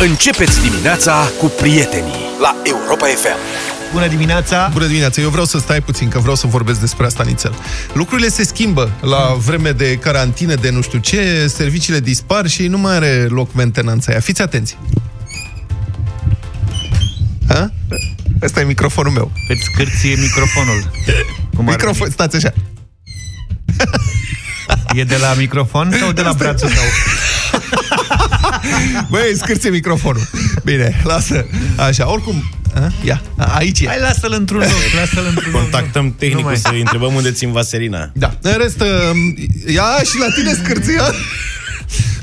Începeți 0.00 0.60
dimineața 0.62 1.30
cu 1.38 1.46
prietenii 1.46 2.14
la 2.40 2.56
Europa 2.64 3.06
FM. 3.06 3.36
Bună 3.92 4.06
dimineața! 4.06 4.68
Bună 4.72 4.86
dimineața! 4.86 5.20
Eu 5.22 5.28
vreau 5.28 5.44
să 5.44 5.58
stai 5.58 5.80
puțin, 5.80 6.08
că 6.08 6.18
vreau 6.18 6.34
să 6.34 6.46
vorbesc 6.46 6.80
despre 6.80 7.06
asta 7.06 7.22
nițel. 7.22 7.54
Lucrurile 7.92 8.28
se 8.28 8.44
schimbă 8.44 8.90
la 9.00 9.34
vreme 9.38 9.70
de 9.72 9.96
carantină, 9.96 10.54
de 10.54 10.70
nu 10.70 10.80
știu 10.80 10.98
ce, 10.98 11.46
serviciile 11.46 12.00
dispar 12.00 12.46
și 12.46 12.66
nu 12.66 12.78
mai 12.78 12.94
are 12.94 13.26
loc 13.28 13.54
mentenanța 13.54 14.10
aia. 14.10 14.20
Fiți 14.20 14.42
atenți! 14.42 14.78
Ha? 17.48 17.70
Ăsta 18.42 18.60
e 18.60 18.64
microfonul 18.64 19.12
meu. 19.12 19.30
Îți 19.48 19.62
scârție 19.62 20.14
microfonul. 20.20 20.90
Cum 21.56 21.68
ar 21.68 21.74
Microfon, 21.74 22.10
stați 22.10 22.36
așa. 22.36 22.52
veni. 24.86 25.00
E 25.00 25.04
de 25.04 25.16
la 25.16 25.34
microfon 25.38 25.96
sau 26.00 26.12
de 26.12 26.22
la 26.22 26.28
Asta 26.28 26.44
e. 26.44 26.46
brațul 26.46 26.68
tău? 26.68 26.84
Băi, 29.10 29.32
scârție 29.36 29.70
microfonul. 29.70 30.28
Bine, 30.64 31.00
lasă. 31.04 31.46
Așa, 31.76 32.10
oricum... 32.10 32.50
A? 32.74 32.92
Ia, 33.04 33.22
a, 33.36 33.44
aici 33.44 33.80
e. 33.80 33.86
Hai, 33.86 34.00
lasă-l 34.00 34.32
într-un 34.32 34.58
loc, 34.58 34.68
lasă-l 35.00 35.26
într-un 35.28 35.52
loc. 35.52 35.60
Contactăm 35.60 36.04
Nu 36.04 36.14
tehnicul 36.18 36.44
mai. 36.44 36.56
să-i 36.56 36.80
întrebăm 36.80 37.14
unde 37.14 37.30
țin 37.32 37.52
vaselina. 37.52 38.10
Da, 38.12 38.38
în 38.40 38.54
rest, 38.58 38.80
um, 38.80 39.34
ia 39.72 39.84
și 40.04 40.18
la 40.18 40.26
tine 40.34 40.52
scârția. 40.52 41.02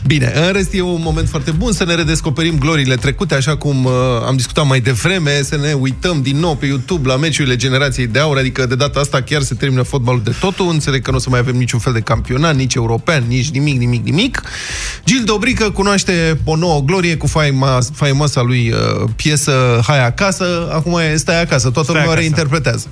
Bine, 0.08 0.32
în 0.36 0.52
rest 0.54 0.74
e 0.74 0.82
un 0.82 1.02
moment 1.04 1.30
foarte 1.30 1.52
bun 1.52 1.72
să 1.72 1.86
ne 1.86 1.96
redescoperim 1.96 2.58
gloriile 2.58 2.96
trecute, 2.96 3.36
așa 3.36 3.58
cum 3.58 3.86
uh, 3.86 3.92
am 4.28 4.36
discutat 4.36 4.68
mai 4.68 4.80
devreme, 4.80 5.42
să 5.44 5.58
ne 5.58 5.74
uităm 5.74 6.22
din 6.22 6.38
nou 6.38 6.56
pe 6.56 6.66
YouTube 6.66 7.08
la 7.08 7.16
meciurile 7.16 7.56
generației 7.56 8.08
de 8.08 8.20
aur, 8.20 8.38
adică 8.38 8.66
de 8.66 8.76
data 8.76 9.00
asta 9.00 9.22
chiar 9.22 9.42
se 9.42 9.56
termină 9.56 9.82
fotbalul 9.82 10.22
de 10.24 10.34
totul, 10.40 10.70
înțeleg 10.70 11.02
că 11.02 11.12
nu 11.12 11.18
o 11.18 11.20
să 11.20 11.30
mai 11.30 11.40
avem 11.40 11.56
niciun 11.56 11.80
fel 11.80 11.94
de 11.94 12.00
campionat, 12.00 12.56
nici 12.56 12.74
european, 12.74 13.24
nici 13.28 13.50
nimic, 13.50 13.80
nimic, 13.80 14.04
nimic. 14.04 14.42
Gil 15.06 15.24
Dobrică 15.26 15.70
cunoaște 15.70 16.40
o 16.44 16.56
nouă 16.56 16.82
glorie 16.82 17.18
cu 17.18 17.28
faima, 17.28 17.80
faimoasa 17.94 18.42
lui 18.42 18.72
uh, 18.72 19.10
piesă 19.16 19.80
Hai 19.88 20.06
acasă, 20.06 20.70
acum 20.74 20.98
e 20.98 21.16
Stai 21.16 21.42
acasă, 21.42 21.70
toată 21.70 21.92
Stai 21.92 21.94
lumea 21.94 22.08
o 22.08 22.12
acasă. 22.12 22.20
reinterpretează. 22.20 22.88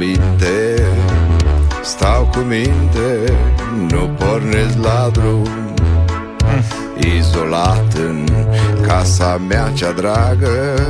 Stau 0.00 0.08
cu 0.08 0.18
minte, 0.18 0.82
stau 1.82 2.28
cu 2.32 2.38
minte, 2.38 3.32
nu 3.90 4.08
pornesc 4.08 4.78
la 4.82 5.08
drum. 5.12 5.48
Izolat 7.16 7.92
în 7.94 8.28
casa 8.86 9.40
mea 9.48 9.70
cea 9.74 9.92
dragă, 9.92 10.86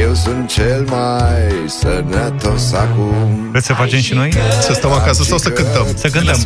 eu 0.00 0.14
sunt 0.14 0.48
cel 0.48 0.84
mai 0.90 1.68
sănătos 1.80 2.72
acum. 2.72 3.48
Vreți 3.50 3.66
să 3.66 3.72
facem 3.72 4.00
și 4.00 4.14
noi? 4.14 4.32
Să 4.60 4.72
stăm 4.72 4.92
acasă 4.92 5.22
sau 5.22 5.38
să 5.38 5.50
cântăm? 5.50 5.86
Să 5.94 6.08
cântăm. 6.08 6.36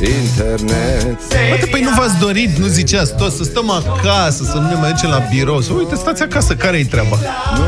Internet, 0.00 1.18
Poate, 1.48 1.66
păi 1.70 1.80
nu 1.80 1.90
v-ați 1.96 2.18
dorit, 2.18 2.56
nu 2.56 2.66
ziceați 2.66 3.16
toți, 3.16 3.36
să 3.36 3.44
stăm 3.44 3.70
acasă, 3.70 4.44
să 4.44 4.56
nu 4.58 4.68
ne 4.68 4.74
mai 4.74 4.90
ducem 4.92 5.10
la 5.10 5.22
birou, 5.30 5.60
să 5.60 5.72
uite, 5.72 5.94
stați 5.94 6.22
acasă, 6.22 6.54
care-i 6.54 6.84
treaba? 6.84 7.16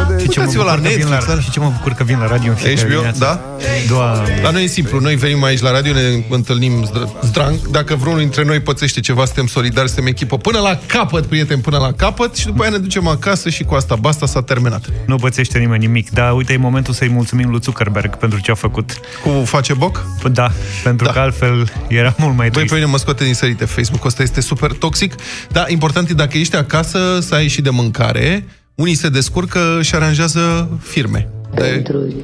nu 0.09 0.15
de 0.15 0.23
Și 0.23 0.29
ce 0.29 0.39
mă 0.39 0.45
Uitați-vă 0.47 0.63
la 0.63 0.75
bucur 0.75 0.89
că 0.89 0.97
vin 0.97 1.09
Netflix, 1.09 1.27
la, 1.27 1.35
da? 1.35 1.41
și 1.41 1.51
ce 1.51 1.61
mă 1.61 1.73
bucur 1.77 1.93
că 1.93 2.05
vin 2.05 2.19
la 2.19 2.27
radio 2.27 2.51
în 2.51 2.57
fiecare 2.57 2.81
HBO, 2.81 2.89
dimineață. 2.89 3.19
da? 3.19 3.41
Doamne. 3.89 4.41
La 4.43 4.51
noi 4.51 4.65
e 4.65 4.67
simplu, 4.67 5.01
noi 5.01 5.15
venim 5.15 5.45
aici 5.45 5.61
la 5.61 5.71
radio, 5.71 5.93
ne 5.93 6.25
întâlnim 6.31 6.87
zdr- 6.91 7.23
zdranc, 7.23 7.67
dacă 7.67 7.95
vreunul 7.95 8.21
dintre 8.21 8.45
noi 8.45 8.61
pățește 8.61 9.01
ceva, 9.01 9.25
suntem 9.25 9.47
solidari, 9.47 9.87
suntem 9.87 10.07
echipă 10.07 10.37
până 10.39 10.59
la 10.59 10.79
capăt, 10.87 11.27
prieteni, 11.27 11.61
până 11.61 11.79
la 11.79 11.93
capăt 11.93 12.37
și 12.37 12.47
după 12.47 12.63
aia 12.63 12.71
ne 12.71 12.79
ducem 12.79 13.07
acasă 13.07 13.49
și 13.49 13.65
cu 13.65 13.75
asta, 13.75 13.95
basta, 13.95 14.27
s-a 14.27 14.43
terminat. 14.43 14.76
Nu 15.07 15.17
pățește 15.17 15.59
nimeni 15.59 15.87
nimic, 15.87 16.11
dar 16.11 16.33
uite, 16.35 16.53
e 16.53 16.57
momentul 16.57 16.95
să-i 16.95 17.09
mulțumim 17.09 17.51
lui 17.51 17.61
Zuckerberg 17.63 18.17
pentru 18.17 18.41
ce 18.41 18.51
a 18.51 18.55
făcut. 18.55 19.01
Cu 19.25 19.45
face 19.45 19.75
boc? 19.75 20.05
Da, 20.33 20.51
pentru 20.83 21.07
Da. 21.07 21.13
că 21.13 21.19
altfel 21.19 21.73
era 21.89 22.15
mult 22.19 22.37
mai 22.37 22.49
Băi, 22.49 22.57
trist. 22.57 22.69
pe 22.69 22.75
mine 22.75 22.91
mă 22.91 22.99
scoate 22.99 23.25
din 23.25 23.35
sărite 23.35 23.65
Facebook-ul 23.65 24.07
ăsta 24.09 24.23
este 24.23 24.41
super 24.41 24.73
toxic, 24.73 25.15
dar 25.51 25.69
important 25.69 26.09
e 26.11 26.15
dacă 26.15 26.39
ești 26.39 26.57
acasă 26.57 27.19
să 27.21 27.35
ai 27.35 27.49
și 27.49 27.61
de 27.61 27.71
mâncare, 27.71 28.45
unii 28.75 28.95
se 28.95 29.09
descurcă 29.09 29.79
și 29.83 29.95
aranjează 29.95 30.69
firme. 30.83 31.29
De- 31.55 31.63
Pentru 31.63 32.15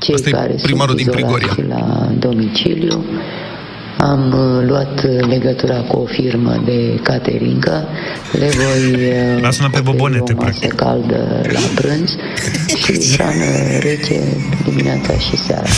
cei 0.00 0.14
Asta 0.14 0.28
e 0.28 0.32
care 0.32 0.54
primarul 0.62 0.96
sunt 0.98 1.10
din 1.10 1.18
izolați 1.24 1.44
Prigoria. 1.46 1.76
la 1.76 2.12
domiciliu, 2.18 3.04
am 4.04 4.32
uh, 4.32 4.68
luat 4.68 5.04
uh, 5.04 5.26
legătura 5.28 5.80
cu 5.80 5.96
o 5.96 6.06
firmă 6.06 6.62
de 6.64 7.00
caterincă, 7.02 7.86
le 8.32 8.48
voi 8.48 8.94
uh, 8.94 9.40
L-a 9.40 9.50
sunat 9.50 9.70
pe 9.70 9.78
oferi 9.78 9.96
bobonete, 9.96 10.32
o 10.32 10.36
masă 10.36 10.58
practic. 10.58 10.74
caldă 10.74 11.40
la 11.52 11.60
prânz 11.74 12.10
și 12.84 12.92
hrană 13.12 13.78
rece 13.80 14.20
dimineața 14.64 15.18
și 15.18 15.36
seara. 15.36 15.68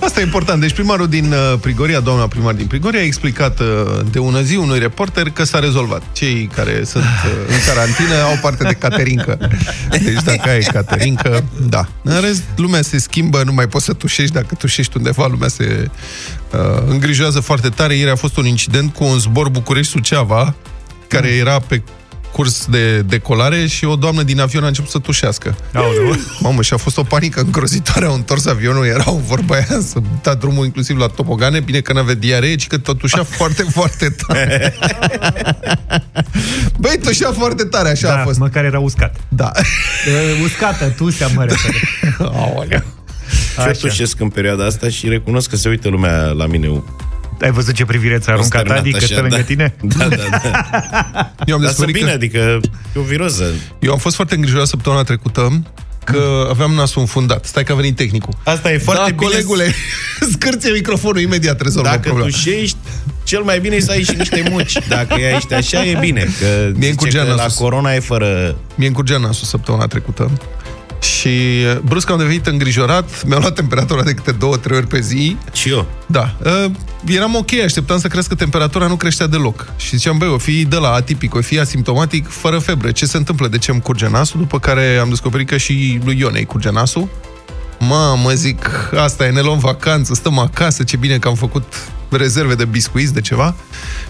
Asta 0.00 0.20
e 0.20 0.22
important. 0.22 0.60
Deci 0.60 0.72
primarul 0.72 1.08
din 1.08 1.32
uh, 1.32 1.58
Prigoria, 1.60 2.00
doamna 2.00 2.26
primar 2.26 2.54
din 2.54 2.66
Prigoria, 2.66 3.00
a 3.00 3.04
explicat 3.04 3.60
uh, 3.60 3.66
de 4.10 4.18
ună 4.18 4.40
zi 4.40 4.56
unui 4.56 4.78
reporter 4.78 5.30
că 5.30 5.44
s-a 5.44 5.58
rezolvat. 5.58 6.02
Cei 6.12 6.50
care 6.54 6.82
sunt 6.84 7.04
uh, 7.04 7.30
în 7.48 7.58
carantină 7.66 8.14
au 8.14 8.38
parte 8.42 8.64
de 8.64 8.72
caterincă. 8.72 9.38
Deci 9.90 10.22
dacă 10.24 10.48
ai 10.48 10.60
caterincă, 10.60 11.44
da. 11.68 11.88
În 12.02 12.20
rest, 12.20 12.42
lumea 12.56 12.82
se 12.82 12.98
schimbă, 12.98 13.42
nu 13.44 13.52
mai 13.52 13.66
poți 13.66 13.84
să 13.84 13.92
tușești. 13.92 14.32
Dacă 14.32 14.54
tușești 14.54 14.96
undeva, 14.96 15.26
lumea 15.26 15.48
se 15.48 15.88
uh, 16.52 16.82
îngrijorează 16.86 17.40
foarte 17.40 17.68
tare. 17.68 17.94
Ieri 17.94 18.10
a 18.10 18.16
fost 18.16 18.36
un 18.36 18.46
incident 18.46 18.94
cu 18.94 19.04
un 19.04 19.18
zbor 19.18 19.48
București-Suceava, 19.48 20.54
care 21.08 21.28
era 21.28 21.58
pe 21.58 21.82
curs 22.32 22.66
de 22.66 23.00
decolare 23.00 23.66
și 23.66 23.84
o 23.84 23.96
doamnă 23.96 24.22
din 24.22 24.40
avion 24.40 24.64
a 24.64 24.66
început 24.66 24.90
să 24.90 24.98
tușească. 24.98 25.56
Aoleu. 25.72 26.16
Mamă, 26.40 26.62
și 26.62 26.72
a 26.72 26.76
fost 26.76 26.96
o 26.98 27.02
panică 27.02 27.40
îngrozitoare, 27.40 28.06
au 28.06 28.14
întors 28.14 28.46
avionul, 28.46 28.86
erau 28.86 29.22
vorba 29.26 29.54
aia 29.54 29.80
să 29.80 29.98
da 30.22 30.34
drumul 30.34 30.64
inclusiv 30.64 30.96
la 30.98 31.06
topogane, 31.06 31.60
bine 31.60 31.80
că 31.80 31.92
n-avea 31.92 32.14
diaree, 32.14 32.54
ci 32.54 32.66
că 32.66 32.78
totușea 32.78 33.22
foarte, 33.38 33.62
foarte 33.62 34.16
tare. 34.26 34.74
Băi, 36.80 36.98
tușea 37.02 37.32
foarte 37.32 37.64
tare, 37.64 37.88
așa 37.88 38.08
Da, 38.08 38.20
a 38.20 38.22
fost. 38.22 38.38
măcar 38.38 38.64
era 38.64 38.78
uscat. 38.78 39.16
Da. 39.28 39.50
Uh, 39.54 40.44
uscată, 40.44 40.84
tusea 40.96 41.26
mă 41.34 41.44
refer. 41.44 41.74
Aoleu. 42.18 42.82
Și 43.30 43.66
eu 43.66 43.72
tușesc 43.72 44.20
în 44.20 44.28
perioada 44.28 44.64
asta 44.64 44.88
și 44.88 45.08
recunosc 45.08 45.50
că 45.50 45.56
se 45.56 45.68
uită 45.68 45.88
lumea 45.88 46.26
la 46.26 46.46
mine 46.46 46.82
Ai 47.40 47.50
văzut 47.50 47.74
ce 47.74 47.84
privire 47.84 48.18
ți-a 48.18 48.32
aruncat 48.32 48.66
consternat 48.66 48.78
Adi, 48.78 48.90
că 48.90 48.96
așa, 48.96 49.06
stă 49.06 49.20
lângă 49.20 49.36
da. 49.36 49.42
tine? 49.42 49.74
Da, 49.82 50.08
da, 50.08 50.16
da. 50.42 51.32
Eu 51.46 51.54
am 51.54 51.62
Dar 51.62 51.70
să 51.70 51.84
descoperit 51.84 51.94
bine, 51.94 52.06
că... 52.06 52.14
adică 52.14 52.60
e 52.96 52.98
o 52.98 53.02
viroză. 53.02 53.44
Eu 53.78 53.92
am 53.92 53.98
fost 53.98 54.14
foarte 54.14 54.34
îngrijorat 54.34 54.66
săptămâna 54.66 55.02
trecută 55.02 55.62
că 56.04 56.46
aveam 56.50 56.72
nasul 56.72 57.00
înfundat. 57.00 57.44
Stai 57.44 57.64
că 57.64 57.72
a 57.72 57.74
venit 57.74 57.96
tehnicul. 57.96 58.34
Asta 58.44 58.72
e 58.72 58.78
foarte 58.78 59.10
da, 59.10 59.16
bine. 59.16 59.30
colegule, 59.30 59.74
scârție 60.32 60.70
microfonul, 60.70 61.20
imediat 61.20 61.60
rezolvă 61.60 61.88
Dacă 61.88 62.00
problema. 62.00 62.30
tușești, 62.30 62.76
cel 63.24 63.42
mai 63.42 63.60
bine 63.60 63.74
e 63.74 63.80
să 63.80 63.90
ai 63.90 64.02
și 64.02 64.14
niște 64.16 64.42
muci. 64.50 64.78
Dacă 64.88 65.14
ești 65.34 65.54
așa, 65.54 65.84
e 65.84 65.96
bine. 66.00 66.20
Că 66.40 66.46
Mie 66.46 66.72
zice 66.74 66.88
încurgea 66.88 67.22
că 67.22 67.28
la 67.28 67.34
nasul. 67.34 67.64
corona 67.64 67.94
e 67.94 68.00
fără... 68.00 68.56
Mi-e 68.74 68.86
încurgea 68.86 69.18
nasul 69.18 69.46
săptămâna 69.46 69.86
trecută 69.86 70.30
și 71.00 71.28
uh, 71.28 71.78
brusc 71.84 72.10
am 72.10 72.18
devenit 72.18 72.46
îngrijorat, 72.46 73.24
mi-am 73.24 73.40
luat 73.40 73.54
temperatura 73.54 74.02
de 74.02 74.14
câte 74.14 74.32
două, 74.32 74.56
trei 74.56 74.76
ori 74.76 74.86
pe 74.86 75.00
zi. 75.00 75.36
Și 75.52 75.70
eu. 75.70 75.86
Da, 76.06 76.36
uh, 76.44 76.70
eram 77.06 77.34
ok, 77.34 77.52
așteptam 77.64 77.98
să 77.98 78.08
crească 78.08 78.34
temperatura, 78.34 78.86
nu 78.86 78.96
creștea 78.96 79.26
deloc. 79.26 79.72
Și 79.76 79.96
ziceam, 79.96 80.18
băi, 80.18 80.28
o 80.28 80.38
fi 80.38 80.64
de 80.64 80.76
la 80.76 80.92
atipic, 80.92 81.34
o 81.34 81.40
fi 81.40 81.58
asimptomatic, 81.58 82.28
fără 82.28 82.58
febră. 82.58 82.90
Ce 82.90 83.06
se 83.06 83.16
întâmplă? 83.16 83.48
De 83.48 83.58
ce 83.58 83.70
îmi 83.70 83.80
curge 83.80 84.08
nasul? 84.08 84.40
După 84.40 84.58
care 84.58 84.96
am 85.00 85.08
descoperit 85.08 85.48
că 85.48 85.56
și 85.56 86.00
lui 86.04 86.18
Ionei 86.18 86.44
curge 86.44 86.70
nasul. 86.70 87.08
Mamă, 87.78 88.32
zic, 88.32 88.90
asta 88.96 89.26
e, 89.26 89.30
ne 89.30 89.40
luăm 89.40 89.58
vacanță, 89.58 90.14
stăm 90.14 90.38
acasă, 90.38 90.82
ce 90.82 90.96
bine 90.96 91.18
că 91.18 91.28
am 91.28 91.34
făcut 91.34 91.74
rezerve 92.10 92.54
de 92.54 92.64
biscuiți, 92.64 93.12
de 93.14 93.20
ceva. 93.20 93.54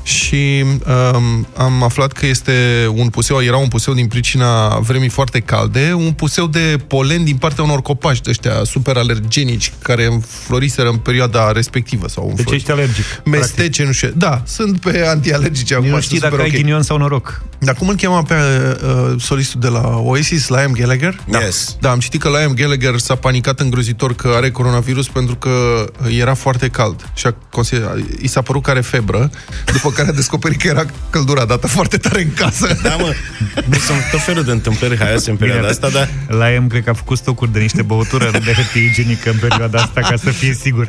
Și 0.03 0.65
um, 0.65 1.47
am 1.57 1.83
aflat 1.83 2.13
că 2.13 2.27
este 2.27 2.87
un 2.95 3.09
puseu, 3.09 3.43
era 3.43 3.57
un 3.57 3.69
puseu 3.69 3.95
din 3.95 4.07
pricina 4.07 4.79
vremii 4.79 5.09
foarte 5.09 5.41
calde, 5.41 5.93
un 5.93 6.13
puseu 6.13 6.47
de 6.47 6.79
polen 6.87 7.25
din 7.25 7.37
partea 7.37 7.65
unor 7.65 7.83
copaci 7.83 8.21
de 8.21 8.31
ăștia 8.31 8.65
super 8.65 8.97
alergenici 8.97 9.73
care 9.83 10.07
înfloriseră 10.07 10.89
în 10.89 10.97
perioada 10.97 11.53
respectivă. 11.53 12.09
Sau 12.09 12.33
Deci 12.37 12.51
ești 12.51 12.71
alergic. 12.71 13.05
Mestece, 13.25 13.85
nu 13.85 13.93
știu. 13.93 14.13
Da, 14.17 14.43
sunt 14.47 14.81
pe 14.81 15.07
antialergice 15.07 15.75
acum. 15.75 15.87
Nu 15.87 15.93
sunt 15.93 16.03
știi 16.03 16.17
super 16.17 16.31
dacă 16.31 16.43
ai 16.43 16.49
ok. 16.49 16.55
ghinion 16.55 16.83
sau 16.83 16.99
noroc. 16.99 17.43
Dar 17.59 17.75
cum 17.75 17.89
îl 17.89 17.95
chema 17.95 18.23
pe 18.23 18.35
uh, 18.35 19.21
solistul 19.21 19.61
de 19.61 19.69
la 19.69 19.97
Oasis, 19.97 20.49
Liam 20.49 20.73
Gallagher? 20.73 21.21
Da. 21.29 21.39
Yes. 21.39 21.77
Da, 21.81 21.91
am 21.91 21.99
citit 21.99 22.21
că 22.21 22.29
Liam 22.29 22.53
Gallagher 22.53 22.99
s-a 22.99 23.15
panicat 23.15 23.61
îngrozitor 23.61 24.15
că 24.15 24.33
are 24.35 24.51
coronavirus 24.51 25.09
pentru 25.09 25.37
că 25.37 25.87
era 26.19 26.35
foarte 26.35 26.69
cald 26.69 27.11
și 27.15 27.27
a, 27.27 27.35
conse- 27.51 27.86
i 28.21 28.27
s-a 28.27 28.43
părut 28.43 28.63
că 28.63 28.71
are 28.71 28.81
febră, 28.81 29.31
după 29.73 29.91
care 29.91 30.09
a 30.09 30.13
descoperit 30.13 30.61
că 30.61 30.67
era 30.67 30.85
căldura 31.11 31.45
dată 31.45 31.67
foarte 31.67 31.97
tare 31.97 32.23
în 32.23 32.33
casă. 32.35 32.79
Da, 32.83 32.97
mă, 32.97 33.13
nu 33.65 33.79
sunt 33.79 33.99
tot 34.11 34.21
felul 34.21 34.45
de 34.45 34.51
întâmplări 34.51 34.99
haioase 34.99 35.31
în 35.31 35.37
perioada 35.37 35.69
asta, 35.69 35.89
dar 35.89 36.09
La 36.29 36.47
M 36.61 36.67
cred 36.67 36.85
că 36.85 36.91
a 36.91 36.93
făcut 36.93 37.19
stocuri 37.19 37.53
de 37.53 37.59
niște 37.59 37.83
băutură 37.83 38.31
de 38.31 38.53
hârtie 38.53 38.83
igienică 38.83 39.31
în 39.31 39.37
perioada 39.49 39.79
asta, 39.79 40.01
ca 40.01 40.17
să 40.17 40.31
fie 40.31 40.53
sigur. 40.53 40.89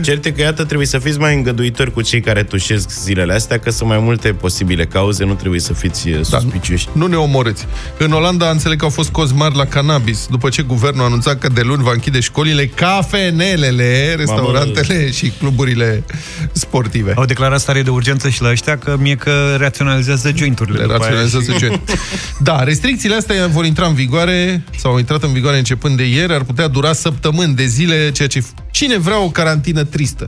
certe 0.00 0.32
că, 0.32 0.40
iată, 0.40 0.64
trebuie 0.64 0.86
să 0.86 0.98
fiți 0.98 1.18
mai 1.18 1.34
îngăduitori 1.34 1.92
cu 1.92 2.02
cei 2.02 2.20
care 2.20 2.42
tușesc 2.42 2.90
zilele 3.02 3.34
astea, 3.34 3.58
că 3.58 3.70
sunt 3.70 3.88
mai 3.88 3.98
multe 3.98 4.32
posibile 4.32 4.86
cauze, 4.86 5.24
nu 5.24 5.34
trebuie 5.34 5.60
să 5.60 5.72
fiți 5.72 6.08
uh, 6.08 6.24
suspicioși. 6.24 6.88
Nu 6.92 7.06
ne 7.06 7.16
omorâți. 7.16 7.66
În 7.98 8.12
Olanda 8.12 8.50
înțeleg 8.50 8.78
că 8.78 8.84
au 8.84 8.90
fost 8.90 9.10
cozi 9.10 9.34
mari 9.34 9.56
la 9.56 9.64
cannabis, 9.64 10.26
după 10.30 10.48
ce 10.48 10.62
guvernul 10.62 11.02
a 11.02 11.04
anunțat 11.04 11.38
că 11.38 11.48
de 11.48 11.60
luni 11.60 11.82
va 11.82 11.92
închide 11.92 12.20
școlile, 12.20 12.66
cafenelele, 12.66 14.14
restaurantele 14.14 15.10
și 15.10 15.32
cluburile 15.38 16.04
sportive. 16.52 17.12
Au 17.16 17.24
declarat 17.24 17.60
stare 17.60 17.82
de 17.82 17.90
urgență 17.90 18.28
și 18.28 18.42
la 18.42 18.50
ăștia 18.50 18.78
că 18.78 18.96
mie 18.98 19.14
că 19.14 19.56
raționalizează 19.58 20.32
jointurile. 20.34 20.78
Le 20.78 20.82
după 20.86 21.04
aia 21.04 21.14
raționează 21.20 21.52
și- 21.52 21.58
gen. 21.58 21.80
Da, 22.38 22.62
restricțiile 22.62 23.14
astea 23.14 23.46
vor 23.46 23.64
intra 23.64 23.86
în 23.86 23.94
vigoare 23.94 24.64
sau 24.76 24.90
au 24.92 24.98
intrat 24.98 25.22
în 25.22 25.32
vigoare 25.32 25.56
începând 25.58 25.96
de 25.96 26.04
ieri, 26.08 26.32
ar 26.34 26.42
putea 26.42 26.68
dura 26.68 26.92
săptămâni 26.92 27.54
de 27.54 27.64
zile, 27.66 28.10
ceea 28.10 28.28
ce 28.28 28.44
cine 28.70 28.98
vrea 28.98 29.20
o 29.20 29.30
carantină 29.30 29.84
tristă. 29.84 30.26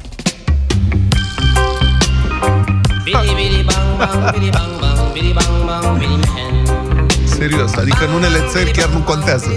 Serios, 7.25 7.73
adică 7.75 8.06
în 8.06 8.12
unele 8.12 8.38
țări 8.52 8.70
chiar 8.70 8.88
nu 8.88 8.99
contează. 8.99 9.56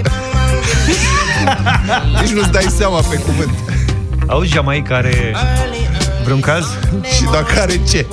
Nici 2.20 2.30
nu-ți 2.30 2.50
dai 2.50 2.66
seama 2.76 3.00
pe 3.00 3.16
cuvânt. 3.16 3.58
Auzi, 4.26 4.52
Jamaica 4.52 4.94
are 4.96 5.34
vreun 6.28 6.40
caz? 6.40 6.66
Și 7.16 7.22
dacă 7.32 7.60
are 7.60 7.80
ce? 7.90 8.06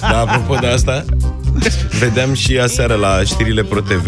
Da, 0.00 0.18
apropo 0.20 0.54
de 0.60 0.66
asta, 0.66 1.04
vedeam 1.98 2.34
și 2.34 2.58
aseară 2.58 2.94
la 2.94 3.20
știrile 3.24 3.62
ProTV, 3.62 4.06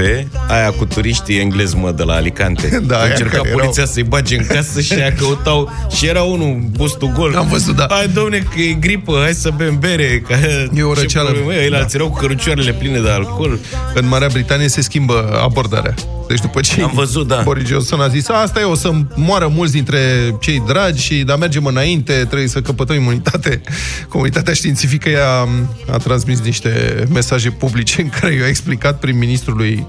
aia 0.49 0.71
cu 0.71 0.85
turiștii 0.85 1.39
englezi, 1.41 1.77
mă, 1.77 1.91
de 1.93 2.03
la 2.03 2.15
Alicante. 2.15 2.83
Da, 2.87 2.97
A 2.97 3.01
aia 3.01 3.11
încercat 3.11 3.41
care 3.41 3.51
poliția 3.55 3.83
erau- 3.83 3.93
să-i 3.95 4.03
bage 4.03 4.37
în 4.37 4.47
casă 4.47 4.81
și 4.81 4.93
aia 4.93 5.13
căutau 5.13 5.71
și 5.91 6.07
era 6.07 6.23
unul 6.23 6.59
bustul 6.71 7.13
gol. 7.15 7.37
Am 7.37 7.49
văzut, 7.49 7.77
da. 7.77 7.87
Hai, 7.91 8.09
domne, 8.09 8.39
că 8.39 8.61
e 8.61 8.73
gripă, 8.73 9.19
hai 9.23 9.33
să 9.35 9.51
bem 9.57 9.79
bere. 9.79 10.21
Că 10.27 10.35
E 10.75 10.83
o 10.83 10.95
Ce 10.95 11.01
răceală. 11.01 11.29
problemă 11.31 11.55
e? 11.55 11.63
Ei 11.63 11.71
Da. 11.71 11.79
la 11.79 11.87
erau 11.95 12.11
cu 12.11 12.17
cărucioarele 12.19 12.73
pline 12.73 13.01
de 13.01 13.11
alcool. 13.11 13.59
În 13.95 14.09
Marea 14.09 14.29
Britanie 14.33 14.69
se 14.69 14.81
schimbă 14.81 15.41
abordarea. 15.43 15.95
Deci 16.29 16.41
după 16.41 16.61
ce 16.61 16.83
Am 16.83 16.91
văzut, 16.95 17.27
da. 17.27 17.41
Boris 17.45 17.67
Johnson 17.69 18.01
a 18.01 18.09
zis, 18.09 18.29
asta 18.29 18.61
e, 18.61 18.63
o 18.63 18.75
să 18.75 18.91
moară 19.15 19.49
mulți 19.55 19.73
dintre 19.73 19.99
cei 20.41 20.63
dragi 20.67 21.03
și 21.03 21.15
dar 21.15 21.39
mergem 21.39 21.65
înainte, 21.65 22.13
trebuie 22.13 22.49
să 22.49 22.61
căpătăm 22.61 22.97
imunitate. 22.97 23.61
Comunitatea 24.09 24.53
științifică 24.53 25.09
i-a 25.09 25.49
a 25.93 25.97
transmis 25.97 26.41
niște 26.41 27.05
mesaje 27.13 27.51
publice 27.51 28.01
în 28.01 28.09
care 28.09 28.35
i-a 28.35 28.47
explicat 28.47 28.99
prim-ministrului 28.99 29.87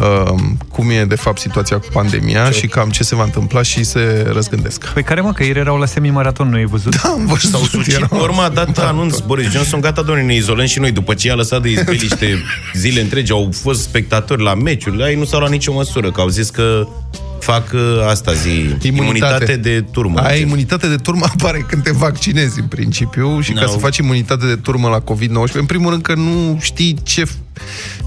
uh, 0.00 0.34
cum 0.72 0.90
e 0.90 1.04
de 1.04 1.14
fapt 1.14 1.38
situația 1.40 1.78
cu 1.78 1.86
pandemia 1.92 2.50
și 2.50 2.66
cam 2.66 2.90
ce 2.90 3.02
se 3.04 3.14
va 3.14 3.22
întâmpla 3.22 3.62
și 3.62 3.84
se 3.84 4.26
răzgândesc. 4.32 4.86
Păi 4.92 5.02
care 5.02 5.20
mă, 5.20 5.32
că 5.32 5.44
ieri 5.44 5.58
erau 5.58 5.76
la 5.78 5.86
semi-maraton, 5.86 6.48
nu 6.48 6.56
ai 6.56 6.64
văzut? 6.64 7.02
Da, 7.02 7.08
am 7.08 7.26
văzut. 7.26 7.50
S-au 7.50 7.60
sucit. 7.62 7.92
erau- 7.94 8.08
Pe 8.08 8.14
urmă 8.16 8.42
a 8.42 8.48
dat 8.48 8.78
anunț 8.78 9.18
Boris 9.18 9.50
Johnson, 9.50 9.80
gata, 9.80 10.02
doamne, 10.02 10.22
ne 10.24 10.34
izolăm 10.34 10.66
și 10.66 10.78
noi. 10.78 10.90
După 10.92 11.14
ce 11.14 11.26
i-a 11.28 11.34
lăsat 11.34 11.62
de 11.62 11.70
izbeliște 11.70 12.42
zile 12.82 13.00
întregi, 13.00 13.32
au 13.32 13.50
fost 13.52 13.82
spectatori 13.82 14.42
la 14.42 14.54
meciuri, 14.54 14.96
la 14.98 15.10
ei 15.10 15.16
nu 15.16 15.24
s-au 15.24 15.38
luat 15.38 15.50
nicio 15.50 15.72
măsură, 15.72 16.10
că 16.10 16.20
au 16.20 16.28
zis 16.28 16.50
că 16.50 16.86
fac 17.40 17.70
uh, 17.74 17.80
asta 18.08 18.32
zi, 18.32 18.48
imunitate, 18.50 18.86
imunitate 18.88 19.56
de 19.56 19.84
turmă. 19.92 20.20
Ai 20.20 20.40
imunitate 20.40 20.86
de 20.88 20.96
turmă 20.96 21.24
apare 21.38 21.64
când 21.68 21.82
te 21.82 21.90
vaccinezi, 21.92 22.60
în 22.60 22.66
principiu, 22.66 23.40
și 23.40 23.52
ca 23.52 23.60
No. 23.60 23.66
să 23.70 23.78
faci 23.78 23.96
imunitate 23.96 24.46
de 24.46 24.56
turmă 24.56 24.88
la 24.88 25.00
COVID-19, 25.14 25.52
în 25.52 25.64
primul 25.66 25.90
rând 25.90 26.02
că 26.02 26.14
nu 26.14 26.58
știi 26.60 26.96
ce... 27.02 27.22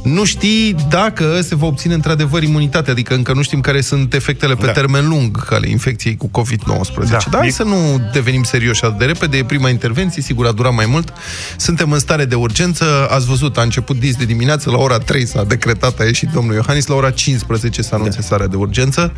Nu 0.03 0.25
știi 0.25 0.75
dacă 0.89 1.41
se 1.41 1.55
va 1.55 1.65
obține 1.65 1.93
într-adevăr 1.93 2.43
imunitate, 2.43 2.91
adică 2.91 3.13
încă 3.13 3.33
nu 3.33 3.41
știm 3.41 3.59
care 3.61 3.81
sunt 3.81 4.13
efectele 4.13 4.55
pe 4.55 4.65
Da. 4.65 4.71
termen 4.71 5.07
lung 5.07 5.47
ale 5.49 5.69
infecției 5.69 6.17
cu 6.17 6.29
COVID-19. 6.41 7.09
Da. 7.09 7.17
Dar 7.29 7.39
hai 7.39 7.47
E- 7.47 7.51
să 7.51 7.63
nu 7.63 8.09
devenim 8.13 8.43
serioși 8.43 8.85
atât 8.85 8.97
de 8.97 9.05
repede, 9.05 9.37
e 9.37 9.43
prima 9.43 9.69
intervenție, 9.69 10.21
sigur 10.21 10.45
a 10.47 10.51
durat 10.51 10.73
mai 10.73 10.85
mult. 10.85 11.13
Suntem 11.57 11.91
în 11.91 11.99
stare 11.99 12.25
de 12.25 12.35
urgență, 12.35 13.07
ați 13.09 13.25
văzut, 13.25 13.57
a 13.57 13.61
început 13.61 13.99
dis 13.99 14.15
de 14.15 14.25
dimineață, 14.25 14.69
la 14.69 14.77
ora 14.77 14.97
3 14.97 15.25
s-a 15.27 15.43
decretat, 15.43 15.99
a 15.99 16.03
ieșit 16.03 16.29
domnul 16.29 16.53
Iohannis, 16.53 16.85
la 16.87 16.95
ora 16.95 17.09
15 17.09 17.81
s-a 17.81 17.95
anunțat 17.95 18.23
starea 18.23 18.47
de 18.47 18.55
urgență. 18.55 19.13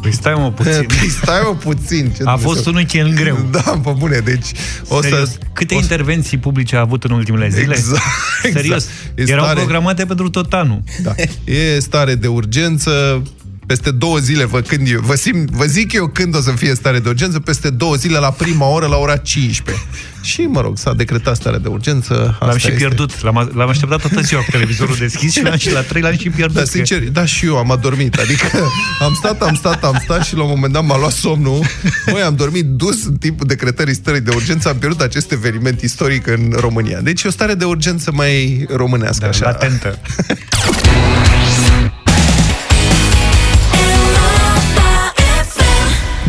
Păi 0.00 0.12
stai 0.12 0.34
mă 0.34 0.50
puțin. 0.62 0.86
Păi 0.86 1.08
stai 1.22 1.40
mă 1.44 1.54
puțin. 1.54 2.10
Ce 2.16 2.22
A 2.22 2.24
Dumnezeu. 2.24 2.50
fost 2.50 2.66
un 2.66 2.74
weekend 2.74 3.14
greu. 3.14 3.38
Da, 3.50 3.60
pe 3.84 3.94
bune, 3.98 4.18
deci 4.18 4.46
o 4.88 5.02
Serios, 5.02 5.30
să... 5.30 5.36
câte 5.52 5.74
o 5.74 5.76
să- 5.76 5.82
intervenții 5.82 6.38
publice 6.38 6.76
a 6.76 6.80
avut 6.80 7.04
în 7.04 7.10
ultimele 7.10 7.48
zile? 7.48 7.74
Exact, 7.74 8.00
exact. 8.42 8.56
Serios, 8.64 8.84
E 9.14 9.22
erau 9.30 9.44
stare- 9.44 9.60
programate 9.70 10.04
pentru 10.06 10.30
tot 10.30 10.52
anul. 10.52 10.82
Da. 11.02 11.14
E 11.44 11.78
stare 11.78 12.14
de 12.14 12.26
urgență, 12.26 13.22
peste 13.70 13.90
două 13.90 14.18
zile, 14.18 14.44
vă, 14.44 14.60
când 14.60 14.88
eu, 14.90 15.00
vă, 15.00 15.14
simt, 15.14 15.50
vă 15.50 15.64
zic 15.64 15.92
eu 15.92 16.06
când 16.06 16.36
o 16.36 16.40
să 16.40 16.50
fie 16.50 16.74
stare 16.74 16.98
de 16.98 17.08
urgență, 17.08 17.40
peste 17.40 17.70
două 17.70 17.94
zile 17.94 18.18
la 18.18 18.30
prima 18.30 18.66
oră, 18.66 18.86
la 18.86 18.96
ora 18.96 19.16
15. 19.16 19.84
Și, 20.22 20.40
mă 20.40 20.60
rog, 20.60 20.78
s-a 20.78 20.92
decretat 20.94 21.36
starea 21.36 21.58
de 21.58 21.68
urgență. 21.68 22.14
L-am 22.14 22.48
asta 22.48 22.58
și 22.58 22.66
este. 22.66 22.78
pierdut. 22.78 23.22
L-am, 23.22 23.50
l-am 23.54 23.68
așteptat 23.68 24.00
toată 24.00 24.20
ziua 24.20 24.40
cu 24.40 24.50
televizorul 24.50 24.96
deschis 24.98 25.32
și, 25.32 25.42
l-am, 25.42 25.56
și 25.56 25.72
la 25.72 25.80
trei 25.80 26.02
l-am 26.02 26.16
și 26.16 26.30
pierdut. 26.30 26.54
Da, 26.54 26.60
că- 26.60 26.66
sincer, 26.66 26.98
da, 27.08 27.24
și 27.24 27.44
eu 27.46 27.56
am 27.56 27.70
adormit. 27.70 28.14
Adică 28.14 28.46
am 29.06 29.14
stat, 29.14 29.42
am 29.42 29.54
stat, 29.54 29.84
am 29.84 29.98
stat 30.02 30.24
și 30.24 30.34
la 30.36 30.42
un 30.42 30.48
moment 30.48 30.72
dat 30.72 30.84
m-a 30.84 30.98
luat 30.98 31.12
somnul. 31.12 31.64
Noi 32.06 32.20
am 32.22 32.34
dormit 32.34 32.64
dus 32.64 33.04
în 33.04 33.14
timpul 33.16 33.46
decretării 33.46 33.94
stării 33.94 34.20
de 34.20 34.30
urgență, 34.34 34.68
am 34.68 34.76
pierdut 34.76 35.00
acest 35.00 35.32
eveniment 35.32 35.80
istoric 35.80 36.26
în 36.26 36.54
România. 36.56 37.00
Deci 37.00 37.22
e 37.22 37.28
o 37.28 37.30
stare 37.30 37.54
de 37.54 37.64
urgență 37.64 38.10
mai 38.14 38.66
românească, 38.74 39.24
Da, 39.24 39.28
așa. 39.28 39.44
latentă. 39.44 39.98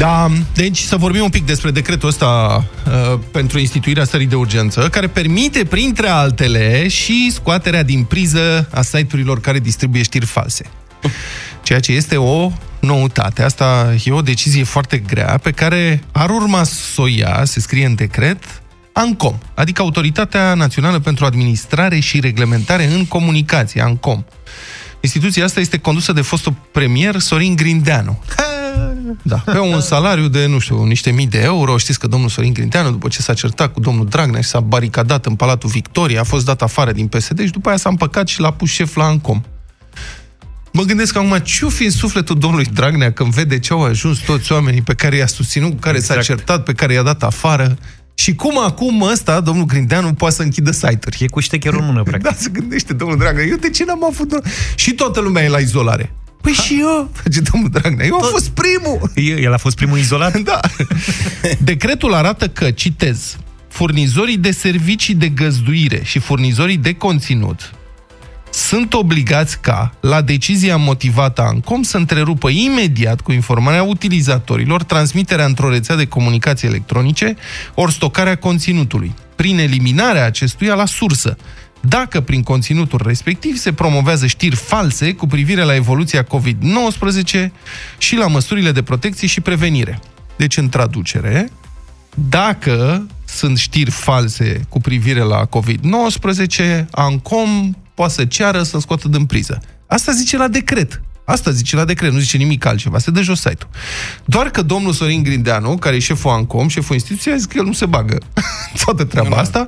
Da, 0.02 0.32
deci 0.54 0.80
să 0.80 0.96
vorbim 0.96 1.24
un 1.24 1.30
pic 1.30 1.46
despre 1.46 1.72
decretul 1.72 2.10
ăsta 2.10 2.64
uh, 2.88 3.20
pentru 3.32 3.60
instituirea 3.60 4.04
stării 4.04 4.26
de 4.28 4.36
urgență, 4.36 4.90
care 4.90 5.08
permite, 5.08 5.66
printre 5.66 6.08
altele, 6.08 6.88
și 6.88 7.32
scoaterea 7.32 7.84
din 7.84 8.04
priză 8.04 8.68
a 8.74 8.82
site-urilor 8.82 9.42
care 9.42 9.60
distribuie 9.60 10.04
știri 10.04 10.26
false. 10.26 10.66
Ceea 11.64 11.80
ce 11.80 11.92
este 11.92 12.18
o 12.18 12.52
noutate. 12.80 13.44
Asta 13.44 13.96
e 14.04 14.12
o 14.12 14.22
decizie 14.22 14.64
foarte 14.64 14.98
grea 14.98 15.40
pe 15.44 15.52
care 15.52 16.04
ar 16.12 16.30
urma 16.30 16.64
să 16.64 17.02
o 17.02 17.08
ia, 17.08 17.42
se 17.44 17.60
scrie 17.60 17.86
în 17.86 17.96
decret, 17.96 18.62
ANCOM, 18.92 19.40
adică 19.54 19.82
Autoritatea 19.82 20.54
Națională 20.54 21.00
pentru 21.00 21.26
Administrare 21.26 22.00
și 22.00 22.20
Reglementare 22.20 22.86
în 22.86 23.06
Comunicație, 23.06 23.82
ANCOM. 23.82 24.26
Instituția 25.00 25.44
asta 25.44 25.60
este 25.60 25.78
condusă 25.78 26.12
de 26.14 26.22
fostul 26.22 26.54
premier 26.72 27.20
Sorin 27.20 27.56
Grindeanu. 27.56 28.20
Da, 29.24 29.36
pe 29.36 29.58
un 29.60 29.82
salariu 29.82 30.28
de, 30.28 30.46
nu 30.46 30.60
știu, 30.60 30.84
niște 30.84 31.12
mii 31.12 31.28
de 31.28 31.40
euro. 31.42 31.78
Știți 31.78 32.00
că 32.00 32.08
domnul 32.08 32.30
Sorin 32.30 32.54
Grindeanu, 32.54 32.92
după 32.92 33.08
ce 33.08 33.22
s-a 33.22 33.34
certat 33.34 33.74
cu 33.74 33.80
domnul 33.80 34.06
Dragnea 34.06 34.42
și 34.42 34.48
s-a 34.50 34.60
baricadat 34.60 35.26
în 35.26 35.36
Palatul 35.36 35.70
Victoria, 35.70 36.20
a 36.20 36.24
fost 36.24 36.46
dat 36.46 36.62
afară 36.62 36.92
din 36.92 37.08
PSD 37.08 37.44
și 37.46 37.52
după 37.52 37.68
aia 37.70 37.78
s-a 37.78 37.90
împăcat 37.90 38.28
și 38.28 38.40
l-a 38.40 38.52
pus 38.52 38.70
șef 38.70 38.96
la 38.96 39.04
Ancom. 39.06 39.42
Mă 40.74 40.82
gândesc 40.84 41.16
acum, 41.18 41.38
ce-o 41.38 41.70
fi 41.70 41.84
în 41.84 41.92
sufletul 41.92 42.38
domnului 42.40 42.66
Dragnea 42.74 43.12
când 43.12 43.34
vede 43.34 43.60
ce 43.60 43.74
au 43.74 43.84
ajuns 43.84 44.20
toți 44.20 44.52
oamenii 44.52 44.82
pe 44.82 44.94
care 44.94 45.16
i-a 45.16 45.28
susținut, 45.28 45.70
cu 45.70 45.76
care 45.80 46.00
s-a 46.00 46.16
Exact. 46.16 46.26
certat, 46.26 46.64
pe 46.64 46.74
care 46.74 46.94
i-a 46.94 47.02
dat 47.04 47.24
afară 47.24 47.78
și 48.14 48.36
cum 48.36 48.60
acum 48.60 49.02
ăsta, 49.02 49.40
domnul 49.40 49.66
Grindeanu, 49.66 50.14
poate 50.14 50.36
să 50.36 50.42
închidă 50.42 50.72
site-uri. 50.72 51.18
E 51.24 51.28
cu 51.28 51.40
ștecherul 51.40 51.80
în 51.80 51.86
mână, 51.86 52.04
practic. 52.04 52.30
Da, 52.30 52.36
se 52.38 52.50
gândește 52.50 52.94
domnul 52.94 53.18
Dragnea. 53.18 53.44
Eu 53.46 53.56
de 53.56 53.70
ce 53.70 53.84
n-am 53.86 54.06
avut... 54.06 54.34
do- 54.36 54.76
Și 54.76 54.92
toată 54.94 55.20
lumea 55.20 55.44
e 55.44 55.48
la 55.50 55.58
izolare. 55.58 56.14
Păi 56.42 56.52
și 56.52 56.78
eu, 56.80 57.12
face 57.14 57.40
domnul 57.52 57.70
Dragnea. 57.70 58.06
Eu 58.06 58.16
am 58.16 58.30
fost 58.32 58.50
primul. 58.50 59.12
El 59.42 59.54
a 59.54 59.58
fost 59.58 59.76
primul 59.76 59.98
izolat? 59.98 60.38
Da. 60.38 60.60
Decretul 61.60 62.14
arată 62.14 62.48
că, 62.48 62.72
citez, 62.72 63.38
furnizorii 63.68 64.38
de 64.38 64.52
servicii 64.52 65.16
de 65.16 65.28
găzduire 65.28 66.02
și 66.04 66.20
furnizorii 66.20 66.78
de 66.78 66.94
conținut 66.94 67.72
sunt 68.54 68.94
obligați 68.94 69.60
ca, 69.60 69.94
la 70.02 70.22
decizia 70.22 70.78
motivată 70.78 71.42
a 71.42 71.48
ANCOM, 71.48 71.84
să 71.84 71.98
întrerupă 71.98 72.50
imediat 72.50 73.22
cu 73.22 73.32
informarea 73.32 73.84
utilizatorilor 73.84 74.84
transmiterea 74.84 75.46
într-o 75.46 75.70
rețea 75.70 75.96
de 75.96 76.06
comunicații 76.06 76.68
electronice 76.68 77.36
ori 77.74 77.92
stocarea 77.92 78.36
conținutului, 78.36 79.14
prin 79.36 79.60
eliminarea 79.60 80.26
acestuia 80.26 80.74
la 80.74 80.86
sursă, 80.86 81.38
dacă 81.82 82.22
prin 82.22 82.44
conținutul 82.44 83.02
respectiv 83.06 83.58
se 83.58 83.74
promovează 83.74 84.28
știri 84.28 84.56
false 84.56 85.14
cu 85.14 85.28
privire 85.28 85.64
la 85.64 85.76
evoluția 85.76 86.24
COVID-19 86.24 87.48
și 87.98 88.16
la 88.16 88.28
măsurile 88.28 88.72
de 88.72 88.82
protecție 88.82 89.28
și 89.28 89.42
prevenire. 89.42 90.00
Deci, 90.36 90.58
în 90.58 90.70
traducere, 90.70 91.50
dacă 92.30 93.08
sunt 93.26 93.58
știri 93.58 93.92
false 93.92 94.66
cu 94.70 94.80
privire 94.80 95.22
la 95.22 95.46
COVID-19, 95.46 96.86
ANCOM 96.92 97.78
poate 97.94 98.14
să 98.14 98.26
ceară 98.26 98.64
să 98.64 98.80
scoată 98.80 99.08
din 99.08 99.26
priză. 99.26 99.62
Asta 99.88 100.12
zice 100.12 100.38
la 100.38 100.48
decret. 100.48 101.02
Asta 101.26 101.52
zice 101.52 101.76
la 101.76 101.86
decret, 101.86 102.12
nu 102.12 102.20
zice 102.20 102.38
nimic 102.38 102.66
altceva, 102.66 103.00
se 103.00 103.12
dă 103.12 103.22
jos 103.22 103.40
site-ul. 103.40 103.70
Doar 104.26 104.50
că 104.50 104.62
domnul 104.62 104.94
Sorin 104.94 105.24
Grindeanu, 105.24 105.78
care 105.78 105.96
e 105.96 106.00
șeful 106.00 106.32
ANCOM, 106.32 106.68
șeful 106.68 106.96
instituției, 106.96 107.34
a 107.34 107.38
zis 107.38 107.46
că 107.46 107.58
el 107.58 107.66
nu 107.66 107.74
se 107.74 107.86
bagă 107.86 108.18
toată 108.84 109.04
treaba 109.04 109.38
asta. 109.38 109.68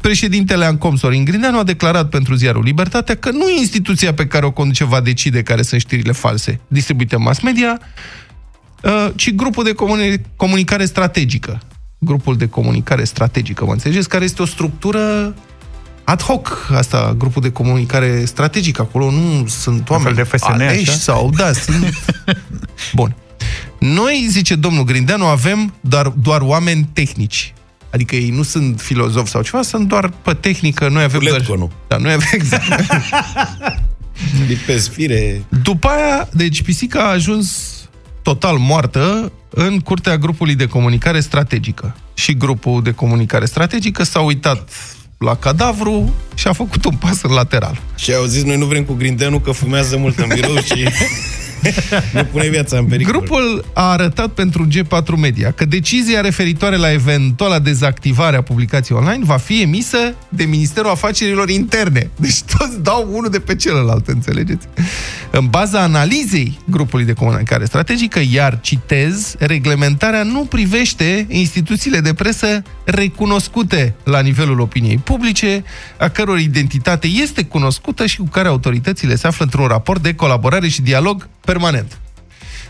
Președintele 0.00 0.64
ANCOM, 0.64 0.96
Sorin 0.96 1.24
Grindeanu, 1.24 1.58
a 1.58 1.62
declarat 1.62 2.08
pentru 2.08 2.34
ziarul 2.34 2.62
Libertatea 2.62 3.14
că 3.14 3.30
nu 3.30 3.50
instituția 3.58 4.14
pe 4.14 4.26
care 4.26 4.46
o 4.46 4.50
conduce 4.50 4.84
va 4.84 5.00
decide 5.00 5.42
care 5.42 5.62
sunt 5.62 5.80
știrile 5.80 6.12
false 6.12 6.60
distribuite 6.66 7.14
în 7.14 7.22
mass 7.22 7.40
media, 7.40 7.80
uh, 8.82 9.08
ci 9.14 9.34
grupul 9.34 9.64
de 9.64 9.72
comuni- 9.74 10.20
comunicare 10.36 10.84
strategică. 10.84 11.60
Grupul 11.98 12.36
de 12.36 12.48
comunicare 12.48 13.04
strategică, 13.04 13.64
mă 13.64 13.72
înțelegeți? 13.72 14.08
Care 14.08 14.24
este 14.24 14.42
o 14.42 14.46
structură 14.46 15.34
ad 16.04 16.22
hoc, 16.22 16.70
asta, 16.74 17.14
grupul 17.18 17.42
de 17.42 17.50
comunicare 17.50 18.24
strategică. 18.24 18.82
Acolo 18.82 19.10
nu 19.10 19.46
sunt 19.46 19.90
oameni 19.90 20.14
fel 20.14 20.24
de 20.24 20.36
FSN, 20.36 20.50
aleși 20.50 20.90
așa? 20.90 20.98
sau, 20.98 21.30
da, 21.36 21.52
sunt... 21.52 22.02
Bun. 22.94 23.16
Noi, 23.78 24.26
zice 24.30 24.54
domnul 24.54 24.84
Grindeanu, 24.84 25.24
avem 25.24 25.74
doar, 25.80 26.06
doar 26.06 26.40
oameni 26.40 26.88
tehnici. 26.92 27.54
Adică 27.90 28.16
ei 28.16 28.30
nu 28.30 28.42
sunt 28.42 28.80
filozofi 28.80 29.30
sau 29.30 29.42
ceva, 29.42 29.62
sunt 29.62 29.88
doar 29.88 30.08
pe 30.22 30.34
tehnică. 30.34 30.88
Noi 30.88 31.02
avem 31.02 31.18
Cu 31.18 31.24
doar... 31.24 31.38
Letconu. 31.38 31.72
Da, 31.88 31.96
noi 31.96 32.12
avem 32.12 32.28
exact. 32.32 32.64
Lipesc 34.48 34.92
fire. 34.92 35.44
După 35.62 35.88
aia, 35.88 36.28
deci 36.32 36.62
pisica 36.62 37.00
a 37.00 37.10
ajuns 37.10 37.72
total 38.22 38.56
moartă 38.56 39.32
în 39.50 39.80
curtea 39.80 40.16
grupului 40.16 40.54
de 40.54 40.66
comunicare 40.66 41.20
strategică. 41.20 41.96
Și 42.14 42.36
grupul 42.36 42.82
de 42.82 42.90
comunicare 42.90 43.44
strategică 43.44 44.02
s-a 44.02 44.20
uitat 44.20 44.70
la 45.24 45.36
cadavru 45.36 46.14
și 46.34 46.48
a 46.48 46.52
făcut 46.52 46.84
un 46.84 46.96
pas 46.96 47.22
în 47.22 47.30
lateral. 47.30 47.80
Și 47.96 48.14
au 48.14 48.24
zis, 48.24 48.42
noi 48.42 48.56
nu 48.56 48.64
vrem 48.64 48.84
cu 48.84 48.92
Grindeanu 48.92 49.38
că 49.38 49.50
fumează 49.50 49.96
mult 49.96 50.18
în 50.18 50.28
birou 50.34 50.56
și 50.56 50.88
nu 52.12 52.24
pune 52.24 52.48
viața 52.48 52.78
în 52.78 52.84
pericol. 52.84 53.12
Grupul 53.12 53.64
a 53.72 53.90
arătat 53.90 54.28
pentru 54.28 54.68
G4 54.68 55.18
Media 55.18 55.50
că 55.50 55.64
decizia 55.64 56.20
referitoare 56.20 56.76
la 56.76 56.92
eventuala 56.92 57.58
dezactivare 57.58 58.36
a 58.36 58.42
publicației 58.42 58.98
online 58.98 59.24
va 59.24 59.36
fi 59.36 59.62
emisă 59.62 60.14
de 60.28 60.44
Ministerul 60.44 60.90
Afacerilor 60.90 61.48
Interne. 61.48 62.10
Deci 62.16 62.42
toți 62.42 62.82
dau 62.82 63.08
unul 63.12 63.30
de 63.30 63.38
pe 63.38 63.56
celălalt, 63.56 64.08
înțelegeți? 64.08 64.66
În 65.30 65.46
baza 65.46 65.80
analizei 65.80 66.58
grupului 66.70 67.04
de 67.04 67.12
comunicare 67.12 67.64
strategică, 67.64 68.20
iar 68.32 68.60
citez, 68.60 69.34
reglementarea 69.38 70.22
nu 70.22 70.40
privește 70.40 71.26
instituțiile 71.28 72.00
de 72.00 72.14
presă 72.14 72.62
recunoscute 72.84 73.94
la 74.04 74.20
nivelul 74.20 74.60
opiniei 74.60 74.98
publice, 74.98 75.64
a 75.98 76.08
căror 76.08 76.38
identitate 76.38 77.06
este 77.06 77.42
cunoscută 77.42 78.06
și 78.06 78.16
cu 78.16 78.28
care 78.30 78.48
autoritățile 78.48 79.16
se 79.16 79.26
află 79.26 79.44
într-un 79.44 79.66
raport 79.66 80.02
de 80.02 80.14
colaborare 80.14 80.68
și 80.68 80.82
dialog 80.82 81.28
permanent. 81.58 81.98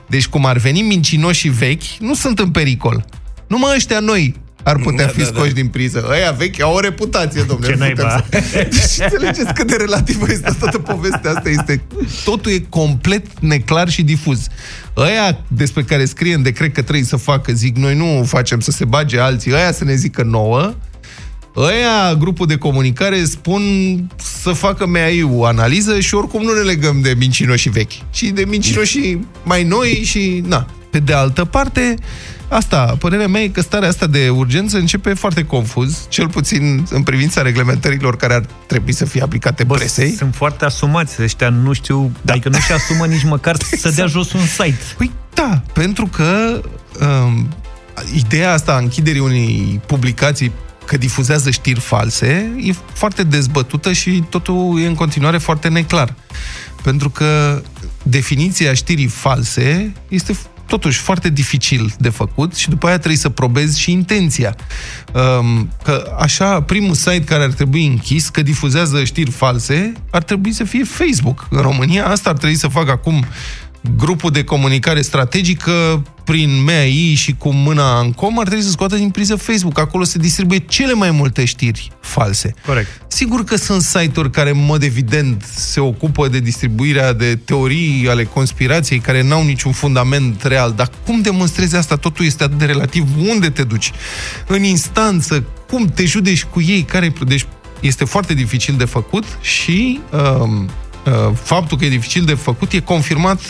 Deci, 0.07 0.27
cum 0.27 0.47
ar 0.47 0.57
veni 0.57 0.81
mincinoșii 0.83 1.51
vechi, 1.51 1.83
nu 2.01 2.15
sunt 2.15 2.39
în 2.39 2.51
pericol. 2.51 3.05
Numai 3.47 3.73
ăștia 3.75 3.99
noi 4.01 4.35
ar 4.63 4.77
putea 4.77 5.05
Da, 5.07 5.13
fi 5.13 5.19
da, 5.19 5.25
scoși 5.25 5.49
da. 5.49 5.55
din 5.55 5.69
priză. 5.69 6.07
Ăia 6.11 6.31
vechi 6.31 6.61
au 6.61 6.75
o 6.75 6.81
reputație, 6.81 7.43
domnule. 7.43 7.73
Ce 7.73 7.79
nu 7.79 7.87
putem 7.89 8.07
naiba. 8.07 8.25
să- 8.31 8.49
Deci 8.71 9.11
înțelegeți 9.13 9.55
cât 9.55 9.67
de 9.67 9.77
relativă 9.79 10.27
este 10.31 10.55
toată 10.59 10.79
povestea 10.79 11.31
asta. 11.31 11.49
Este, 11.49 11.83
totul 12.25 12.53
e 12.53 12.59
complet 12.69 13.41
neclar 13.41 13.89
și 13.89 14.03
difuz. 14.03 14.47
Ăia 14.97 15.39
despre 15.49 15.83
care 15.83 16.05
scrie 16.05 16.35
în 16.35 16.43
decret 16.43 16.75
că 16.75 16.83
trebuie 16.83 17.05
să 17.05 17.17
facă, 17.17 17.53
zic, 17.53 17.77
noi 17.77 17.95
nu 17.97 18.25
facem 18.27 18.61
să 18.61 18.71
se 18.71 18.85
bage 18.85 19.19
alții, 19.19 19.53
ăia 19.53 19.73
să 19.73 19.85
ne 19.85 19.95
zică 19.95 20.23
nouă, 20.23 20.75
Ăia, 21.57 22.15
grupul 22.19 22.47
de 22.47 22.57
comunicare, 22.57 23.25
spun 23.25 23.63
să 24.17 24.53
facă 24.53 24.87
MEAI-ul 24.87 25.45
analiză 25.45 26.01
și 26.01 26.15
oricum 26.15 26.43
nu 26.43 26.53
ne 26.53 26.61
legăm 26.61 27.01
de 27.01 27.15
mincinoși 27.19 27.69
vechi, 27.69 28.11
ci 28.11 28.23
de 28.23 28.45
mincinoși 28.45 29.19
mai 29.43 29.65
noi 29.65 30.03
și, 30.05 30.43
na. 30.47 30.67
Pe 30.91 30.99
de 30.99 31.13
altă 31.13 31.45
parte, 31.45 31.95
asta, 32.49 32.97
părerea 32.99 33.29
mea 33.29 33.43
e 33.43 33.49
că 33.49 33.61
starea 33.61 33.89
asta 33.89 34.07
de 34.07 34.29
urgență 34.29 34.79
începe 34.79 35.15
foarte 35.15 35.45
confuz, 35.45 36.07
cel 36.09 36.29
puțin 36.29 36.87
în 36.91 37.03
privința 37.03 37.43
reglementărilor 37.43 38.17
care 38.17 38.35
ar 38.35 38.47
trebui 38.67 38.93
să 38.93 39.05
fie 39.05 39.23
aplicate 39.23 39.65
Bă, 39.65 39.75
presei. 39.75 40.11
sunt 40.11 40.35
foarte 40.35 40.65
asumați 40.65 41.23
ăștia, 41.23 41.49
nu 41.49 41.73
știu, 41.73 42.13
da. 42.23 42.33
adică 42.33 42.49
nu-și 42.49 42.73
asumă 42.73 43.07
nici 43.07 43.25
măcar 43.25 43.57
să 43.83 43.91
dea 43.91 44.07
jos 44.07 44.33
un 44.33 44.47
site. 44.47 44.79
Păi 44.97 45.11
da, 45.35 45.63
pentru 45.73 46.07
că 46.07 46.61
um, 47.01 47.49
ideea 48.15 48.53
asta 48.53 48.73
a 48.73 48.79
închiderii 48.79 49.21
unei 49.21 49.81
publicații 49.87 50.53
că 50.87 50.97
difuzează 50.97 51.51
știri 51.51 51.81
false 51.81 52.53
e 52.61 52.73
foarte 52.93 53.23
dezbătută 53.23 53.93
și 53.93 54.25
totul 54.29 54.81
e 54.81 54.87
în 54.87 54.95
continuare 54.95 55.39
foarte 55.39 55.69
neclar. 55.69 56.15
Pentru 56.83 57.11
că 57.11 57.63
definiția 58.03 58.75
știrii 58.75 59.07
false 59.07 59.93
este 60.09 60.37
totuși 60.67 60.99
foarte 60.99 61.29
dificil 61.29 61.95
de 61.99 62.09
făcut 62.09 62.55
și 62.55 62.69
după 62.69 62.87
aia 62.87 62.97
trebuie 62.97 63.19
să 63.19 63.29
probezi 63.29 63.81
și 63.81 63.93
intenția. 63.93 64.57
Um, 65.13 65.71
că 65.83 66.15
așa, 66.19 66.63
primul 66.63 66.95
site 66.95 67.25
care 67.25 67.43
ar 67.43 67.53
trebui 67.53 67.87
închis, 67.87 68.29
că 68.29 68.43
difuzează 68.43 69.05
știri 69.05 69.31
false, 69.31 69.93
ar 70.11 70.23
trebui 70.23 70.53
să 70.53 70.65
fie 70.65 70.85
Facebook. 70.85 71.47
În 71.51 71.61
România 71.61 72.07
asta 72.07 72.31
ar 72.31 72.37
trebui 72.37 72.57
să 72.57 72.69
facă 72.69 72.91
acum 72.91 73.25
grupul 73.97 74.31
de 74.31 74.45
comunicare 74.45 75.01
strategică 75.01 76.03
prin 76.25 76.63
MEI 76.63 77.15
și 77.15 77.35
cu 77.39 77.53
mâna 77.53 78.01
în 78.01 78.13
com 78.13 78.39
ar 78.39 78.47
trebui 78.47 78.65
să 78.65 78.71
scoată 78.71 78.97
din 78.97 79.11
priză 79.11 79.37
Facebook. 79.37 79.79
Acolo 79.79 80.05
se 80.05 80.19
distribuie 80.19 80.59
cele 80.59 80.93
mai 80.93 81.11
multe 81.11 81.45
știri 81.45 81.91
false. 82.01 82.55
Corect. 82.67 82.89
Sigur 83.07 83.45
că 83.45 83.57
sunt 83.57 83.83
site-uri 83.83 84.31
care, 84.31 84.51
în 84.51 84.65
mod 84.65 84.83
evident, 84.83 85.45
se 85.57 85.81
ocupă 85.81 86.29
de 86.29 86.39
distribuirea 86.39 87.13
de 87.13 87.37
teorii 87.37 88.09
ale 88.09 88.25
conspirației 88.25 88.99
care 88.99 89.23
n-au 89.23 89.45
niciun 89.45 89.73
fundament 89.73 90.43
real. 90.43 90.73
Dar 90.77 90.91
cum 91.07 91.21
demonstrezi 91.21 91.77
asta? 91.77 91.97
Totul 91.97 92.25
este 92.25 92.45
atât 92.45 92.59
de 92.59 92.65
relativ. 92.65 93.09
Unde 93.29 93.51
te 93.51 93.63
duci? 93.63 93.93
În 94.47 94.63
instanță? 94.63 95.45
Cum 95.71 95.87
te 95.95 96.05
judeci 96.05 96.45
cu 96.45 96.61
ei? 96.61 96.83
Care 96.83 97.13
Deci 97.27 97.47
este 97.81 98.05
foarte 98.05 98.35
dificil 98.35 98.75
de 98.77 98.85
făcut 98.85 99.25
și 99.41 100.01
um, 100.11 100.71
uh, 101.07 101.37
faptul 101.43 101.79
că 101.79 101.85
e 101.85 101.89
dificil 101.89 102.25
de 102.25 102.35
făcut 102.35 102.73
e 102.73 102.81
confirmat 102.81 103.41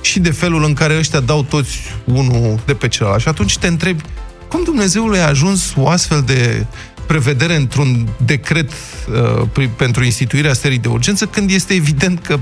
și 0.00 0.20
de 0.20 0.30
felul 0.30 0.64
în 0.64 0.72
care 0.72 0.98
ăștia 0.98 1.20
dau 1.20 1.42
toți 1.42 1.78
unul 2.04 2.60
de 2.66 2.74
pe 2.74 2.88
celălalt. 2.88 3.20
Și 3.20 3.28
atunci 3.28 3.58
te 3.58 3.66
întrebi, 3.66 4.02
cum 4.48 4.64
Dumnezeului 4.64 5.18
a 5.18 5.26
ajuns 5.26 5.72
o 5.76 5.88
astfel 5.88 6.22
de 6.22 6.66
prevedere 7.06 7.56
într-un 7.56 8.08
decret 8.24 8.70
uh, 8.70 9.48
pri- 9.52 9.76
pentru 9.76 10.04
instituirea 10.04 10.52
stării 10.52 10.78
de 10.78 10.88
urgență, 10.88 11.26
când 11.26 11.50
este 11.50 11.74
evident 11.74 12.26
că 12.26 12.38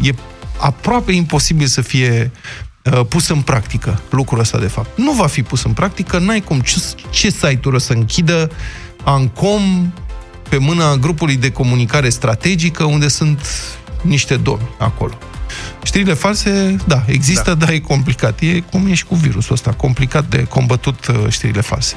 e 0.00 0.14
aproape 0.56 1.12
imposibil 1.12 1.66
să 1.66 1.80
fie 1.80 2.30
uh, 2.82 3.00
pus 3.08 3.28
în 3.28 3.40
practică 3.40 4.02
lucrul 4.10 4.38
ăsta, 4.38 4.58
de 4.58 4.66
fapt. 4.66 4.98
Nu 4.98 5.12
va 5.12 5.26
fi 5.26 5.42
pus 5.42 5.62
în 5.62 5.72
practică, 5.72 6.18
n-ai 6.18 6.40
cum. 6.40 6.60
Ce, 6.60 6.82
ce 7.10 7.30
site-uri 7.30 7.76
o 7.76 7.78
să 7.78 7.92
închidă 7.92 8.50
Ancom 9.04 9.92
pe 10.48 10.56
mâna 10.56 10.96
grupului 10.96 11.36
de 11.36 11.50
comunicare 11.50 12.08
strategică, 12.08 12.84
unde 12.84 13.08
sunt 13.08 13.40
niște 14.02 14.36
domni 14.36 14.68
acolo. 14.78 15.18
Știrile 15.90 16.14
false, 16.14 16.76
da, 16.86 17.02
există, 17.06 17.50
da. 17.50 17.64
dar 17.64 17.68
e 17.68 17.78
complicat. 17.78 18.40
E 18.40 18.60
cum 18.60 18.86
e 18.86 18.94
și 18.94 19.04
cu 19.04 19.14
virusul 19.14 19.52
ăsta, 19.52 19.70
complicat 19.70 20.24
de 20.28 20.44
combătut 20.44 21.06
uh, 21.06 21.16
știrile 21.28 21.60
false. 21.60 21.94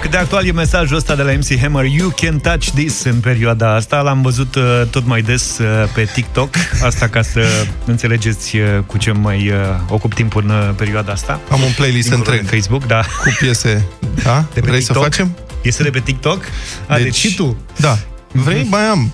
Cât 0.00 0.10
de 0.10 0.16
actual 0.16 0.46
e 0.46 0.52
mesajul 0.52 0.96
ăsta 0.96 1.14
de 1.14 1.22
la 1.22 1.32
MC 1.32 1.60
Hammer 1.60 1.84
You 1.84 2.08
can 2.08 2.38
touch 2.38 2.68
this 2.74 3.04
în 3.04 3.20
perioada 3.20 3.74
asta 3.74 4.00
L-am 4.00 4.22
văzut 4.22 4.54
uh, 4.54 4.82
tot 4.90 5.06
mai 5.06 5.22
des 5.22 5.58
uh, 5.58 5.66
pe 5.94 6.08
TikTok 6.12 6.54
Asta 6.82 7.08
ca 7.08 7.22
să 7.22 7.40
înțelegeți 7.84 8.56
uh, 8.56 8.64
cu 8.86 8.98
ce 8.98 9.12
mai 9.12 9.48
uh, 9.48 9.54
ocup 9.88 10.14
timpul 10.14 10.42
în 10.42 10.50
uh, 10.50 10.70
perioada 10.76 11.12
asta 11.12 11.40
Am 11.50 11.62
un 11.62 11.72
playlist 11.76 12.08
Dincolo 12.08 12.30
întreg 12.30 12.50
de 12.50 12.56
Facebook, 12.56 12.86
da 12.86 13.00
cu 13.00 13.36
piese. 13.38 13.86
Da? 14.22 14.44
De 14.54 14.60
pe 14.60 14.66
Vrei 14.66 14.78
TikTok? 14.78 14.96
să 14.96 15.02
facem? 15.02 15.36
Este 15.62 15.82
de 15.82 15.90
pe 15.90 16.00
TikTok? 16.00 16.44
A, 16.86 16.98
deci, 16.98 17.14
și 17.14 17.34
tu 17.34 17.56
Da. 17.76 17.98
Vrei? 18.32 18.66
Mai 18.70 18.82
am. 18.82 19.12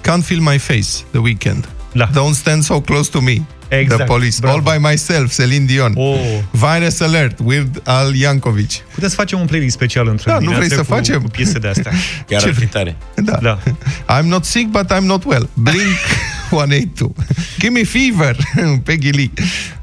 Can't 0.00 0.24
feel 0.24 0.40
my 0.40 0.58
face, 0.58 0.88
The 1.10 1.18
Weeknd. 1.20 1.68
Da. 1.92 2.08
Don't 2.10 2.34
stand 2.34 2.62
so 2.64 2.80
close 2.80 3.10
to 3.10 3.20
me. 3.20 3.42
Exact. 3.68 3.96
The 3.96 4.04
Police. 4.04 4.36
Bravo. 4.40 4.56
All 4.56 4.78
by 4.78 4.86
myself, 4.88 5.34
Celine 5.34 5.64
Dion. 5.64 5.92
Oh. 5.96 6.16
Virus 6.50 7.00
Alert, 7.00 7.38
Weird 7.44 7.80
Al 7.84 8.14
Yankovic. 8.14 8.70
Puteți 8.94 9.10
să 9.10 9.16
facem 9.16 9.40
un 9.40 9.46
playlist 9.46 9.74
special 9.74 10.08
într-o 10.08 10.30
Da, 10.30 10.38
nu 10.38 10.44
vrei 10.44 10.52
dimineață 10.58 10.74
să 10.74 10.88
cu, 10.90 10.94
facem? 10.94 11.20
cu 11.22 11.28
piese 11.28 11.58
de 11.58 11.68
astea 11.68 11.92
Chiar 12.28 12.40
Ce 12.40 12.46
ar 12.46 12.52
fi 12.52 12.56
vrei? 12.58 12.68
tare. 12.68 12.96
Da. 13.14 13.38
Da. 13.42 13.58
I'm 14.18 14.24
not 14.24 14.44
sick, 14.44 14.66
but 14.70 14.92
I'm 14.92 15.02
not 15.04 15.24
well. 15.24 15.48
Blink 15.52 15.96
182. 16.50 17.12
Give 17.58 17.72
me 17.72 17.84
fever. 17.84 18.36
Peggy 18.84 19.10
Lee. 19.10 19.32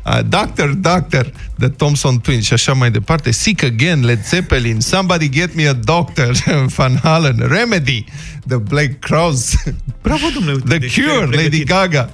Uh, 0.09 0.19
doctor, 0.27 0.73
Doctor, 0.73 1.31
The 1.59 1.67
Thompson 1.67 2.19
Twins 2.19 2.45
și 2.45 2.53
așa 2.53 2.73
mai 2.73 2.91
departe. 2.91 3.31
Sick 3.31 3.63
Again, 3.63 4.05
Led 4.05 4.25
Zeppelin. 4.25 4.79
Somebody 4.79 5.29
Get 5.29 5.55
Me 5.55 5.67
a 5.67 5.73
Doctor. 5.73 6.31
Van 6.75 6.99
Halen. 7.03 7.47
Remedy. 7.47 8.03
The 8.47 8.57
Black 8.57 8.99
Crowes. 8.99 9.55
Bravo, 10.01 10.25
domnule 10.33 10.53
uite, 10.53 10.67
The 10.67 10.77
deci 10.77 10.93
te-ai 10.93 11.07
Cure, 11.07 11.25
Lady 11.25 11.35
pregătit. 11.35 11.67
Gaga. 11.67 12.09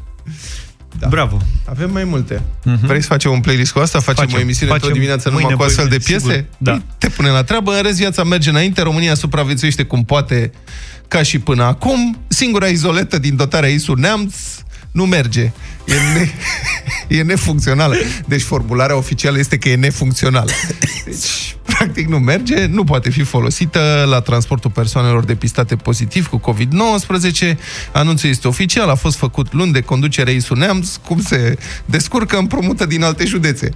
Da. 0.99 1.07
Bravo. 1.07 1.41
Avem 1.65 1.91
mai 1.91 2.03
multe. 2.03 2.35
Uh-huh. 2.35 2.79
Vrei 2.81 3.01
să 3.01 3.07
facem 3.07 3.31
un 3.31 3.39
playlist 3.39 3.71
cu 3.71 3.79
asta? 3.79 3.99
Facem, 3.99 4.23
facem 4.23 4.37
o 4.37 4.41
emisiune 4.41 4.71
facem 4.71 4.87
într-o 4.87 5.01
dimineață 5.01 5.29
numai 5.29 5.53
cu 5.53 5.63
astfel 5.63 5.87
de 5.87 5.97
piese? 5.97 6.19
Sigur. 6.19 6.45
Da. 6.57 6.71
Păi, 6.71 6.83
te 6.97 7.09
pune 7.09 7.29
la 7.29 7.43
treabă, 7.43 7.75
în 7.75 7.81
rest 7.81 7.97
viața 7.97 8.23
merge 8.23 8.49
înainte, 8.49 8.81
România 8.81 9.13
supraviețuiește 9.13 9.83
cum 9.83 10.03
poate, 10.03 10.51
ca 11.07 11.23
și 11.23 11.39
până 11.39 11.63
acum. 11.63 12.17
Singura 12.27 12.67
izoletă 12.67 13.19
din 13.19 13.35
dotarea 13.35 13.69
ISU 13.69 13.93
Neamț 13.93 14.35
nu 14.95 15.05
merge. 15.05 15.51
E, 15.85 15.93
ne, 16.13 16.29
e 17.17 17.21
nefuncțională. 17.21 17.95
Deci 18.25 18.41
formularea 18.41 18.95
oficială 18.95 19.39
este 19.39 19.57
că 19.57 19.69
e 19.69 19.75
nefuncțională. 19.75 20.51
Deci, 21.05 21.55
practic 21.65 22.07
nu 22.07 22.19
merge, 22.19 22.65
nu 22.65 22.83
poate 22.83 23.09
fi 23.09 23.23
folosită 23.23 24.05
la 24.09 24.21
transportul 24.21 24.71
persoanelor 24.71 25.23
depistate 25.23 25.75
pozitiv 25.75 26.27
cu 26.27 26.41
COVID-19. 26.51 27.55
Anunțul 27.91 28.29
este 28.29 28.47
oficial, 28.47 28.89
a 28.89 28.95
fost 28.95 29.17
făcut 29.17 29.53
luni 29.53 29.71
de 29.71 29.81
conducerea 29.81 30.33
ISU 30.33 30.53
Neamț, 30.53 30.95
cum 30.95 31.21
se 31.21 31.57
descurcă 31.85 32.37
împromută 32.37 32.85
din 32.85 33.03
alte 33.03 33.25
județe. 33.25 33.69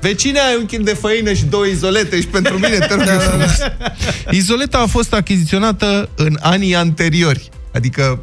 Vecine, 0.00 0.38
ai 0.38 0.56
un 0.58 0.66
kil 0.66 0.82
de 0.82 0.94
făină 0.94 1.32
și 1.32 1.44
două 1.44 1.66
izolete 1.66 2.20
și 2.20 2.26
pentru 2.26 2.54
mine 2.54 2.78
te 2.78 2.94
rog 2.94 3.04
da, 3.04 3.16
da, 3.16 3.36
da. 3.36 4.30
Izoleta 4.30 4.78
a 4.78 4.86
fost 4.86 5.12
achiziționată 5.12 6.08
în 6.14 6.38
anii 6.40 6.74
anteriori, 6.74 7.48
adică 7.72 8.20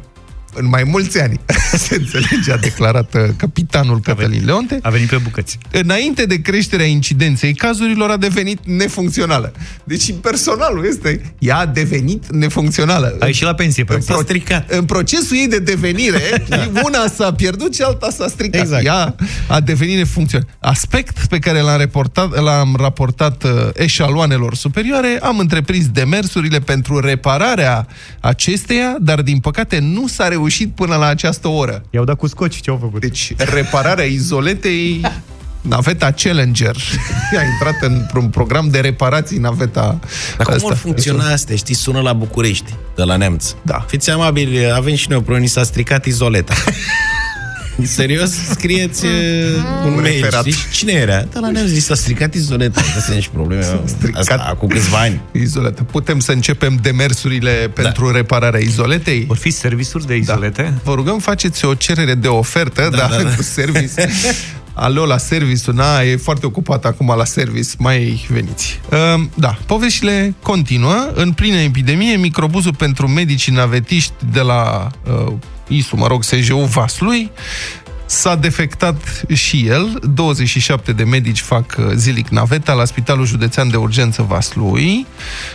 în 0.56 0.68
mai 0.68 0.84
mulți 0.84 1.20
ani, 1.20 1.40
se 1.86 1.94
înțelege, 1.94 2.52
a 2.52 2.56
declarat 2.56 3.14
uh, 3.14 3.22
capitanul 3.36 4.00
Cătălin 4.00 4.42
Leonte. 4.44 4.78
A 4.82 4.90
venit 4.90 5.08
pe 5.08 5.16
bucăți. 5.16 5.58
Înainte 5.70 6.26
de 6.26 6.40
creșterea 6.40 6.86
incidenței 6.86 7.54
cazurilor 7.54 8.10
a 8.10 8.16
devenit 8.16 8.58
nefuncțională. 8.64 9.52
Deci 9.84 10.14
personalul 10.20 10.86
este, 10.86 11.34
ea 11.38 11.56
a 11.56 11.66
devenit 11.66 12.32
nefuncțională. 12.32 13.16
A 13.20 13.26
ieșit 13.26 13.44
la 13.44 13.54
pensie, 13.54 13.84
în, 13.88 14.00
pro- 14.02 14.20
stricat. 14.20 14.70
în 14.70 14.84
procesul 14.84 15.36
ei 15.36 15.48
de 15.48 15.58
devenire, 15.58 16.44
da. 16.48 16.70
una 16.84 17.06
s-a 17.14 17.32
pierdut 17.32 17.74
și 17.74 17.82
alta 17.82 18.10
s-a 18.10 18.28
stricat. 18.28 18.60
Exact. 18.60 18.84
Ea 18.84 19.14
a 19.48 19.60
devenit 19.60 19.96
nefuncțională. 19.96 20.50
Aspect 20.58 21.26
pe 21.26 21.38
care 21.38 21.60
l-am 21.60 21.78
raportat, 21.78 22.40
l-am 22.42 22.76
raportat 22.78 23.44
uh, 23.44 23.50
eșaloanelor 23.74 24.54
superioare, 24.54 25.18
am 25.22 25.38
întreprins 25.38 25.88
demersurile 25.88 26.58
pentru 26.58 27.00
repararea 27.00 27.86
acesteia, 28.20 28.96
dar 29.00 29.22
din 29.22 29.38
păcate 29.38 29.78
nu 29.78 30.06
s-a 30.06 30.28
reușit 30.28 30.44
reușit 30.46 30.74
până 30.74 30.96
la 30.96 31.06
această 31.06 31.48
oră. 31.48 31.82
I-au 31.90 32.04
dat 32.04 32.16
cu 32.16 32.26
scoci, 32.26 32.60
ce 32.60 32.70
au 32.70 32.78
făcut? 32.80 33.00
Deci, 33.00 33.34
repararea 33.36 34.04
izoletei 34.04 35.00
naveta 35.60 36.10
Challenger 36.10 36.76
a 37.40 37.42
intrat 37.52 37.82
într-un 37.90 38.28
program 38.28 38.68
de 38.68 38.80
reparații 38.80 39.38
naveta 39.38 39.98
Dar 40.36 40.46
cum 40.46 40.54
asta. 40.54 40.66
vor 40.66 40.76
funcționa 40.76 41.32
astea? 41.32 41.56
Știți, 41.56 41.80
sună 41.80 42.00
la 42.00 42.12
București, 42.12 42.74
de 42.96 43.02
la 43.02 43.16
Neamț. 43.16 43.54
Da. 43.62 43.84
Fiți 43.88 44.10
amabili, 44.10 44.70
avem 44.72 44.94
și 44.94 45.08
noi 45.08 45.18
o 45.18 45.20
problemă, 45.20 45.46
s-a 45.46 45.62
stricat 45.62 46.04
izoleta. 46.04 46.54
Serios, 47.82 48.30
scrieți 48.50 49.04
uh, 49.04 49.10
un, 49.84 49.92
un 49.92 50.00
mail. 50.00 50.28
Știi? 50.38 50.54
Cine 50.72 50.92
era? 50.92 51.22
Da, 51.32 51.40
la 51.40 51.50
ne 51.50 51.66
s-a 51.78 51.94
stricat 51.94 52.34
izoleta. 52.34 52.80
Asta 52.96 53.12
nici 53.12 53.28
probleme. 53.28 53.64
Asta, 54.14 54.44
acum 54.48 54.68
câțiva 54.68 54.98
ani. 54.98 55.20
Izoleta. 55.32 55.82
Putem 55.82 56.18
să 56.18 56.32
începem 56.32 56.78
demersurile 56.82 57.70
da. 57.74 57.82
pentru 57.82 58.10
repararea 58.10 58.60
izoletei? 58.60 59.24
Vor 59.26 59.36
fi 59.36 59.50
servisuri 59.50 60.06
de 60.06 60.16
izolete? 60.16 60.62
Da. 60.62 60.80
Vă 60.84 60.94
rugăm, 60.94 61.18
faceți 61.18 61.64
o 61.64 61.74
cerere 61.74 62.14
de 62.14 62.28
ofertă, 62.28 62.88
da, 62.90 62.96
da, 62.96 63.16
da, 63.16 63.22
da. 63.22 63.34
cu 63.34 63.42
service. 63.42 64.08
Alo, 64.78 65.04
la 65.04 65.18
service, 65.18 65.70
na, 65.72 66.00
e 66.00 66.16
foarte 66.16 66.46
ocupat 66.46 66.84
acum 66.84 67.14
la 67.16 67.24
service, 67.24 67.68
mai 67.78 68.26
veniți. 68.28 68.80
Uh, 68.90 69.24
da, 69.34 69.58
poveștile 69.66 70.34
continuă. 70.42 71.10
În 71.14 71.32
plină 71.32 71.56
epidemie, 71.56 72.16
microbuzul 72.16 72.74
pentru 72.74 73.08
medicii 73.08 73.52
navetiști 73.52 74.12
de 74.32 74.40
la 74.40 74.90
uh, 75.26 75.32
ISU, 75.68 75.96
mă 75.96 76.06
rog, 76.06 76.22
SJU 76.22 76.58
Vaslui, 76.58 77.30
S-a 78.06 78.36
defectat 78.36 79.24
și 79.32 79.66
el. 79.66 79.98
27 80.14 80.92
de 80.92 81.04
medici 81.04 81.40
fac 81.40 81.76
uh, 81.78 81.84
zilic 81.94 82.28
naveta 82.28 82.72
la 82.72 82.84
Spitalul 82.84 83.26
Județean 83.26 83.70
de 83.70 83.76
Urgență 83.76 84.22
Vaslui 84.22 85.06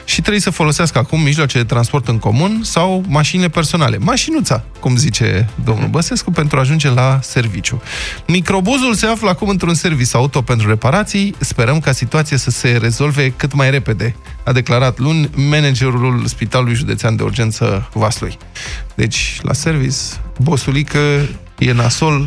și 0.06 0.22
trebuie 0.22 0.42
să 0.42 0.50
folosească 0.50 0.98
acum 0.98 1.22
mijloace 1.22 1.58
de 1.58 1.64
transport 1.64 2.08
în 2.08 2.18
comun 2.20 2.60
sau 2.64 3.04
mașinile 3.08 3.50
personale. 3.50 3.98
Mașinuța, 3.98 4.64
cum 4.80 4.96
zice 4.96 5.50
domnul 5.64 5.88
Băsescu, 5.88 6.32
pentru 6.32 6.58
a 6.58 6.60
ajunge 6.60 6.90
la 6.90 7.20
serviciu. 7.22 7.82
Microbuzul 8.28 8.94
se 8.94 9.06
află 9.06 9.30
acum 9.30 9.50
într-un 9.50 9.74
serviciu 9.74 10.18
auto 10.18 10.42
pentru 10.42 10.68
reparații. 10.68 11.36
Sperăm 11.40 11.80
ca 11.80 11.92
situația 11.92 12.38
să 12.38 12.50
se 12.50 12.78
rezolve 12.82 13.34
cât 13.36 13.54
mai 13.54 13.72
repede, 13.72 14.16
a 14.44 14.52
declarat 14.52 15.00
luni 15.00 15.30
managerul 15.50 16.26
Spitalului 16.26 16.76
Județean 16.76 17.16
de 17.16 17.24
Urgență 17.24 17.90
Vaslui. 17.94 18.38
Deci, 18.96 19.40
la 19.42 19.54
service, 19.54 19.98
bosulică 20.38 21.00
e 21.62 21.72
nasol, 21.72 22.26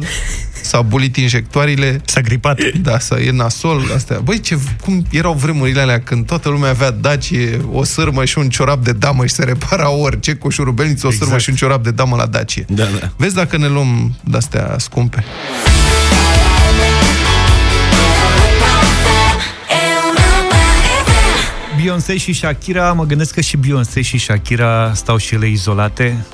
s-a 0.62 0.82
bulit 0.82 1.16
injectoarele. 1.16 2.00
S-a 2.04 2.20
gripat. 2.20 2.60
Da, 2.82 2.98
să 2.98 3.14
e 3.14 3.30
nasol, 3.30 3.90
astea. 3.94 4.18
Băi, 4.18 4.40
ce, 4.40 4.58
cum 4.80 5.06
erau 5.10 5.32
vremurile 5.32 5.80
alea 5.80 6.00
când 6.00 6.26
toată 6.26 6.48
lumea 6.48 6.70
avea 6.70 6.90
Dacie, 6.90 7.60
o 7.72 7.84
sârmă 7.84 8.24
și 8.24 8.38
un 8.38 8.48
ciorap 8.48 8.84
de 8.84 8.92
damă 8.92 9.26
și 9.26 9.34
se 9.34 9.44
repara 9.44 9.90
orice 9.90 10.34
cu 10.34 10.48
șurubelniță, 10.48 11.06
o 11.06 11.08
exact. 11.08 11.24
sârmă 11.24 11.38
și 11.38 11.50
un 11.50 11.56
ciorap 11.56 11.82
de 11.82 11.90
damă 11.90 12.16
la 12.16 12.26
Dacie. 12.26 12.64
Da, 12.68 12.84
da. 13.00 13.12
Vezi 13.16 13.34
dacă 13.34 13.56
ne 13.56 13.68
luăm 13.68 14.16
de-astea 14.24 14.74
scumpe. 14.78 15.24
Beyoncé 21.76 22.16
și 22.16 22.32
Shakira, 22.32 22.92
mă 22.92 23.04
gândesc 23.04 23.34
că 23.34 23.40
și 23.40 23.56
Beyoncé 23.56 24.02
și 24.02 24.18
Shakira 24.18 24.92
stau 24.94 25.16
și 25.16 25.34
ele 25.34 25.48
izolate. 25.48 26.24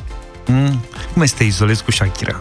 Mm? 0.46 0.84
Cum 1.12 1.22
este 1.22 1.44
izolezi 1.44 1.84
cu 1.84 1.90
Shakira? 1.90 2.38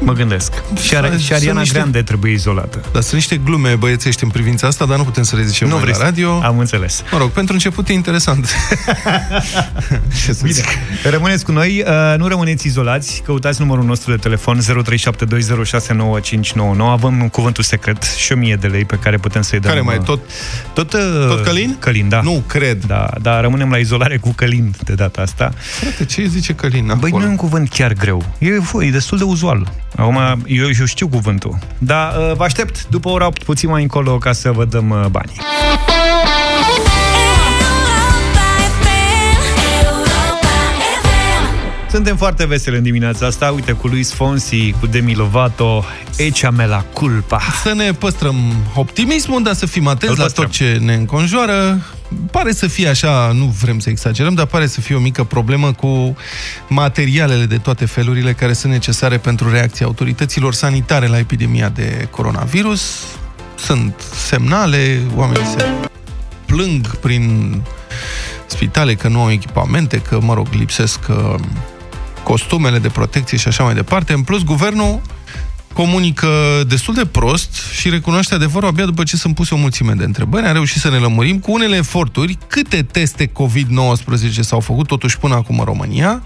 Mă 0.00 0.12
gândesc. 0.12 0.52
Și, 0.82 0.96
Ar- 0.96 1.18
și 1.18 1.32
Ariana 1.32 1.60
niște... 1.60 1.74
Grande 1.78 2.02
trebuie 2.02 2.32
izolată. 2.32 2.80
Dar 2.92 3.02
sunt 3.02 3.14
niște 3.14 3.36
glume 3.36 3.74
băiețești 3.74 4.24
în 4.24 4.30
privința 4.30 4.66
asta, 4.66 4.84
dar 4.84 4.96
nu 4.96 5.04
putem 5.04 5.22
să 5.22 5.36
le 5.36 5.44
zicem 5.44 5.68
nu 5.68 5.76
vrei 5.76 5.94
la 5.98 6.04
radio. 6.04 6.40
Am 6.42 6.58
înțeles. 6.58 7.02
Mă 7.12 7.18
rog, 7.18 7.30
pentru 7.30 7.52
început 7.52 7.88
e 7.88 7.92
interesant. 7.92 8.50
Bine. 10.42 10.60
Rămâneți 11.10 11.44
cu 11.44 11.52
noi, 11.52 11.84
uh, 11.86 12.18
nu 12.18 12.28
rămâneți 12.28 12.66
izolați, 12.66 13.22
căutați 13.24 13.60
numărul 13.60 13.84
nostru 13.84 14.10
de 14.10 14.16
telefon 14.16 14.60
0372069599. 14.60 14.64
Avem 16.78 17.20
un 17.20 17.28
cuvântul 17.28 17.64
secret 17.64 18.02
și 18.02 18.32
1000 18.32 18.56
de 18.56 18.66
lei 18.66 18.84
pe 18.84 18.96
care 19.02 19.16
putem 19.16 19.42
să-i 19.42 19.60
dăm. 19.60 19.70
Care 19.70 19.82
mai 19.82 19.98
tot? 19.98 20.20
Tot, 20.74 20.92
uh, 20.92 21.00
tot 21.28 21.44
Călin? 21.44 21.76
Călin, 21.78 22.08
da. 22.08 22.20
Nu, 22.20 22.42
cred. 22.46 22.84
Da, 22.84 23.10
da, 23.20 23.40
rămânem 23.40 23.70
la 23.70 23.76
izolare 23.76 24.16
cu 24.16 24.32
Călin 24.32 24.74
de 24.84 24.94
data 24.94 25.20
asta. 25.22 25.52
Frate, 25.80 26.04
ce 26.04 26.26
zice 26.26 26.52
Călin 26.54 26.90
acolo? 26.90 27.00
Băi, 27.00 27.10
nu 27.10 27.22
e 27.22 27.28
un 27.28 27.36
cuvânt 27.36 27.68
chiar 27.68 27.92
greu. 27.92 28.24
E, 28.38 28.48
e 28.86 28.90
destul 28.90 29.18
de 29.18 29.24
uzual. 29.24 29.72
Acum, 29.96 30.16
eu, 30.46 30.66
eu 30.78 30.84
știu 30.84 31.08
cuvântul. 31.08 31.58
Dar 31.78 32.16
uh, 32.16 32.32
vă 32.36 32.44
aștept 32.44 32.86
după 32.88 33.08
ora 33.08 33.26
8, 33.26 33.42
puțin 33.42 33.70
mai 33.70 33.82
încolo, 33.82 34.18
ca 34.18 34.32
să 34.32 34.50
vă 34.50 34.64
dăm 34.64 34.90
uh, 34.90 35.06
banii. 35.10 35.36
Suntem 41.90 42.16
foarte 42.16 42.46
veseli 42.46 42.76
în 42.76 42.82
dimineața 42.82 43.26
asta, 43.26 43.50
uite, 43.50 43.72
cu 43.72 43.86
Luis 43.86 44.12
Fonsi, 44.12 44.74
cu 44.80 44.86
Demi 44.86 45.14
Lovato, 45.14 45.84
Echame 46.16 46.66
la 46.66 46.84
culpa. 46.92 47.40
Să 47.62 47.74
ne 47.74 47.92
păstrăm 47.92 48.36
optimismul, 48.74 49.42
dar 49.42 49.54
să 49.54 49.66
fim 49.66 49.86
atenți 49.86 50.18
la 50.18 50.26
tot 50.26 50.50
ce 50.50 50.78
ne 50.80 50.94
înconjoară. 50.94 51.80
Pare 52.30 52.52
să 52.52 52.66
fie 52.66 52.88
așa, 52.88 53.32
nu 53.34 53.44
vrem 53.44 53.78
să 53.78 53.90
exagerăm, 53.90 54.34
dar 54.34 54.46
pare 54.46 54.66
să 54.66 54.80
fie 54.80 54.94
o 54.94 55.00
mică 55.00 55.24
problemă 55.24 55.72
cu 55.72 56.16
materialele 56.68 57.44
de 57.44 57.58
toate 57.58 57.84
felurile 57.84 58.32
care 58.32 58.52
sunt 58.52 58.72
necesare 58.72 59.18
pentru 59.18 59.50
reacția 59.50 59.86
autorităților 59.86 60.54
sanitare 60.54 61.06
la 61.06 61.18
epidemia 61.18 61.68
de 61.68 62.08
coronavirus. 62.10 63.04
Sunt 63.54 63.94
semnale, 64.14 65.00
oamenii 65.16 65.46
se 65.56 65.66
plâng 66.46 66.96
prin 66.96 67.56
spitale 68.46 68.94
că 68.94 69.08
nu 69.08 69.20
au 69.20 69.30
echipamente, 69.30 69.98
că, 69.98 70.18
mă 70.20 70.34
rog, 70.34 70.46
lipsesc 70.50 71.00
uh, 71.08 71.34
costumele 72.22 72.78
de 72.78 72.88
protecție 72.88 73.38
și 73.38 73.48
așa 73.48 73.64
mai 73.64 73.74
departe. 73.74 74.12
În 74.12 74.22
plus, 74.22 74.44
guvernul 74.44 75.00
comunică 75.72 76.28
destul 76.66 76.94
de 76.94 77.06
prost 77.06 77.54
și 77.72 77.88
recunoaște 77.88 78.34
adevărul 78.34 78.68
abia 78.68 78.84
după 78.84 79.02
ce 79.02 79.16
sunt 79.16 79.34
puse 79.34 79.54
o 79.54 79.56
mulțime 79.56 79.92
de 79.92 80.04
întrebări. 80.04 80.46
Am 80.46 80.52
reușit 80.52 80.80
să 80.80 80.90
ne 80.90 80.96
lămurim 80.96 81.38
cu 81.38 81.52
unele 81.52 81.76
eforturi 81.76 82.38
câte 82.46 82.82
teste 82.82 83.26
COVID-19 83.26 84.40
s-au 84.40 84.60
făcut 84.60 84.86
totuși 84.86 85.18
până 85.18 85.34
acum 85.34 85.58
în 85.58 85.64
România. 85.64 86.22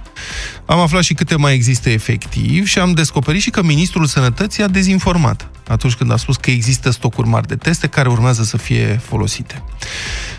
Am 0.66 0.78
aflat 0.78 1.02
și 1.02 1.14
câte 1.14 1.37
mai 1.37 1.54
există 1.54 1.90
efectiv 1.90 2.66
și 2.66 2.78
am 2.78 2.92
descoperit 2.92 3.40
și 3.40 3.50
că 3.50 3.62
Ministrul 3.62 4.06
Sănătății 4.06 4.62
a 4.62 4.68
dezinformat 4.68 5.50
atunci 5.68 5.94
când 5.94 6.12
a 6.12 6.16
spus 6.16 6.37
că 6.37 6.50
există 6.50 6.90
stocuri 6.90 7.28
mari 7.28 7.46
de 7.46 7.56
teste 7.56 7.87
care 7.87 8.09
urmează 8.09 8.42
să 8.42 8.56
fie 8.56 9.00
folosite. 9.04 9.62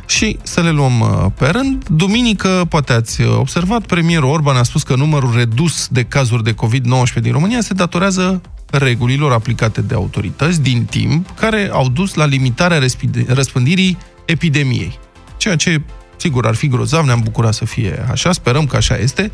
Și 0.06 0.38
să 0.44 0.62
le 0.62 0.70
luăm 0.70 1.00
uh, 1.00 1.26
pe 1.38 1.48
rând. 1.48 1.88
Duminică, 1.88 2.66
poate 2.70 2.94
ați 2.94 3.22
uh, 3.22 3.36
observat, 3.38 3.86
premierul 3.86 4.30
Orban 4.30 4.56
a 4.56 4.64
spus 4.64 4.84
că 4.84 4.96
numărul 4.96 5.34
redus 5.36 5.88
de 5.88 6.04
cazuri 6.04 6.44
de 6.44 6.54
COVID-19 6.54 7.22
din 7.22 7.32
România 7.32 7.62
se 7.62 7.74
datorează 7.74 8.42
regulilor 8.72 9.32
aplicate 9.32 9.82
de 9.82 9.94
autorități 9.94 10.62
din 10.62 10.86
timp, 10.86 11.30
care 11.40 11.70
au 11.72 11.90
dus 11.90 12.14
la 12.14 12.26
limitarea 12.26 12.82
răspândirii 13.28 13.98
epidemiei. 14.26 15.00
Ceea 15.38 15.56
ce 15.56 15.82
Sigur, 16.20 16.46
ar 16.46 16.56
fi 16.56 16.68
grozav, 16.68 17.06
ne-am 17.06 17.20
bucurat 17.24 17.54
să 17.54 17.66
fie 17.66 18.06
așa, 18.12 18.32
sperăm 18.32 18.66
că 18.66 18.76
așa 18.76 18.98
este. 18.98 19.32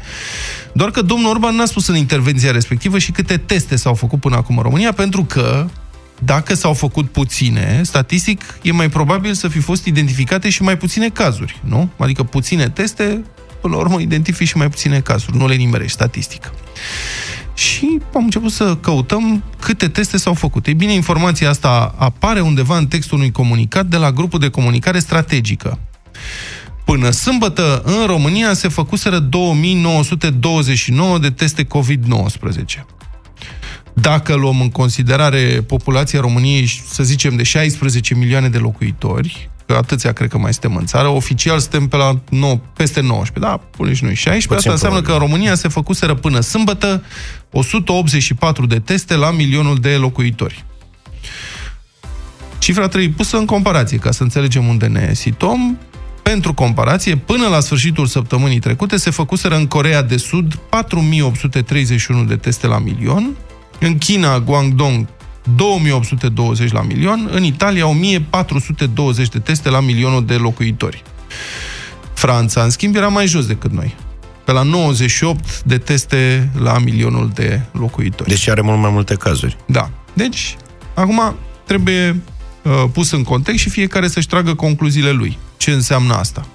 Doar 0.73 0.91
că 0.91 1.01
domnul 1.01 1.29
Orban 1.29 1.55
n-a 1.55 1.65
spus 1.65 1.87
în 1.87 1.95
intervenția 1.95 2.51
respectivă 2.51 2.97
și 2.97 3.11
câte 3.11 3.37
teste 3.37 3.75
s-au 3.75 3.93
făcut 3.93 4.19
până 4.19 4.35
acum 4.35 4.57
în 4.57 4.63
România, 4.63 4.91
pentru 4.91 5.23
că 5.23 5.65
dacă 6.19 6.53
s-au 6.55 6.73
făcut 6.73 7.09
puține, 7.09 7.81
statistic 7.83 8.57
e 8.61 8.71
mai 8.71 8.89
probabil 8.89 9.33
să 9.33 9.47
fi 9.47 9.59
fost 9.59 9.85
identificate 9.85 10.49
și 10.49 10.61
mai 10.61 10.77
puține 10.77 11.09
cazuri, 11.09 11.59
nu? 11.63 11.89
Adică 11.97 12.23
puține 12.23 12.69
teste, 12.69 13.23
până 13.61 13.75
la 13.75 13.79
urmă 13.79 13.99
identifici 13.99 14.47
și 14.47 14.57
mai 14.57 14.69
puține 14.69 14.99
cazuri, 14.99 15.37
nu 15.37 15.47
le 15.47 15.55
nimerești 15.55 15.93
statistic. 15.93 16.51
Și 17.53 17.99
am 18.13 18.23
început 18.23 18.51
să 18.51 18.75
căutăm 18.75 19.43
câte 19.59 19.87
teste 19.87 20.17
s-au 20.17 20.33
făcut. 20.33 20.67
Ei 20.67 20.73
bine, 20.73 20.93
informația 20.93 21.49
asta 21.49 21.95
apare 21.97 22.39
undeva 22.39 22.77
în 22.77 22.87
textul 22.87 23.17
unui 23.17 23.31
comunicat 23.31 23.85
de 23.85 23.97
la 23.97 24.11
grupul 24.11 24.39
de 24.39 24.49
comunicare 24.49 24.99
strategică. 24.99 25.79
Până 26.85 27.09
sâmbătă, 27.09 27.81
în 27.85 28.05
România 28.05 28.53
se 28.53 28.67
făcuseră 28.67 29.19
2929 29.19 31.19
de 31.19 31.29
teste 31.29 31.63
COVID-19. 31.63 32.85
Dacă 33.93 34.35
luăm 34.35 34.61
în 34.61 34.69
considerare 34.69 35.63
populația 35.67 36.19
României, 36.19 36.67
să 36.67 37.03
zicem, 37.03 37.35
de 37.35 37.43
16 37.43 38.15
milioane 38.15 38.49
de 38.49 38.57
locuitori, 38.57 39.49
că 39.73 39.79
atâția 39.79 40.12
cred 40.13 40.29
că 40.29 40.38
mai 40.38 40.53
suntem 40.53 40.75
în 40.75 40.86
țară, 40.86 41.07
oficial 41.07 41.59
suntem 41.59 41.88
pe 41.88 41.95
la 41.95 42.19
9, 42.29 42.59
peste 42.73 43.01
19, 43.01 43.51
da, 43.51 43.57
pune 43.77 43.93
și 43.93 44.03
noi 44.03 44.13
16, 44.15 44.47
Puțin 44.47 44.57
asta 44.57 44.71
înseamnă 44.71 45.01
probabil. 45.01 45.19
că 45.19 45.23
în 45.23 45.31
România 45.31 45.55
se 45.55 45.67
făcuseră 45.67 46.15
până 46.15 46.39
sâmbătă 46.39 47.03
184 47.51 48.65
de 48.65 48.79
teste 48.79 49.15
la 49.15 49.31
milionul 49.31 49.75
de 49.75 49.89
locuitori. 49.89 50.65
Cifra 52.57 52.88
trebuie 52.88 53.09
pusă 53.09 53.38
în 53.38 53.45
comparație, 53.45 53.97
ca 53.97 54.12
să 54.12 54.23
înțelegem 54.23 54.67
unde 54.67 54.88
ne 54.88 55.13
situăm. 55.13 55.77
Pentru 56.23 56.53
comparație, 56.53 57.17
până 57.17 57.47
la 57.47 57.59
sfârșitul 57.59 58.05
săptămânii 58.05 58.59
trecute 58.59 58.97
se 58.97 59.09
făcuseră 59.09 59.55
în 59.55 59.67
Corea 59.67 60.01
de 60.01 60.17
Sud 60.17 60.55
4831 60.55 62.23
de 62.23 62.36
teste 62.36 62.67
la 62.67 62.79
milion, 62.79 63.36
în 63.79 63.97
China, 63.97 64.39
Guangdong, 64.39 65.07
2820 65.56 66.71
la 66.71 66.82
milion, 66.82 67.29
în 67.32 67.43
Italia 67.43 67.88
1420 67.88 69.29
de 69.29 69.39
teste 69.39 69.69
la 69.69 69.79
milionul 69.79 70.25
de 70.25 70.34
locuitori. 70.34 71.03
Franța, 72.13 72.63
în 72.63 72.69
schimb, 72.69 72.95
era 72.95 73.08
mai 73.08 73.27
jos 73.27 73.45
decât 73.45 73.71
noi. 73.71 73.95
Pe 74.43 74.51
la 74.51 74.62
98 74.62 75.62
de 75.63 75.77
teste 75.77 76.49
la 76.60 76.77
milionul 76.77 77.32
de 77.34 77.62
locuitori. 77.71 78.29
Deci 78.29 78.47
are 78.47 78.62
mult 78.62 78.79
mai 78.79 78.91
multe 78.91 79.15
cazuri. 79.15 79.58
Da. 79.65 79.89
Deci, 80.13 80.56
acum 80.93 81.36
trebuie 81.65 82.21
uh, 82.62 82.84
pus 82.91 83.12
în 83.12 83.23
context 83.23 83.60
și 83.60 83.69
fiecare 83.69 84.08
să-și 84.08 84.27
tragă 84.27 84.53
concluziile 84.53 85.12
lui. 85.12 85.38
Ce 85.58 85.71
înseamnă 85.71 86.13
asta? 86.13 86.47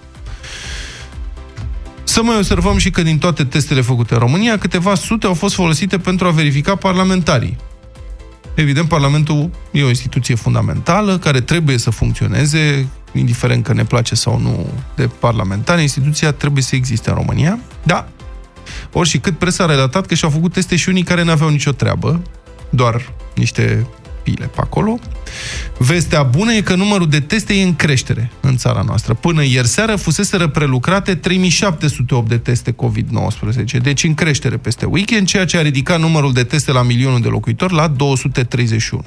Să 2.04 2.22
mai 2.22 2.36
observăm 2.36 2.78
și 2.78 2.90
că 2.90 3.02
din 3.02 3.18
toate 3.18 3.44
testele 3.44 3.80
făcute 3.80 4.14
în 4.14 4.20
România, 4.20 4.58
câteva 4.58 4.94
sute 4.94 5.26
au 5.26 5.34
fost 5.34 5.54
folosite 5.54 5.98
pentru 5.98 6.26
a 6.26 6.30
verifica 6.30 6.74
parlamentarii. 6.74 7.56
Evident, 8.58 8.88
Parlamentul 8.88 9.50
e 9.70 9.82
o 9.82 9.88
instituție 9.88 10.34
fundamentală 10.34 11.18
care 11.18 11.40
trebuie 11.40 11.78
să 11.78 11.90
funcționeze, 11.90 12.88
indiferent 13.12 13.64
că 13.64 13.72
ne 13.72 13.84
place 13.84 14.14
sau 14.14 14.38
nu 14.38 14.66
de 14.96 15.10
parlamentari, 15.18 15.82
instituția 15.82 16.32
trebuie 16.32 16.62
să 16.62 16.74
existe 16.74 17.10
în 17.10 17.16
România. 17.16 17.58
Da, 17.82 18.08
ori 18.92 19.08
și 19.08 19.18
cât 19.18 19.38
presa 19.38 19.64
a 19.64 19.66
relatat 19.66 20.06
că 20.06 20.14
și-au 20.14 20.30
făcut 20.30 20.52
teste 20.52 20.76
și 20.76 20.88
unii 20.88 21.02
care 21.02 21.22
nu 21.22 21.30
aveau 21.30 21.50
nicio 21.50 21.72
treabă, 21.72 22.22
doar 22.70 23.12
niște 23.34 23.86
pile 24.28 24.46
pe 24.46 24.60
acolo. 24.60 24.98
Vestea 25.78 26.22
bună 26.22 26.52
e 26.52 26.60
că 26.60 26.74
numărul 26.74 27.08
de 27.08 27.20
teste 27.20 27.54
e 27.54 27.62
în 27.62 27.76
creștere 27.76 28.30
în 28.40 28.56
țara 28.56 28.82
noastră. 28.86 29.14
Până 29.14 29.44
ieri 29.44 29.66
seară 29.66 29.96
fuseseră 29.96 30.48
prelucrate 30.48 31.14
3708 31.14 32.28
de 32.28 32.38
teste 32.38 32.72
COVID-19, 32.74 33.82
deci 33.82 34.04
în 34.04 34.14
creștere 34.14 34.56
peste 34.56 34.84
weekend, 34.84 35.26
ceea 35.26 35.44
ce 35.44 35.56
a 35.56 35.62
ridicat 35.62 36.00
numărul 36.00 36.32
de 36.32 36.44
teste 36.44 36.72
la 36.72 36.82
milionul 36.82 37.20
de 37.20 37.28
locuitori 37.28 37.74
la 37.74 37.86
231. 37.86 39.04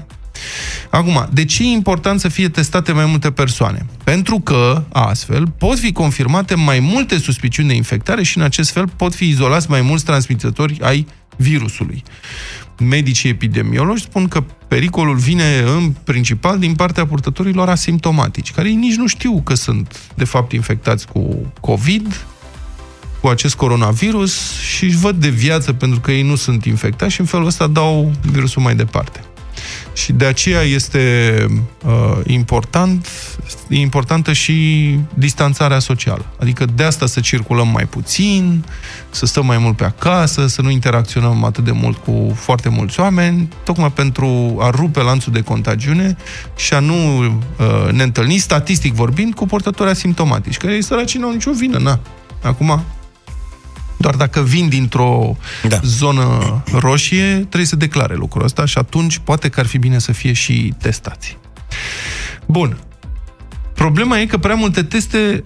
Acum, 0.89 1.27
de 1.34 1.45
ce 1.45 1.63
e 1.63 1.65
important 1.65 2.19
să 2.19 2.27
fie 2.27 2.49
testate 2.49 2.91
mai 2.91 3.05
multe 3.05 3.31
persoane? 3.31 3.86
Pentru 4.03 4.39
că, 4.39 4.84
astfel, 4.91 5.47
pot 5.57 5.79
fi 5.79 5.91
confirmate 5.91 6.55
mai 6.55 6.79
multe 6.79 7.17
suspiciuni 7.17 7.67
de 7.67 7.73
infectare 7.73 8.23
și, 8.23 8.38
în 8.38 8.43
acest 8.43 8.71
fel, 8.71 8.88
pot 8.95 9.15
fi 9.15 9.27
izolați 9.27 9.69
mai 9.69 9.81
mulți 9.81 10.05
transmitători 10.05 10.79
ai 10.81 11.07
virusului 11.38 12.03
medicii 12.88 13.30
epidemiologi 13.30 14.02
spun 14.02 14.28
că 14.28 14.44
pericolul 14.67 15.15
vine 15.15 15.63
în 15.76 15.94
principal 16.04 16.60
din 16.60 16.76
partea 16.76 17.06
purtătorilor 17.06 17.70
asimptomatici, 17.70 18.52
care 18.52 18.70
nici 18.70 18.96
nu 18.96 19.08
știu 19.08 19.41
că 19.41 19.54
sunt, 19.54 20.12
de 20.15 20.26
fapt, 20.26 20.52
infectați 20.52 21.08
cu 21.08 21.52
COVID, 21.60 22.26
cu 23.22 23.28
acest 23.28 23.56
coronavirus 23.56 24.60
și 24.60 24.86
își 24.86 24.98
văd 24.98 25.15
de 25.15 25.30
viață 25.30 25.74
pentru 25.74 26.00
că 26.00 26.12
ei 26.12 26.22
nu 26.22 26.36
sunt 26.36 26.65
infectați 26.65 27.13
și 27.13 27.20
în 27.20 27.26
felul 27.26 27.46
ăsta 27.46 27.67
dau 27.67 28.12
virusul 28.32 28.62
mai 28.62 28.76
departe. 28.76 29.24
Și 29.93 30.12
de 30.12 30.25
aceea 30.25 30.62
este 30.62 31.45
uh, 31.86 32.19
important, 32.25 33.08
e 33.67 33.75
importantă 33.75 34.34
și 34.34 34.99
distanțarea 35.13 35.80
socială. 35.80 36.25
Adică 36.39 36.65
de 36.75 36.84
asta 36.84 37.06
să 37.06 37.19
circulăm 37.19 37.67
mai 37.67 37.86
puțin, 37.86 38.65
să 39.10 39.25
stăm 39.25 39.45
mai 39.45 39.58
mult 39.58 39.77
pe 39.77 39.84
acasă, 39.84 40.47
să 40.47 40.62
nu 40.62 40.69
interacționăm 40.69 41.43
atât 41.43 41.63
de 41.63 41.71
mult 41.71 41.97
cu 41.97 42.34
foarte 42.36 42.69
mulți 42.69 42.99
oameni, 42.99 43.49
tocmai 43.63 43.91
pentru 43.91 44.58
a 44.60 44.69
rupe 44.69 45.01
lanțul 45.01 45.34
de 45.34 45.41
contagiune 45.41 46.17
și 46.56 46.73
a 46.73 46.80
nu 46.80 47.23
uh, 47.23 47.91
ne 47.91 48.04
întâlni, 48.04 48.38
statistic 48.38 48.93
vorbind, 48.93 49.34
cu 49.34 49.45
portători 49.45 49.89
asimptomatici, 49.89 50.58
că 50.58 50.67
ei 50.67 50.84
săracii 50.84 51.19
nu 51.19 51.25
au 51.25 51.32
nicio 51.32 51.51
vină, 51.51 51.77
na. 51.77 51.99
Acum, 52.41 52.84
doar 54.02 54.16
dacă 54.16 54.42
vin 54.42 54.70
dintr-o 54.70 55.38
da. 55.68 55.80
zonă 55.84 56.64
roșie, 56.72 57.36
trebuie 57.36 57.66
să 57.66 57.76
declare 57.76 58.16
lucrul 58.16 58.44
ăsta 58.44 58.66
și 58.66 58.78
atunci 58.78 59.18
poate 59.18 59.50
că 59.50 59.60
ar 59.60 59.66
fi 59.66 59.78
bine 59.78 60.00
să 60.00 60.12
fie 60.12 60.34
și 60.34 60.74
testați. 60.78 61.38
Bun. 62.46 62.78
Problema 63.74 64.20
e 64.20 64.26
că 64.26 64.38
prea 64.38 64.56
multe 64.56 64.84
teste 64.84 65.44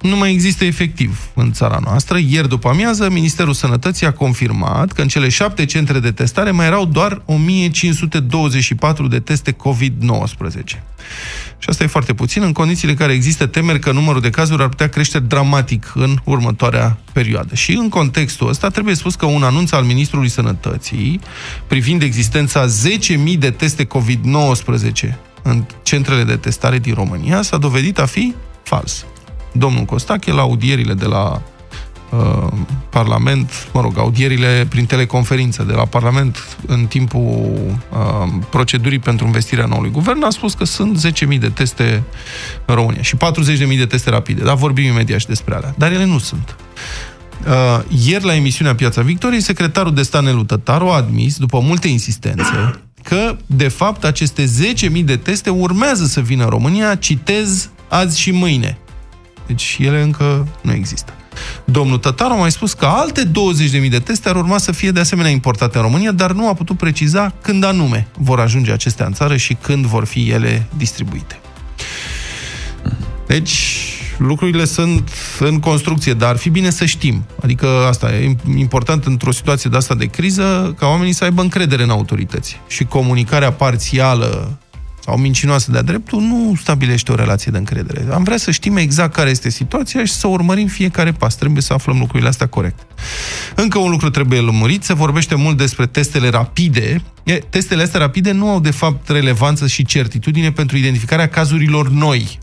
nu 0.00 0.16
mai 0.16 0.32
există 0.32 0.64
efectiv 0.64 1.30
în 1.34 1.52
țara 1.52 1.78
noastră. 1.84 2.18
Ieri 2.18 2.48
după 2.48 2.68
amiază, 2.68 3.10
Ministerul 3.10 3.52
Sănătății 3.52 4.06
a 4.06 4.12
confirmat 4.12 4.92
că 4.92 5.02
în 5.02 5.08
cele 5.08 5.28
șapte 5.28 5.64
centre 5.64 5.98
de 5.98 6.10
testare 6.10 6.50
mai 6.50 6.66
erau 6.66 6.84
doar 6.84 7.22
1524 7.24 9.08
de 9.08 9.20
teste 9.20 9.52
COVID-19. 9.52 10.82
Și 11.66 11.72
asta 11.72 11.84
e 11.84 11.86
foarte 11.86 12.14
puțin, 12.14 12.42
în 12.42 12.52
condițiile 12.52 12.92
în 12.92 12.98
care 12.98 13.12
există 13.12 13.46
temeri 13.46 13.78
că 13.78 13.92
numărul 13.92 14.20
de 14.20 14.30
cazuri 14.30 14.62
ar 14.62 14.68
putea 14.68 14.88
crește 14.88 15.18
dramatic 15.18 15.92
în 15.94 16.16
următoarea 16.24 16.98
perioadă. 17.12 17.54
Și 17.54 17.72
în 17.72 17.88
contextul 17.88 18.48
ăsta 18.48 18.68
trebuie 18.68 18.94
spus 18.94 19.14
că 19.14 19.26
un 19.26 19.42
anunț 19.42 19.70
al 19.72 19.84
Ministrului 19.84 20.28
Sănătății 20.28 21.20
privind 21.66 22.02
existența 22.02 22.66
10.000 22.66 23.38
de 23.38 23.50
teste 23.50 23.86
COVID-19 23.86 25.14
în 25.42 25.64
centrele 25.82 26.24
de 26.24 26.36
testare 26.36 26.78
din 26.78 26.94
România 26.94 27.42
s-a 27.42 27.56
dovedit 27.56 27.98
a 27.98 28.06
fi 28.06 28.34
fals. 28.62 29.04
Domnul 29.52 29.84
Costache, 29.84 30.32
la 30.32 30.40
audierile 30.40 30.94
de 30.94 31.06
la 31.06 31.42
Uh, 32.10 32.52
Parlament, 32.90 33.68
mă 33.72 33.80
rog, 33.80 33.98
audierile 33.98 34.66
prin 34.68 34.86
teleconferință 34.86 35.62
de 35.62 35.72
la 35.72 35.84
Parlament 35.84 36.56
în 36.66 36.86
timpul 36.86 37.50
uh, 37.92 38.32
procedurii 38.50 38.98
pentru 38.98 39.26
investirea 39.26 39.66
noului 39.66 39.90
guvern, 39.90 40.22
a 40.22 40.30
spus 40.30 40.54
că 40.54 40.64
sunt 40.64 41.06
10.000 41.32 41.38
de 41.38 41.48
teste 41.48 42.02
în 42.64 42.74
România 42.74 43.02
și 43.02 43.16
40.000 43.16 43.76
de 43.76 43.86
teste 43.86 44.10
rapide. 44.10 44.44
Dar 44.44 44.54
vorbim 44.54 44.84
imediat 44.84 45.20
și 45.20 45.26
despre 45.26 45.54
alea. 45.54 45.74
Dar 45.78 45.92
ele 45.92 46.04
nu 46.04 46.18
sunt. 46.18 46.56
Uh, 47.46 47.84
ieri, 48.04 48.24
la 48.24 48.34
emisiunea 48.34 48.74
Piața 48.74 49.02
Victoriei, 49.02 49.40
secretarul 49.40 49.94
de 49.94 50.02
stat 50.02 50.22
Nelu 50.22 50.44
Tătaru 50.44 50.88
a 50.88 50.96
admis, 50.96 51.36
după 51.36 51.60
multe 51.60 51.88
insistențe, 51.88 52.80
că, 53.02 53.36
de 53.46 53.68
fapt, 53.68 54.04
aceste 54.04 54.44
10.000 54.98 55.04
de 55.04 55.16
teste 55.16 55.50
urmează 55.50 56.04
să 56.04 56.20
vină 56.20 56.44
în 56.44 56.50
România, 56.50 56.94
citez, 56.94 57.70
azi 57.88 58.20
și 58.20 58.30
mâine. 58.30 58.78
Deci 59.46 59.76
ele 59.80 60.02
încă 60.02 60.48
nu 60.60 60.72
există. 60.72 61.15
Domnul 61.64 61.98
Tătaru 61.98 62.32
a 62.32 62.36
mai 62.36 62.52
spus 62.52 62.72
că 62.72 62.86
alte 62.86 63.30
20.000 63.82 63.90
de 63.90 63.98
teste 63.98 64.28
ar 64.28 64.36
urma 64.36 64.58
să 64.58 64.72
fie 64.72 64.90
de 64.90 65.00
asemenea 65.00 65.30
importate 65.30 65.76
în 65.76 65.82
România, 65.82 66.12
dar 66.12 66.32
nu 66.32 66.48
a 66.48 66.54
putut 66.54 66.76
preciza 66.76 67.32
când 67.40 67.64
anume 67.64 68.06
vor 68.18 68.40
ajunge 68.40 68.72
acestea 68.72 69.06
în 69.06 69.12
țară 69.12 69.36
și 69.36 69.54
când 69.54 69.84
vor 69.84 70.04
fi 70.04 70.30
ele 70.30 70.66
distribuite. 70.76 71.40
Deci, 73.26 73.86
lucrurile 74.18 74.64
sunt 74.64 75.10
în 75.38 75.60
construcție, 75.60 76.12
dar 76.12 76.28
ar 76.28 76.36
fi 76.36 76.50
bine 76.50 76.70
să 76.70 76.84
știm. 76.84 77.24
Adică 77.42 77.66
asta 77.88 78.14
e 78.14 78.36
important 78.56 79.04
într-o 79.04 79.32
situație 79.32 79.70
de 79.70 79.76
asta 79.76 79.94
de 79.94 80.06
criză, 80.06 80.74
ca 80.78 80.86
oamenii 80.86 81.12
să 81.12 81.24
aibă 81.24 81.42
încredere 81.42 81.82
în 81.82 81.90
autorități. 81.90 82.60
Și 82.66 82.84
comunicarea 82.84 83.52
parțială 83.52 84.58
sau 85.06 85.16
mincinoasă 85.16 85.70
de-a 85.70 85.82
dreptul 85.82 86.20
nu 86.20 86.54
stabilește 86.60 87.12
o 87.12 87.14
relație 87.14 87.52
de 87.52 87.58
încredere. 87.58 88.06
Am 88.12 88.22
vrea 88.22 88.36
să 88.36 88.50
știm 88.50 88.76
exact 88.76 89.14
care 89.14 89.30
este 89.30 89.50
situația 89.50 90.04
și 90.04 90.12
să 90.12 90.26
urmărim 90.26 90.66
fiecare 90.66 91.12
pas. 91.12 91.34
Trebuie 91.36 91.62
să 91.62 91.72
aflăm 91.72 91.98
lucrurile 91.98 92.28
astea 92.28 92.46
corect. 92.46 92.86
Încă 93.54 93.78
un 93.78 93.90
lucru 93.90 94.10
trebuie 94.10 94.40
lămurit. 94.40 94.84
Se 94.84 94.94
vorbește 94.94 95.34
mult 95.34 95.56
despre 95.56 95.86
testele 95.86 96.28
rapide. 96.28 97.02
E, 97.24 97.34
testele 97.34 97.82
astea 97.82 98.00
rapide 98.00 98.32
nu 98.32 98.48
au, 98.48 98.60
de 98.60 98.70
fapt, 98.70 99.08
relevanță 99.08 99.66
și 99.66 99.84
certitudine 99.84 100.52
pentru 100.52 100.76
identificarea 100.76 101.28
cazurilor 101.28 101.88
noi. 101.88 102.38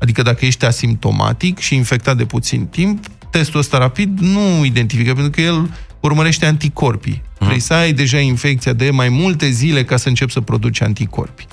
Adică 0.00 0.22
dacă 0.22 0.44
ești 0.46 0.64
asimptomatic 0.64 1.58
și 1.58 1.74
infectat 1.74 2.16
de 2.16 2.24
puțin 2.24 2.66
timp, 2.66 3.06
testul 3.30 3.60
ăsta 3.60 3.78
rapid 3.78 4.18
nu 4.18 4.64
identifică, 4.64 5.12
pentru 5.12 5.30
că 5.30 5.40
el 5.40 5.70
urmărește 6.00 6.46
anticorpii. 6.46 7.22
Vrei 7.38 7.60
să 7.60 7.74
ai 7.74 7.92
deja 7.92 8.18
infecția 8.18 8.72
de 8.72 8.90
mai 8.90 9.08
multe 9.08 9.50
zile 9.50 9.84
ca 9.84 9.96
să 9.96 10.08
începi 10.08 10.32
să 10.32 10.40
produci 10.40 10.80
anticorpi. 10.80 11.46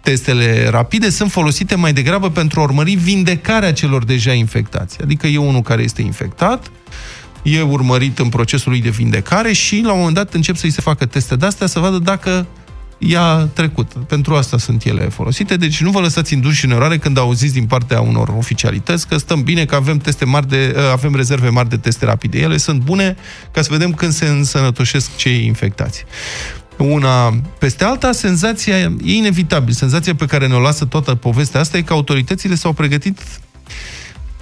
Testele 0.00 0.68
rapide 0.68 1.10
sunt 1.10 1.30
folosite 1.30 1.74
mai 1.74 1.92
degrabă 1.92 2.30
pentru 2.30 2.60
a 2.60 2.62
urmări 2.62 2.94
vindecarea 2.94 3.72
celor 3.72 4.04
deja 4.04 4.32
infectați. 4.32 5.02
Adică 5.02 5.26
e 5.26 5.36
unul 5.36 5.62
care 5.62 5.82
este 5.82 6.02
infectat, 6.02 6.70
e 7.42 7.60
urmărit 7.60 8.18
în 8.18 8.28
procesul 8.28 8.70
lui 8.70 8.80
de 8.80 8.90
vindecare 8.90 9.52
și 9.52 9.80
la 9.84 9.92
un 9.92 9.98
moment 9.98 10.16
dat 10.16 10.34
încep 10.34 10.56
să-i 10.56 10.70
se 10.70 10.80
facă 10.80 11.06
teste 11.06 11.36
de-astea 11.36 11.66
să 11.66 11.78
vadă 11.78 11.98
dacă 11.98 12.46
i-a 13.06 13.48
trecut. 13.52 13.92
Pentru 13.92 14.34
asta 14.34 14.58
sunt 14.58 14.84
ele 14.84 15.04
folosite, 15.04 15.56
deci 15.56 15.82
nu 15.82 15.90
vă 15.90 16.00
lăsați 16.00 16.32
induși 16.32 16.64
în 16.64 16.70
eroare 16.70 16.98
când 16.98 17.18
auziți 17.18 17.52
din 17.52 17.66
partea 17.66 18.00
unor 18.00 18.28
oficialități 18.28 19.08
că 19.08 19.16
stăm 19.16 19.42
bine, 19.42 19.64
că 19.64 19.74
avem 19.74 19.98
teste 19.98 20.24
mari 20.24 20.48
de, 20.48 20.74
ă, 20.76 20.90
avem 20.90 21.14
rezerve 21.14 21.48
mari 21.48 21.68
de 21.68 21.76
teste 21.76 22.04
rapide. 22.04 22.38
Ele 22.38 22.56
sunt 22.56 22.80
bune 22.80 23.16
ca 23.50 23.62
să 23.62 23.68
vedem 23.70 23.92
când 23.92 24.12
se 24.12 24.26
însănătoșesc 24.26 25.16
cei 25.16 25.44
infectați. 25.46 26.04
Una 26.78 27.40
peste 27.58 27.84
alta, 27.84 28.12
senzația 28.12 28.78
e 28.78 28.92
inevitabil. 29.04 29.74
Senzația 29.74 30.14
pe 30.14 30.26
care 30.26 30.46
ne-o 30.46 30.60
lasă 30.60 30.84
toată 30.84 31.14
povestea 31.14 31.60
asta 31.60 31.76
e 31.76 31.82
că 31.82 31.92
autoritățile 31.92 32.54
s-au 32.54 32.72
pregătit 32.72 33.20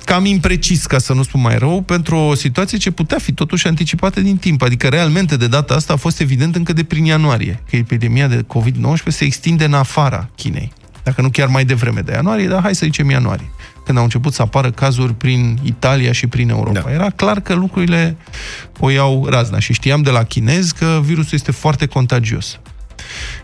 cam 0.04 0.24
imprecis, 0.24 0.86
ca 0.86 0.98
să 0.98 1.12
nu 1.12 1.22
spun 1.22 1.40
mai 1.40 1.58
rău, 1.58 1.82
pentru 1.82 2.16
o 2.16 2.34
situație 2.34 2.78
ce 2.78 2.90
putea 2.90 3.18
fi 3.18 3.32
totuși 3.32 3.66
anticipată 3.66 4.20
din 4.20 4.36
timp. 4.36 4.62
Adică, 4.62 4.88
realmente, 4.88 5.36
de 5.36 5.46
data 5.46 5.74
asta 5.74 5.92
a 5.92 5.96
fost 5.96 6.20
evident 6.20 6.56
încă 6.56 6.72
de 6.72 6.84
prin 6.84 7.04
ianuarie, 7.04 7.62
că 7.70 7.76
epidemia 7.76 8.26
de 8.26 8.44
COVID-19 8.54 9.06
se 9.06 9.24
extinde 9.24 9.64
în 9.64 9.74
afara 9.74 10.28
Chinei. 10.34 10.72
Dacă 11.02 11.22
nu 11.22 11.30
chiar 11.30 11.48
mai 11.48 11.64
devreme 11.64 12.00
de 12.00 12.12
ianuarie, 12.12 12.48
dar 12.48 12.62
hai 12.62 12.74
să 12.74 12.84
zicem 12.84 13.10
ianuarie, 13.10 13.50
când 13.84 13.98
au 13.98 14.04
început 14.04 14.32
să 14.32 14.42
apară 14.42 14.70
cazuri 14.70 15.14
prin 15.14 15.58
Italia 15.62 16.12
și 16.12 16.26
prin 16.26 16.48
Europa. 16.48 16.80
Da. 16.80 16.92
Era 16.92 17.10
clar 17.10 17.40
că 17.40 17.54
lucrurile 17.54 18.16
o 18.78 18.90
iau 18.90 19.26
razna 19.28 19.58
și 19.58 19.72
știam 19.72 20.02
de 20.02 20.10
la 20.10 20.24
chinezi 20.24 20.74
că 20.74 21.00
virusul 21.04 21.32
este 21.32 21.52
foarte 21.52 21.86
contagios 21.86 22.58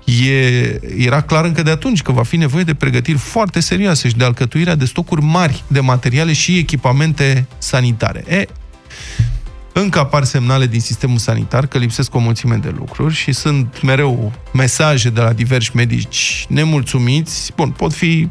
e, 0.05 0.81
era 0.97 1.21
clar 1.21 1.45
încă 1.45 1.62
de 1.62 1.71
atunci 1.71 2.03
că 2.03 2.12
va 2.12 2.23
fi 2.23 2.37
nevoie 2.37 2.64
de 2.64 2.75
pregătiri 2.75 3.19
foarte 3.19 3.61
serioase 3.61 4.09
și 4.09 4.16
de 4.16 4.25
alcătuirea 4.25 4.75
de 4.75 4.85
stocuri 4.85 5.23
mari 5.23 5.62
de 5.66 5.81
materiale 5.81 6.33
și 6.33 6.59
echipamente 6.59 7.47
sanitare. 7.59 8.25
E, 8.29 8.47
încă 9.73 9.99
apar 9.99 10.25
semnale 10.25 10.66
din 10.66 10.81
sistemul 10.81 11.19
sanitar 11.19 11.66
că 11.66 11.79
lipsesc 11.79 12.14
o 12.14 12.19
mulțime 12.19 12.57
de 12.57 12.75
lucruri 12.77 13.14
și 13.14 13.33
sunt 13.33 13.83
mereu 13.83 14.33
mesaje 14.53 15.11
de 15.11 15.21
la 15.21 15.33
diversi 15.33 15.71
medici 15.75 16.47
nemulțumiți. 16.49 17.53
Bun, 17.57 17.71
pot 17.71 17.92
fi 17.92 18.29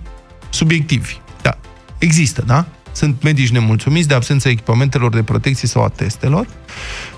subiectivi. 0.50 1.18
Da, 1.42 1.58
există, 1.98 2.44
da? 2.48 2.66
Sunt 2.92 3.24
medici 3.24 3.50
nemulțumiți 3.50 4.08
de 4.08 4.14
absența 4.14 4.50
echipamentelor 4.50 5.14
de 5.14 5.24
protecție 5.24 5.68
sau 5.68 5.84
a 5.84 5.90
testelor. 5.90 6.48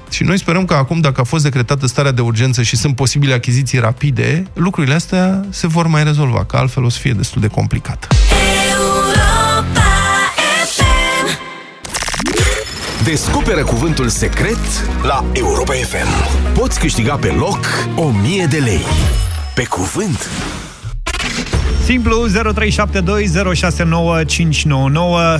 Și 0.10 0.24
noi 0.24 0.39
sperăm 0.39 0.65
că 0.65 0.74
acum, 0.74 1.00
dacă 1.00 1.22
a 1.22 1.24
fost 1.24 1.43
decretată 1.43 1.88
starea 1.88 2.12
de 2.12 2.22
urgență 2.22 2.62
și 2.62 2.76
sunt 2.76 2.96
posibile 2.96 3.34
achiziții 3.34 3.80
rapide, 3.80 4.48
lucrurile 4.54 4.93
astea 4.93 5.46
se 5.50 5.67
vor 5.67 5.88
mai 5.88 6.04
rezolva, 6.04 6.46
că 6.46 6.58
altfel 6.58 6.84
o 6.84 6.89
să 6.89 7.00
fie 7.00 7.12
destul 7.12 7.41
de 7.41 7.48
complicat. 7.48 8.08
Descoperă 13.04 13.63
cuvântul 13.63 14.10
secret 14.10 14.60
la 15.04 15.26
Europa 15.34 15.74
FM. 15.74 16.08
Poți 16.54 16.80
câștiga 16.80 17.15
pe 17.15 17.28
loc 17.28 17.60
1000 17.96 18.46
de 18.46 18.58
lei. 18.58 18.82
Pe 19.56 19.63
cuvânt! 19.63 20.30
Simplu 21.88 22.28
0372069599 22.28 22.32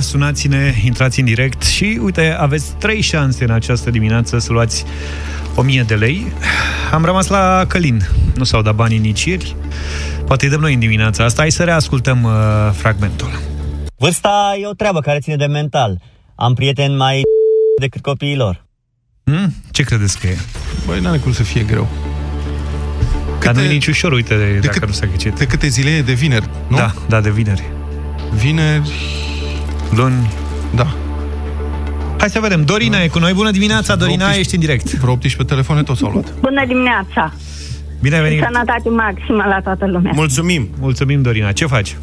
Sunați-ne, 0.00 0.74
intrați 0.84 1.18
în 1.18 1.24
direct 1.24 1.62
și 1.62 1.98
uite, 2.02 2.36
aveți 2.38 2.72
trei 2.78 3.00
șanse 3.00 3.44
în 3.44 3.50
această 3.50 3.90
dimineață 3.90 4.38
să 4.38 4.52
luați 4.52 4.84
1000 5.54 5.82
de 5.82 5.94
lei. 5.94 6.32
Am 6.92 7.04
rămas 7.04 7.26
la 7.26 7.64
Călin. 7.66 8.00
Nu 8.36 8.44
s-au 8.44 8.62
dat 8.62 8.74
banii 8.74 8.98
nici 8.98 9.24
ieri. 9.24 9.56
Poate 10.26 10.44
îi 10.44 10.50
dăm 10.50 10.60
noi 10.60 10.74
în 10.74 10.78
dimineața 10.78 11.24
asta. 11.24 11.40
Hai 11.40 11.50
să 11.50 11.64
reascultăm 11.64 12.22
uh, 12.22 12.30
fragmentul. 12.72 13.30
Vârsta 13.96 14.56
e 14.60 14.66
o 14.66 14.72
treabă 14.72 15.00
care 15.00 15.18
ține 15.18 15.36
de 15.36 15.46
mental. 15.46 16.00
Am 16.34 16.54
prieteni 16.54 16.96
mai 16.96 17.22
decât 17.80 18.02
copiilor. 18.02 18.66
Hmm? 19.24 19.54
Ce 19.70 19.82
credeți 19.82 20.18
că 20.18 20.26
e? 20.26 20.38
Băi, 20.86 21.00
n-are 21.00 21.18
cum 21.18 21.32
să 21.32 21.42
fie 21.42 21.62
greu. 21.62 21.88
Câte, 23.48 23.60
Dar 23.60 23.66
nu 23.66 23.70
e 23.70 23.74
nici 23.74 23.86
ușor, 23.86 24.12
uite, 24.12 24.34
de, 24.34 24.44
de 24.44 24.58
dacă 24.58 24.78
cât, 24.78 24.88
nu 24.88 24.94
s-a 24.94 25.06
ghicit. 25.06 25.38
De 25.38 25.46
câte 25.46 25.68
zile 25.68 25.90
e? 25.90 26.02
De 26.02 26.12
vineri, 26.12 26.48
nu? 26.68 26.76
Da, 26.76 26.92
da, 27.08 27.20
de 27.20 27.30
vineri. 27.30 27.62
Vineri... 28.34 28.90
Luni. 29.96 30.30
Da. 30.74 30.86
Hai 32.18 32.28
să 32.30 32.40
vedem. 32.40 32.64
Dorina 32.64 32.96
da. 32.96 33.02
e 33.02 33.08
cu 33.08 33.18
noi. 33.18 33.32
Bună 33.32 33.50
dimineața, 33.50 33.96
Dorina, 33.96 34.24
18, 34.24 34.40
ești 34.40 34.54
în 34.54 34.60
direct. 34.60 34.94
Vreo 34.94 35.12
18 35.12 35.54
telefoane 35.54 35.82
toți 35.82 36.04
au 36.04 36.10
luat. 36.10 36.34
Bună 36.40 36.64
dimineața. 36.66 37.32
Bine 38.00 38.14
ai 38.16 38.22
venit. 38.22 38.42
Sănătate 38.42 38.88
maximă 38.88 39.44
la 39.48 39.60
toată 39.60 39.86
lumea. 39.86 40.12
Mulțumim. 40.14 40.68
Mulțumim, 40.80 41.22
Dorina. 41.22 41.52
Ce 41.52 41.66
faci? 41.66 41.96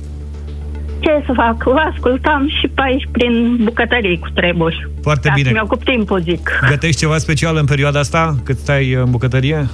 Ce 0.99 1.23
să 1.25 1.31
fac? 1.36 1.63
Vă 1.63 1.89
ascultam 1.93 2.47
și 2.60 2.67
pe 2.67 2.81
aici 2.86 3.08
prin 3.12 3.60
bucătării 3.63 4.19
cu 4.19 4.27
treburi. 4.34 4.89
Foarte 5.01 5.27
Dacă 5.27 5.39
bine. 5.39 5.51
mi-ocup 5.51 5.84
timpul, 5.84 6.21
zic. 6.21 6.49
Gătești 6.69 6.99
ceva 6.99 7.17
special 7.17 7.55
în 7.55 7.65
perioada 7.65 7.99
asta, 7.99 8.36
cât 8.43 8.58
stai 8.58 8.91
în 8.91 9.10
bucătărie? 9.10 9.67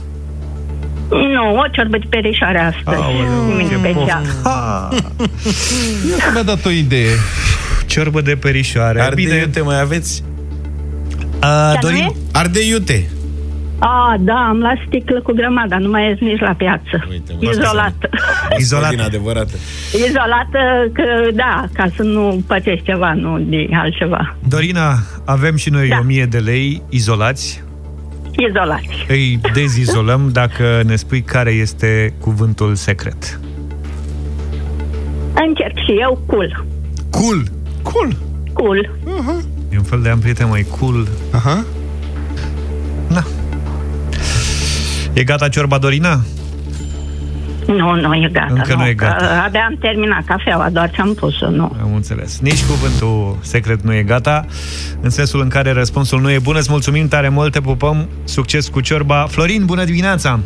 Nu, 1.11 1.55
o 1.57 1.67
ciorbă 1.71 1.97
de 1.97 2.05
perișoare 2.09 2.59
astăzi. 2.59 3.01
Nimic 3.47 3.67
special. 3.67 4.21
mi-a 6.33 6.43
dat 6.43 6.65
o 6.65 6.69
idee. 6.69 7.09
Ciorbă 7.85 8.21
de 8.21 8.35
perișoare. 8.35 9.01
Ardei 9.01 9.25
Bine. 9.25 9.37
iute 9.37 9.61
mai 9.61 9.79
aveți? 9.79 10.23
Uh, 11.43 11.79
Dorin, 11.81 12.11
ardei 12.31 12.69
iute. 12.69 13.09
Ah, 13.83 14.15
da, 14.19 14.33
am 14.49 14.59
la 14.59 14.73
sticlă 14.87 15.21
cu 15.21 15.31
grămada, 15.31 15.77
nu 15.77 15.89
mai 15.89 16.07
ies 16.07 16.19
nici 16.19 16.39
la 16.39 16.53
piață. 16.53 17.05
Uite, 17.09 17.35
Izolată. 17.39 18.09
Izolată. 18.57 19.03
adevărată. 19.09 19.51
Izolată, 20.07 20.59
că 20.93 21.03
da, 21.33 21.63
ca 21.73 21.85
să 21.95 22.03
nu 22.03 22.43
pățești 22.47 22.85
ceva, 22.85 23.13
nu 23.13 23.39
de 23.39 23.67
altceva. 23.73 24.35
Dorina, 24.47 24.93
avem 25.25 25.55
și 25.55 25.69
noi 25.69 25.87
da. 25.87 25.97
1000 25.99 26.25
de 26.25 26.37
lei 26.37 26.81
izolați 26.89 27.63
Izolați. 28.49 29.05
Îi 29.07 29.39
dezizolăm 29.53 30.29
dacă 30.31 30.81
ne 30.85 30.95
spui 30.95 31.21
care 31.21 31.51
este 31.51 32.13
cuvântul 32.19 32.75
secret. 32.75 33.39
Încerc 35.33 35.77
și 35.85 35.91
eu 36.01 36.21
cool. 36.25 36.65
Cool? 37.09 37.43
Cool? 37.81 38.17
Cool. 38.53 38.89
Uh-huh. 39.03 39.73
E 39.73 39.77
un 39.77 39.83
fel 39.83 40.01
de 40.01 40.09
ampriete 40.09 40.43
mai 40.43 40.65
cool. 40.79 41.07
Aha. 41.31 41.65
Da. 43.07 43.23
E 45.13 45.23
gata 45.23 45.49
ciorba, 45.49 45.77
Dorina? 45.77 46.23
Nu, 47.67 47.95
nu 47.95 48.15
e 48.15 48.29
gata. 48.31 48.53
Încă 48.53 48.73
nu, 48.73 48.79
nu 48.79 48.87
e 48.87 48.93
gata. 48.93 49.43
Abia 49.45 49.65
am 49.69 49.77
terminat 49.79 50.25
cafeaua, 50.25 50.69
doar 50.69 50.89
ce-am 50.89 51.13
pus-o, 51.13 51.49
nu. 51.49 51.75
Am 51.81 51.93
înțeles. 51.95 52.39
Nici 52.39 52.65
cuvântul 52.65 53.37
secret 53.41 53.81
nu 53.81 53.93
e 53.93 54.03
gata, 54.03 54.45
în 55.01 55.09
sensul 55.09 55.41
în 55.41 55.49
care 55.49 55.71
răspunsul 55.71 56.21
nu 56.21 56.31
e 56.31 56.39
bun. 56.39 56.55
Îți 56.55 56.71
mulțumim 56.71 57.07
tare 57.07 57.29
mult, 57.29 57.51
te 57.51 57.61
pupăm, 57.61 58.09
succes 58.23 58.67
cu 58.67 58.81
ciorba. 58.81 59.25
Florin, 59.29 59.65
bună 59.65 59.83
dimineața! 59.83 60.39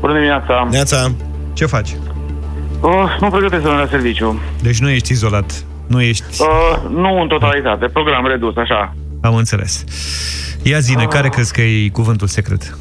Bună 0.00 0.12
dimineața! 0.12 0.68
Neața! 0.70 1.12
Ce 1.52 1.66
faci? 1.66 1.88
Uh, 2.80 3.16
nu 3.20 3.28
pregătesc 3.28 3.62
să 3.62 3.68
la 3.68 3.86
serviciu. 3.90 4.40
Deci 4.62 4.80
nu 4.80 4.88
ești 4.88 5.12
izolat? 5.12 5.64
Nu 5.86 6.00
ești... 6.00 6.24
Uh, 6.40 6.90
nu 6.90 7.20
în 7.20 7.28
totalitate, 7.28 7.86
program 7.86 8.26
redus, 8.26 8.56
așa. 8.56 8.94
Am 9.20 9.34
înțeles. 9.34 9.84
Ia 10.62 10.78
zine, 10.78 11.02
uh. 11.02 11.08
care 11.08 11.28
crezi 11.28 11.52
că 11.52 11.60
e 11.60 11.88
cuvântul 11.88 12.26
secret? 12.26 12.76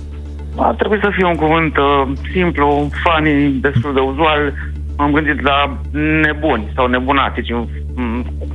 Ar 0.62 0.76
trebui 0.76 1.00
să 1.02 1.10
fie 1.16 1.26
un 1.26 1.36
cuvânt 1.36 1.78
uh, 1.78 2.18
simplu, 2.32 2.90
funny, 3.04 3.52
destul 3.62 3.94
de 3.94 4.00
uzual. 4.00 4.54
M-am 4.98 5.12
gândit 5.12 5.42
la 5.42 5.78
nebuni 6.22 6.72
sau 6.76 6.88
nebunatici, 6.88 7.50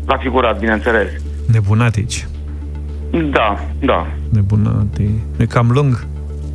la 0.06 0.16
figurat, 0.16 0.58
bineînțeles. 0.58 1.08
Nebunatici? 1.52 2.26
Da, 3.10 3.58
da. 3.80 4.06
Nebunatici. 4.30 5.20
E 5.38 5.46
cam 5.46 5.70
lung? 5.70 6.06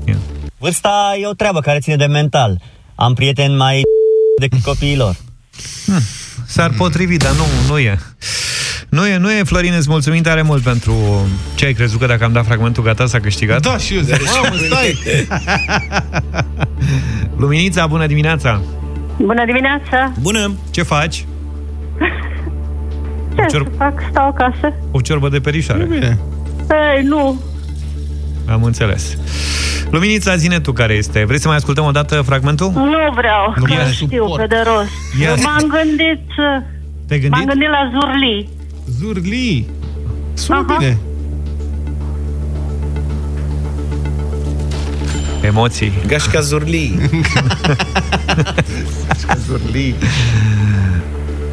Yeah. 0.06 0.20
Vârsta 0.58 1.16
e 1.20 1.28
o 1.28 1.34
treabă 1.34 1.60
care 1.60 1.80
ține 1.80 1.96
de 1.96 2.06
mental. 2.06 2.62
Am 2.96 3.14
prieteni 3.14 3.56
mai 3.56 3.82
decât 4.42 4.62
copiilor. 4.62 5.16
Hmm. 5.86 6.00
S-ar 6.46 6.72
potrivi, 6.78 7.18
dar 7.18 7.32
nu, 7.32 7.74
nu 7.74 7.78
e. 7.80 8.00
Nu 8.90 9.08
e, 9.08 9.18
nu 9.18 9.32
e, 9.32 9.44
Florin, 9.44 9.74
îți 9.78 9.90
mulțumim 9.90 10.22
tare 10.22 10.42
mult 10.42 10.64
pentru 10.64 10.94
ce 11.56 11.66
ai 11.66 11.74
crezut 11.74 12.00
că 12.00 12.06
dacă 12.06 12.24
am 12.24 12.32
dat 12.32 12.46
fragmentul 12.46 12.84
gata 12.84 13.06
s-a 13.06 13.20
câștigat. 13.20 13.62
Da, 13.62 13.78
și 13.78 13.96
eu 13.96 14.02
zic, 14.02 14.16
mamă, 14.44 14.56
stai! 14.56 14.98
Luminița, 17.42 17.88
bună 17.88 18.06
dimineața! 18.08 18.62
Bună 19.18 19.46
dimineața! 19.46 20.12
Bună! 20.22 20.52
Ce 20.72 20.84
faci? 20.84 21.16
Ce 23.36 23.46
cior... 23.50 23.64
să 23.64 23.70
fac? 23.78 23.94
Stau 24.10 24.28
acasă. 24.28 24.74
O 24.92 25.02
ciorbă 25.02 25.30
de 25.30 25.40
perișoare. 25.40 25.84
bine. 25.84 26.18
Ei, 26.96 27.04
nu. 27.04 27.42
Am 28.48 28.64
înțeles. 28.64 29.18
Luminița, 29.92 30.36
zine 30.36 30.60
tu 30.60 30.72
care 30.72 30.94
este. 30.94 31.24
Vrei 31.26 31.40
să 31.40 31.48
mai 31.48 31.58
ascultăm 31.58 31.86
o 31.86 31.92
dată 31.92 32.22
fragmentul? 32.22 32.72
Nu 32.76 33.14
vreau, 33.16 33.54
nu 33.58 33.64
că 33.64 33.74
știu 33.92 34.36
pe 34.36 34.46
de 34.48 34.64
rost. 34.66 35.44
M-am 35.44 35.68
gândit 35.68 36.20
să 36.36 36.62
Te-ai 37.08 37.20
M-am 37.30 37.32
gândit? 37.46 37.48
gândit 37.50 37.68
la 37.70 37.92
Zurli. 37.94 38.50
Zurli. 39.00 39.66
Sună 40.34 40.66
Aha. 40.68 40.76
bine. 40.78 40.98
Emoții. 45.42 45.92
Gașca 46.08 46.40
Zurli. 46.40 47.00
Zurli. 49.48 49.96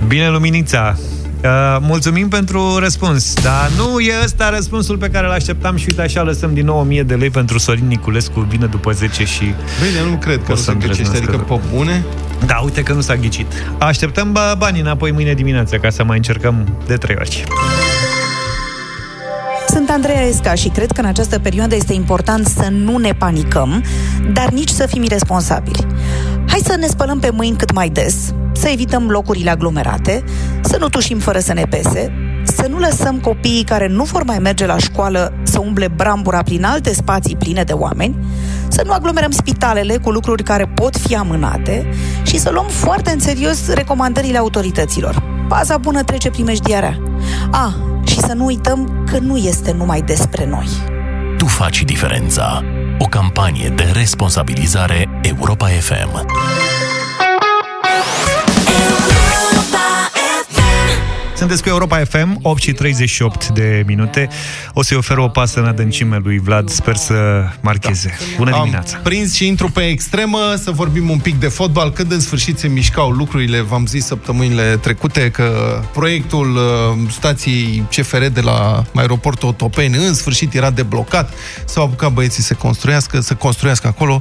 Bine, 0.07 0.29
Luminița. 0.29 0.97
Uh, 1.45 1.77
mulțumim 1.81 2.29
pentru 2.29 2.79
răspuns. 2.79 3.35
Dar 3.43 3.71
nu 3.77 4.01
e 4.01 4.13
ăsta 4.25 4.51
răspunsul 4.51 4.97
pe 4.97 5.09
care 5.11 5.27
îl 5.27 5.33
așteptam 5.33 5.77
și 5.77 5.85
uite 5.89 6.03
așa 6.03 6.23
lăsăm 6.23 6.55
din 6.55 6.65
nou 6.65 6.79
1000 6.81 7.03
de 7.03 7.15
lei 7.15 7.31
pentru 7.31 7.59
Sorin 7.59 7.87
Niculescu. 7.87 8.41
Vine 8.41 8.67
după 8.67 8.93
10 8.93 9.25
și... 9.25 9.43
Bine, 9.43 10.11
nu 10.11 10.17
cred 10.17 10.37
că 10.37 10.53
O 10.53 10.55
nu 10.55 10.57
să 10.57 10.63
se 10.65 10.73
ghicește, 10.73 11.03
îndrăznească. 11.03 11.31
adică 11.31 11.55
pe 11.55 11.61
bune. 11.75 12.05
Da, 12.47 12.61
uite 12.65 12.83
că 12.83 12.93
nu 12.93 13.01
s-a 13.01 13.15
ghicit. 13.17 13.47
Așteptăm 13.79 14.33
bă, 14.33 14.55
banii 14.59 14.81
înapoi 14.81 15.13
mâine 15.13 15.35
dimineață 15.35 15.77
ca 15.77 15.91
să 15.91 16.05
mai 16.05 16.17
încercăm 16.17 16.77
de 16.87 16.97
trei 16.97 17.17
ori. 17.19 17.45
Sunt 19.69 19.91
Andreea 19.91 20.23
Esca 20.23 20.55
și 20.55 20.69
cred 20.69 20.93
că 20.93 21.01
în 21.01 21.07
această 21.07 21.39
perioadă 21.39 21.75
este 21.75 21.93
important 21.93 22.47
să 22.47 22.69
nu 22.71 22.97
ne 22.97 23.13
panicăm, 23.13 23.85
dar 24.33 24.49
nici 24.49 24.69
să 24.69 24.87
fim 24.87 25.03
irresponsabili. 25.03 25.87
Hai 26.49 26.61
să 26.65 26.77
ne 26.77 26.87
spălăm 26.87 27.19
pe 27.19 27.31
mâini 27.31 27.57
cât 27.57 27.73
mai 27.73 27.89
des, 27.89 28.35
să 28.53 28.69
evităm 28.69 29.09
locurile 29.09 29.51
aglomerate, 29.51 30.25
să 30.61 30.77
nu 30.81 30.89
tușim 30.89 31.19
fără 31.19 31.39
să 31.39 31.53
ne 31.53 31.65
pese, 31.71 32.13
să 32.45 32.67
nu 32.69 32.79
lăsăm 32.79 33.19
copiii 33.19 33.65
care 33.65 33.89
nu 33.89 34.05
vor 34.05 34.23
mai 34.23 34.39
merge 34.39 34.67
la 34.67 34.79
școală 34.79 35.33
să 35.43 35.61
umble 35.61 35.89
brambura 35.89 36.43
prin 36.43 36.65
alte 36.65 36.93
spații 36.93 37.37
pline 37.37 37.63
de 37.63 37.73
oameni, 37.73 38.17
să 38.77 38.83
nu 38.85 38.93
aglomerăm 38.93 39.31
spitalele 39.31 39.97
cu 39.97 40.11
lucruri 40.11 40.43
care 40.43 40.67
pot 40.67 40.97
fi 40.97 41.17
amânate 41.17 41.89
și 42.23 42.39
să 42.39 42.51
luăm 42.51 42.67
foarte 42.67 43.11
în 43.11 43.21
serios 43.21 43.69
recomandările 43.75 44.39
autorităților. 44.39 45.23
Baza 45.47 45.79
bună 45.79 46.03
trece 46.03 46.31
primejdiarea. 46.31 46.99
A, 47.51 47.75
și 48.07 48.21
să 48.21 48.33
nu 48.33 48.45
uităm 48.45 49.05
că 49.11 49.19
nu 49.19 49.37
este 49.37 49.73
numai 49.73 50.03
despre 50.03 50.47
noi. 50.47 50.67
Tu 51.39 51.47
faci 51.47 51.85
diferența. 51.85 52.63
O 52.99 53.05
campanie 53.05 53.73
de 53.77 53.91
responsabilizare 53.93 55.21
Europa 55.23 55.67
FM. 55.67 56.36
Sunteți 61.37 61.63
cu 61.63 61.69
Europa 61.69 62.05
FM, 62.05 62.39
8 62.43 62.63
și 62.63 62.73
38 62.73 63.49
de 63.49 63.83
minute. 63.87 64.29
O 64.73 64.83
să-i 64.83 64.97
ofer 64.97 65.17
o 65.19 65.29
pasă 65.29 65.61
în 65.61 65.67
adâncime 65.67 66.21
lui 66.23 66.39
Vlad, 66.39 66.69
sper 66.69 66.97
să 66.97 67.15
marcheze. 67.61 68.17
Bună 68.37 68.51
dimineața! 68.51 68.97
Am 68.97 69.03
prins 69.03 69.35
și 69.35 69.47
intru 69.47 69.71
pe 69.71 69.81
extremă 69.81 70.39
să 70.63 70.71
vorbim 70.71 71.11
un 71.11 71.19
pic 71.19 71.39
de 71.39 71.49
fotbal. 71.49 71.93
Când 71.93 72.13
în 72.13 72.21
sfârșit 72.21 72.59
se 72.59 72.69
mișcau 72.69 73.11
lucrurile, 73.11 73.61
v-am 73.61 73.87
zis 73.87 74.05
săptămânile 74.07 74.77
trecute 74.77 75.31
că 75.31 75.81
proiectul 75.93 76.57
uh, 76.57 77.11
stației 77.11 77.83
CFR 77.97 78.25
de 78.25 78.41
la 78.41 78.85
aeroportul 78.95 79.49
Otopeni 79.49 79.97
în 79.97 80.15
sfârșit 80.15 80.55
era 80.55 80.71
deblocat. 80.71 81.33
S-au 81.65 81.85
apucat 81.85 82.13
băieții 82.13 82.43
să 82.43 82.55
construiască, 82.55 83.21
să 83.21 83.35
construiască 83.35 83.87
acolo. 83.87 84.21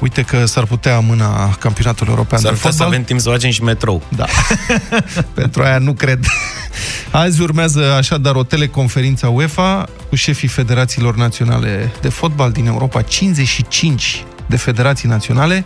Uite 0.00 0.22
că 0.22 0.44
s-ar 0.44 0.64
putea 0.64 0.96
amâna 0.96 1.54
campionatul 1.58 2.06
european 2.08 2.40
S-ar 2.40 2.50
de 2.50 2.56
putea 2.56 2.70
să 2.70 2.76
fotbal. 2.76 2.94
avem 2.94 3.06
timp 3.06 3.20
să 3.20 3.28
facem 3.28 3.50
și 3.50 3.62
metrou. 3.62 4.02
Da. 4.08 4.24
Pentru 5.34 5.62
aia 5.62 5.78
nu 5.78 5.92
cred. 5.92 6.26
Azi 7.10 7.42
urmează 7.42 7.92
așadar 7.92 8.34
o 8.34 8.42
teleconferință 8.42 9.26
a 9.26 9.28
UEFA 9.28 9.88
cu 10.08 10.14
șefii 10.14 10.48
federațiilor 10.48 11.16
naționale 11.16 11.92
de 12.00 12.08
fotbal 12.08 12.50
din 12.50 12.66
Europa, 12.66 13.02
55 13.02 14.24
de 14.46 14.56
federații 14.56 15.08
naționale. 15.08 15.64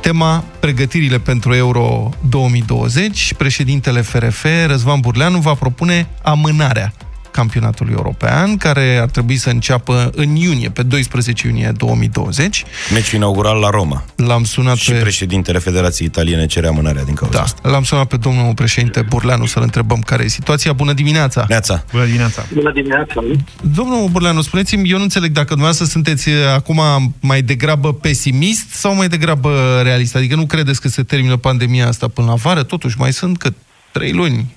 Tema 0.00 0.44
pregătirile 0.60 1.18
pentru 1.18 1.54
Euro 1.54 2.10
2020. 2.28 3.34
Președintele 3.34 4.00
FRF, 4.00 4.44
Răzvan 4.66 5.00
Burleanu, 5.00 5.38
va 5.38 5.54
propune 5.54 6.08
amânarea 6.22 6.92
campionatului 7.36 7.92
european, 7.96 8.56
care 8.56 8.98
ar 9.00 9.08
trebui 9.08 9.36
să 9.36 9.50
înceapă 9.50 10.10
în 10.14 10.34
iunie, 10.36 10.68
pe 10.70 10.82
12 10.82 11.46
iunie 11.46 11.72
2020. 11.76 12.64
Meciul 12.92 13.18
inaugural 13.18 13.58
la 13.58 13.70
Roma. 13.70 14.04
L-am 14.16 14.44
sunat 14.44 14.76
Și 14.76 14.90
pe... 14.90 14.98
președintele 14.98 15.58
Federației 15.58 16.06
Italiene 16.06 16.46
cere 16.46 16.66
amânarea 16.66 17.04
din 17.04 17.14
cauza 17.14 17.36
Da, 17.36 17.42
asta. 17.42 17.68
l-am 17.68 17.82
sunat 17.84 18.06
pe 18.06 18.16
domnul 18.16 18.54
președinte 18.54 19.02
Burleanu 19.08 19.46
să-l 19.46 19.62
întrebăm 19.62 19.98
care 20.00 20.24
e 20.24 20.28
situația. 20.28 20.72
Bună 20.72 20.92
dimineața! 20.92 21.44
Neața. 21.48 21.84
Bună 21.92 22.04
dimineața! 22.04 22.44
Bună 22.54 22.72
dimineața! 22.72 23.22
Domnul 23.74 24.08
Burleanu, 24.08 24.40
spuneți-mi, 24.42 24.90
eu 24.90 24.96
nu 24.96 25.02
înțeleg 25.02 25.30
dacă 25.30 25.46
dumneavoastră 25.46 25.86
sunteți 25.86 26.28
eh, 26.30 26.36
acum 26.54 26.80
mai 27.20 27.42
degrabă 27.42 27.92
pesimist 27.94 28.70
sau 28.70 28.94
mai 28.94 29.08
degrabă 29.08 29.80
realist. 29.82 30.16
Adică 30.16 30.34
nu 30.34 30.46
credeți 30.46 30.80
că 30.80 30.88
se 30.88 31.02
termină 31.02 31.36
pandemia 31.36 31.86
asta 31.88 32.08
până 32.08 32.26
la 32.26 32.34
vară? 32.34 32.62
Totuși, 32.62 32.96
mai 32.98 33.12
sunt 33.12 33.38
cât 33.38 33.54
trei 33.92 34.12
luni. 34.12 34.54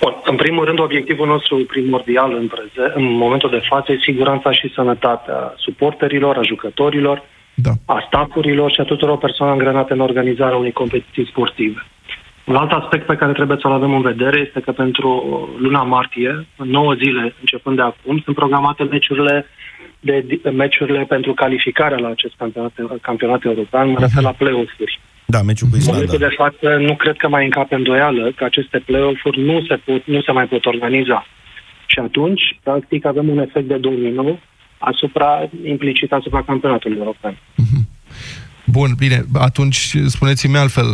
Bun, 0.00 0.14
în 0.24 0.36
primul 0.36 0.64
rând, 0.64 0.78
obiectivul 0.80 1.26
nostru 1.26 1.56
primordial 1.56 2.32
în, 2.32 2.46
preze, 2.46 2.92
în 2.94 3.04
momentul 3.04 3.50
de 3.50 3.62
față 3.68 3.92
e 3.92 3.98
siguranța 4.02 4.52
și 4.52 4.72
sănătatea 4.74 5.54
suporterilor, 5.56 6.36
a 6.36 6.42
jucătorilor, 6.42 7.22
da. 7.54 7.70
a 7.86 8.04
stafurilor 8.06 8.70
și 8.70 8.80
a 8.80 8.84
tuturor 8.84 9.18
persoanelor 9.18 9.60
angrenate 9.60 9.92
în 9.92 10.00
organizarea 10.00 10.56
unei 10.56 10.72
competiții 10.72 11.26
sportive. 11.26 11.86
Un 12.44 12.56
alt 12.56 12.70
aspect 12.70 13.06
pe 13.06 13.16
care 13.16 13.32
trebuie 13.32 13.58
să-l 13.60 13.72
avem 13.72 13.94
în 13.94 14.00
vedere 14.00 14.38
este 14.46 14.60
că 14.60 14.72
pentru 14.72 15.08
luna 15.58 15.82
martie, 15.82 16.46
în 16.56 16.68
9 16.68 16.94
zile 16.94 17.34
începând 17.40 17.76
de 17.76 17.82
acum, 17.82 18.20
sunt 18.24 18.36
programate 18.36 18.82
meciurile, 18.82 19.46
de, 20.00 20.24
de, 20.42 20.50
meciurile 20.50 21.04
pentru 21.08 21.34
calificarea 21.34 21.98
la 21.98 22.08
acest 22.08 22.34
campionat, 22.38 22.72
campionat 23.02 23.44
european, 23.44 23.90
mă 23.90 23.98
refer 23.98 24.22
la 24.22 24.32
play-off-uri. 24.32 25.00
Da, 25.30 25.42
meciul 25.42 25.68
cu 25.68 25.74
În 25.74 25.80
Islanda. 25.80 26.00
momentul 26.00 26.28
de 26.28 26.34
față, 26.42 26.76
nu 26.88 26.94
cred 26.96 27.16
că 27.16 27.28
mai 27.28 27.44
încape 27.44 27.74
îndoială 27.74 28.32
că 28.36 28.44
aceste 28.44 28.78
play-off-uri 28.78 29.40
nu 29.40 29.64
se, 29.68 29.74
pot, 29.84 30.06
nu 30.06 30.20
se 30.26 30.32
mai 30.32 30.46
pot 30.46 30.64
organiza. 30.64 31.26
Și 31.86 31.98
atunci, 31.98 32.42
practic, 32.62 33.04
avem 33.06 33.28
un 33.28 33.38
efect 33.38 33.68
de 33.68 33.76
domino 33.76 34.38
asupra, 34.78 35.48
implicit 35.64 36.12
asupra 36.12 36.42
campionatului 36.42 36.98
european. 36.98 37.36
Bun, 38.64 38.90
bine, 38.98 39.24
atunci 39.34 39.96
spuneți-mi 40.06 40.56
altfel, 40.56 40.86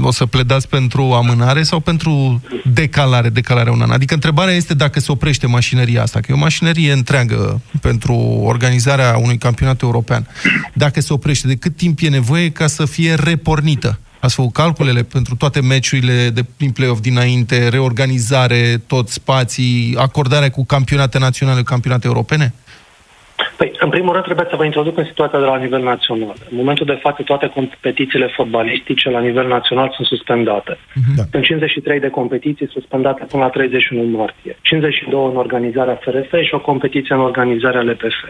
o 0.00 0.10
să 0.10 0.26
pledați 0.26 0.68
pentru 0.68 1.02
amânare 1.02 1.62
sau 1.62 1.80
pentru 1.80 2.42
decalare, 2.72 3.28
decalarea 3.28 3.72
un 3.72 3.80
an? 3.80 3.90
Adică 3.90 4.14
întrebarea 4.14 4.54
este 4.54 4.74
dacă 4.74 5.00
se 5.00 5.12
oprește 5.12 5.46
mașinăria 5.46 6.02
asta, 6.02 6.20
că 6.20 6.26
e 6.30 6.34
o 6.34 6.38
mașinărie 6.38 6.92
întreagă 6.92 7.60
pentru 7.80 8.14
organizarea 8.42 9.16
unui 9.16 9.38
campionat 9.38 9.82
european. 9.82 10.28
Dacă 10.74 11.00
se 11.00 11.12
oprește, 11.12 11.46
de 11.46 11.56
cât 11.56 11.76
timp 11.76 11.98
e 12.02 12.08
nevoie 12.08 12.50
ca 12.50 12.66
să 12.66 12.84
fie 12.84 13.14
repornită? 13.14 13.98
Ați 14.20 14.34
făcut 14.34 14.52
calculele 14.52 15.02
pentru 15.02 15.36
toate 15.36 15.60
meciurile 15.60 16.30
de 16.30 16.44
prin 16.56 16.70
play-off 16.70 17.00
dinainte, 17.00 17.68
reorganizare, 17.68 18.82
tot 18.86 19.08
spații, 19.08 19.94
acordarea 19.98 20.50
cu 20.50 20.64
campionate 20.64 21.18
naționale, 21.18 21.62
campionate 21.62 22.06
europene? 22.06 22.54
Păi, 23.56 23.72
în 23.78 23.88
primul 23.88 24.12
rând, 24.12 24.24
trebuie 24.24 24.46
să 24.50 24.56
vă 24.56 24.64
introduc 24.64 24.98
în 24.98 25.04
situația 25.04 25.38
de 25.38 25.44
la 25.44 25.56
nivel 25.56 25.82
național. 25.82 26.34
În 26.50 26.56
momentul 26.56 26.86
de 26.86 26.98
față, 27.02 27.22
toate 27.22 27.46
competițiile 27.46 28.26
fotbalistice 28.26 29.10
la 29.10 29.20
nivel 29.20 29.46
național 29.46 29.92
sunt 29.94 30.06
suspendate. 30.06 30.78
Da. 31.16 31.22
Sunt 31.30 31.44
53 31.44 32.00
de 32.00 32.08
competiții 32.08 32.68
suspendate 32.68 33.24
până 33.24 33.42
la 33.42 33.48
31 33.48 34.16
martie. 34.16 34.56
52 34.62 35.24
în 35.30 35.36
organizarea 35.36 35.98
FRF 36.02 36.42
și 36.42 36.54
o 36.54 36.60
competiție 36.60 37.14
în 37.14 37.20
organizarea 37.20 37.82
LPF. 37.82 38.24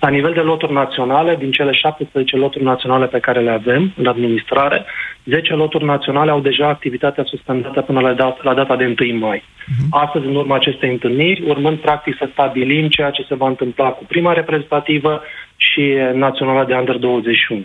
La 0.00 0.08
nivel 0.08 0.32
de 0.32 0.40
loturi 0.40 0.72
naționale, 0.72 1.36
din 1.36 1.50
cele 1.50 1.72
17 1.72 2.36
loturi 2.36 2.64
naționale 2.64 3.06
pe 3.06 3.18
care 3.18 3.40
le 3.40 3.50
avem 3.50 3.92
în 3.96 4.06
administrare, 4.06 4.84
10 5.24 5.54
loturi 5.54 5.84
naționale 5.84 6.30
au 6.30 6.40
deja 6.40 6.68
activitatea 6.68 7.24
suspendată 7.24 7.80
până 7.80 8.00
la, 8.00 8.12
dat, 8.12 8.42
la 8.42 8.54
data 8.54 8.76
de 8.76 8.94
1 9.00 9.18
mai. 9.18 9.42
Astăzi, 9.90 10.26
în 10.26 10.34
urma 10.34 10.54
acestei 10.54 10.90
întâlniri, 10.90 11.42
urmând 11.46 11.78
practic 11.78 12.16
să 12.16 12.28
stabilim 12.32 12.88
ceea 12.88 13.10
ce 13.10 13.24
se 13.28 13.34
va 13.34 13.48
întâmpla 13.48 13.88
cu 13.88 14.04
prima 14.04 14.32
reprezentativă 14.32 15.22
și 15.56 15.94
naționala 16.14 16.64
de 16.64 16.74
Under 16.74 16.96
21. 16.96 17.64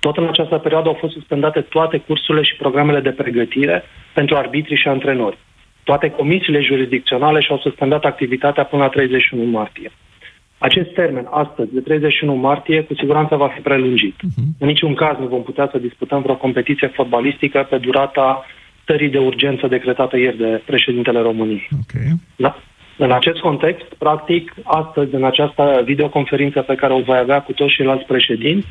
Tot 0.00 0.16
în 0.16 0.26
această 0.26 0.56
perioadă 0.56 0.88
au 0.88 0.96
fost 1.00 1.12
suspendate 1.12 1.60
toate 1.60 1.98
cursurile 1.98 2.44
și 2.44 2.56
programele 2.56 3.00
de 3.00 3.10
pregătire 3.10 3.84
pentru 4.12 4.36
arbitri 4.36 4.76
și 4.76 4.88
antrenori. 4.88 5.38
Toate 5.84 6.10
comisiile 6.10 6.60
jurisdicționale 6.60 7.40
și-au 7.40 7.58
suspendat 7.58 8.04
activitatea 8.04 8.64
până 8.64 8.82
la 8.82 8.88
31 8.88 9.50
martie. 9.50 9.90
Acest 10.68 10.92
termen, 10.94 11.26
astăzi, 11.30 11.72
de 11.72 11.80
31 11.80 12.34
martie, 12.34 12.82
cu 12.82 12.94
siguranță 12.94 13.36
va 13.36 13.48
fi 13.48 13.60
prelungit. 13.60 14.14
Uh-huh. 14.14 14.46
În 14.58 14.66
niciun 14.66 14.94
caz 14.94 15.16
nu 15.18 15.26
vom 15.26 15.42
putea 15.42 15.68
să 15.72 15.78
disputăm 15.78 16.22
vreo 16.22 16.36
competiție 16.36 16.88
fotbalistică 16.94 17.66
pe 17.70 17.78
durata 17.78 18.44
stării 18.82 19.10
de 19.10 19.18
urgență 19.18 19.66
decretată 19.66 20.16
ieri 20.16 20.36
de 20.36 20.62
președintele 20.66 21.20
României. 21.20 21.68
Okay. 21.82 22.08
Da? 22.36 22.56
În 22.96 23.12
acest 23.12 23.38
context, 23.40 23.94
practic, 23.98 24.54
astăzi, 24.62 25.14
în 25.14 25.24
această 25.24 25.82
videoconferință 25.84 26.60
pe 26.60 26.74
care 26.74 26.92
o 26.92 27.00
voi 27.00 27.18
avea 27.18 27.40
cu 27.42 27.52
toți 27.52 27.74
ceilalți 27.74 28.04
președinți 28.04 28.66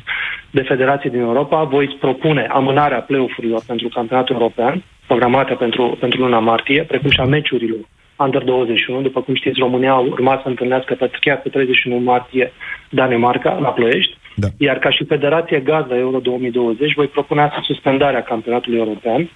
de 0.50 0.62
federații 0.62 1.10
din 1.10 1.20
Europa, 1.20 1.62
voi 1.62 1.96
propune 2.00 2.46
amânarea 2.50 3.00
play-off-urilor 3.00 3.62
pentru 3.66 3.88
campionatul 3.88 4.34
european, 4.34 4.82
programate 5.06 5.54
pentru, 5.54 5.96
pentru 6.00 6.20
luna 6.20 6.38
martie, 6.38 6.82
precum 6.82 7.10
și 7.10 7.20
a 7.20 7.24
meciurilor 7.24 7.84
Under 8.16 8.42
21. 8.44 9.02
După 9.02 9.20
cum 9.20 9.34
știți, 9.34 9.58
România 9.58 9.94
urma 9.94 10.40
să 10.42 10.48
întâlnească 10.48 10.94
pe, 10.94 11.10
chiar 11.20 11.40
pe 11.40 11.48
31 11.48 12.00
martie 12.00 12.52
Danemarca, 12.90 13.58
la 13.58 13.68
Ploiești. 13.68 14.16
Da. 14.36 14.46
Iar 14.58 14.78
ca 14.78 14.90
și 14.90 15.04
Federație 15.04 15.60
Gazda 15.60 15.96
Euro 15.96 16.18
2020 16.18 16.94
voi 16.94 17.06
propune 17.06 17.42
astăzi 17.42 17.66
suspendarea 17.66 18.22
campionatului 18.22 18.78
european 18.78 19.28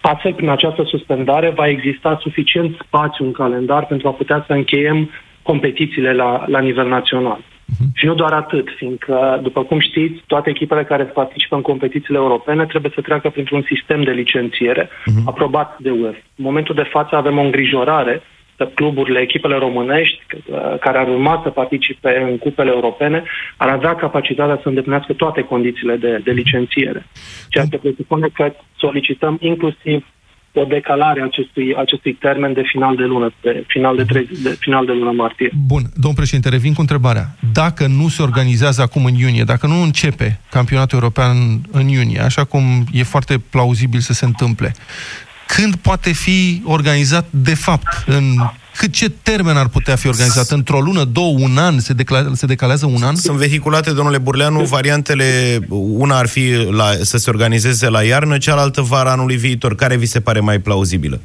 Astfel, 0.00 0.34
prin 0.34 0.48
această 0.48 0.84
suspendare 0.84 1.50
va 1.50 1.68
exista 1.68 2.18
suficient 2.20 2.76
spațiu 2.86 3.24
în 3.24 3.32
calendar 3.32 3.86
pentru 3.86 4.08
a 4.08 4.12
putea 4.12 4.44
să 4.46 4.52
încheiem 4.52 5.10
competițiile 5.42 6.12
la, 6.12 6.44
la 6.46 6.60
nivel 6.60 6.88
național. 6.88 7.38
Uh-huh. 7.72 7.90
Și 7.94 8.06
nu 8.06 8.14
doar 8.14 8.32
atât, 8.32 8.68
fiindcă, 8.76 9.40
după 9.42 9.62
cum 9.62 9.80
știți, 9.80 10.22
toate 10.26 10.50
echipele 10.50 10.84
care 10.84 11.04
participă 11.04 11.54
în 11.54 11.62
competițiile 11.62 12.18
europene 12.18 12.66
trebuie 12.66 12.92
să 12.94 13.00
treacă 13.00 13.30
printr-un 13.30 13.64
sistem 13.72 14.02
de 14.02 14.10
licențiere 14.10 14.84
uh-huh. 14.84 15.24
aprobat 15.24 15.78
de 15.78 15.90
UE. 15.90 16.08
În 16.36 16.44
momentul 16.44 16.74
de 16.74 16.90
față 16.90 17.16
avem 17.16 17.38
o 17.38 17.42
îngrijorare 17.42 18.22
că 18.58 18.64
cluburile, 18.64 19.20
echipele 19.20 19.56
românești 19.56 20.20
care 20.80 20.98
ar 20.98 21.08
urma 21.08 21.40
să 21.42 21.50
participe 21.50 22.26
în 22.30 22.38
cupele 22.38 22.70
europene 22.70 23.22
ar 23.56 23.68
avea 23.68 23.94
capacitatea 23.94 24.58
să 24.62 24.68
îndeplinească 24.68 25.12
toate 25.12 25.42
condițiile 25.42 25.96
de, 25.96 26.20
de 26.24 26.30
licențiere. 26.30 27.06
Ceea 27.48 27.64
ce 27.70 27.78
presupune 27.78 28.28
că 28.34 28.52
solicităm 28.76 29.38
inclusiv 29.40 30.06
o 30.52 30.64
decalare 30.64 31.20
a 31.20 31.24
acestui, 31.24 31.74
acestui 31.76 32.12
termen 32.12 32.52
de 32.52 32.62
final 32.64 32.96
de 32.96 33.02
lună, 33.02 33.32
de 33.40 33.64
final 33.66 33.96
de, 33.96 34.04
trei, 34.04 34.28
de 34.42 34.56
final 34.58 34.86
de 34.86 34.92
lună 34.92 35.10
martie. 35.10 35.50
Bun, 35.66 35.82
domn 35.96 36.14
președinte, 36.14 36.48
revin 36.48 36.74
cu 36.74 36.80
întrebarea. 36.80 37.36
Dacă 37.52 37.86
nu 37.86 38.08
se 38.08 38.22
organizează 38.22 38.82
acum 38.82 39.04
în 39.04 39.14
iunie, 39.14 39.42
dacă 39.42 39.66
nu 39.66 39.82
începe 39.82 40.40
campionatul 40.50 40.98
european 40.98 41.36
în, 41.36 41.60
în 41.70 41.88
iunie, 41.88 42.20
așa 42.20 42.44
cum 42.44 42.62
e 42.92 43.02
foarte 43.02 43.38
plauzibil 43.50 44.00
să 44.00 44.12
se 44.12 44.24
întâmple, 44.24 44.74
când 45.54 45.74
poate 45.76 46.12
fi 46.12 46.62
organizat 46.64 47.26
de 47.30 47.54
fapt 47.54 47.88
în 48.06 48.24
cât 48.76 48.92
ce 48.92 49.08
termen 49.22 49.56
ar 49.56 49.68
putea 49.68 49.96
fi 49.96 50.06
organizat? 50.06 50.48
Într-o 50.58 50.80
lună, 50.80 51.04
două, 51.04 51.34
un 51.38 51.56
an? 51.58 51.78
Se, 51.78 51.94
decla- 51.94 52.32
se 52.32 52.46
decalează 52.46 52.86
un 52.86 53.02
an? 53.02 53.14
Sunt 53.14 53.36
vehiculate, 53.36 53.92
domnule 53.92 54.18
Burleanu, 54.18 54.60
variantele, 54.60 55.58
una 56.04 56.18
ar 56.18 56.28
fi 56.28 56.44
la, 56.80 56.84
să 56.84 57.16
se 57.16 57.30
organizeze 57.30 57.90
la 57.90 58.02
iarnă, 58.02 58.38
cealaltă 58.38 58.80
vara 58.80 59.10
anului 59.10 59.36
viitor. 59.36 59.74
Care 59.74 59.96
vi 59.96 60.06
se 60.06 60.20
pare 60.20 60.40
mai 60.40 60.58
plauzibilă? 60.58 61.20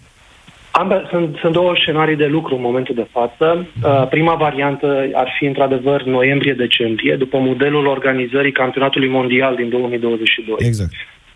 Ambe, 0.72 1.08
sunt, 1.10 1.38
sunt 1.42 1.54
două 1.54 1.74
scenarii 1.82 2.16
de 2.16 2.26
lucru 2.26 2.56
în 2.56 2.62
momentul 2.62 2.96
de 2.96 3.08
față. 3.12 3.68
Uh, 3.84 4.08
prima 4.10 4.36
variantă 4.36 4.88
ar 5.14 5.30
fi 5.38 5.46
într-adevăr 5.46 6.04
noiembrie-decembrie, 6.04 7.16
după 7.16 7.38
modelul 7.38 7.86
organizării 7.86 8.52
campionatului 8.52 9.10
mondial 9.10 9.56
din 9.56 9.70
2022. 9.70 10.56
Exact. 10.60 10.92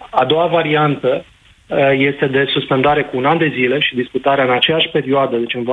A 0.10 0.26
doua 0.26 0.48
variantă 0.48 1.10
Uh, 1.10 1.37
este 1.92 2.28
de 2.28 2.46
suspendare 2.48 3.04
cu 3.04 3.18
un 3.18 3.26
an 3.26 3.38
de 3.38 3.52
zile 3.54 3.80
și 3.80 3.96
disputarea 3.96 4.44
în 4.44 4.52
aceeași 4.52 4.90
perioadă, 4.90 5.38
deci 5.38 5.54
în, 5.54 5.64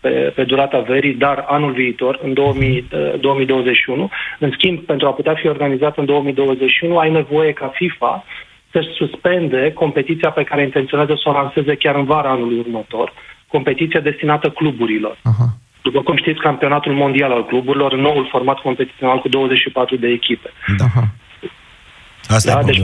pe, 0.00 0.08
pe 0.34 0.44
durata 0.44 0.78
verii, 0.78 1.14
dar 1.14 1.44
anul 1.48 1.72
viitor, 1.72 2.18
în 2.22 2.32
2000, 2.32 2.88
2021. 3.20 4.02
Uh, 4.02 4.10
în 4.38 4.50
schimb, 4.50 4.78
pentru 4.78 5.06
a 5.06 5.12
putea 5.12 5.34
fi 5.34 5.46
organizat 5.46 5.98
în 5.98 6.04
2021, 6.04 6.98
ai 6.98 7.10
nevoie 7.10 7.52
ca 7.52 7.72
FIFA 7.74 8.24
să-și 8.70 8.88
suspende 8.88 9.72
competiția 9.72 10.30
pe 10.30 10.44
care 10.44 10.62
intenționează 10.62 11.14
să 11.22 11.28
o 11.28 11.32
lanseze 11.32 11.74
chiar 11.74 11.94
în 11.94 12.04
vara 12.04 12.30
anului 12.30 12.58
următor, 12.58 13.12
competiția 13.46 14.00
destinată 14.00 14.50
cluburilor. 14.50 15.18
Aha. 15.22 15.48
După 15.82 16.02
cum 16.02 16.16
știți, 16.16 16.40
campionatul 16.40 16.92
mondial 16.92 17.32
al 17.32 17.46
cluburilor, 17.46 17.94
noul 17.94 18.26
format 18.30 18.58
competițional 18.58 19.18
cu 19.18 19.28
24 19.28 19.96
de 19.96 20.08
echipe. 20.08 20.50
Da. 20.76 20.84
Asta 22.28 22.52
da, 22.52 22.60
e 22.60 22.62
deci, 22.64 22.82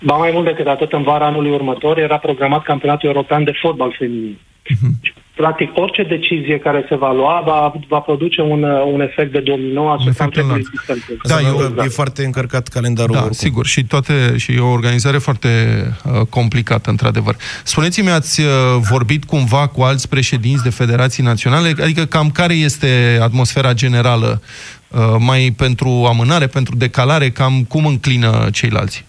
ba 0.00 0.16
mai 0.16 0.30
mult 0.32 0.44
decât 0.44 0.66
atât, 0.66 0.92
în 0.92 1.02
vara 1.02 1.26
anului 1.26 1.50
următor 1.50 1.98
era 1.98 2.18
programat 2.18 2.62
campionatul 2.62 3.08
european 3.08 3.44
de 3.44 3.52
fotbal 3.62 3.94
feminin. 3.98 4.38
Uh-huh. 4.70 5.14
Practic, 5.34 5.70
orice 5.74 6.02
decizie 6.02 6.58
care 6.58 6.84
se 6.88 6.94
va 6.94 7.12
lua 7.12 7.42
va, 7.46 7.72
va 7.88 7.98
produce 7.98 8.40
un, 8.40 8.62
un 8.62 9.00
efect 9.00 9.32
de 9.32 9.40
domino 9.40 9.90
asupra 9.90 10.24
întregului 10.24 10.66
sistem. 10.70 10.96
Da, 11.22 11.40
e, 11.40 11.72
da. 11.74 11.84
e 11.84 11.88
foarte 11.88 12.24
încărcat 12.24 12.68
calendarul. 12.68 13.14
Da, 13.14 13.18
oricum. 13.18 13.36
sigur. 13.36 13.66
Și, 13.66 13.84
toate, 13.84 14.36
și 14.36 14.52
e 14.52 14.58
o 14.58 14.70
organizare 14.70 15.18
foarte 15.18 15.48
uh, 16.04 16.20
complicată, 16.28 16.90
într-adevăr. 16.90 17.36
Spuneți-mi, 17.64 18.10
ați 18.10 18.40
uh, 18.40 18.46
vorbit 18.90 19.24
cumva 19.24 19.66
cu 19.66 19.82
alți 19.82 20.08
președinți 20.08 20.62
de 20.62 20.70
federații 20.70 21.22
naționale? 21.22 21.74
Adică 21.82 22.04
cam 22.04 22.30
care 22.30 22.54
este 22.54 23.18
atmosfera 23.22 23.72
generală 23.72 24.40
Uh, 24.40 24.75
mai 25.18 25.54
pentru 25.56 25.88
amânare, 26.08 26.46
pentru 26.46 26.74
decalare, 26.76 27.28
cam 27.28 27.64
cum 27.68 27.86
înclină 27.86 28.48
ceilalți? 28.52 29.06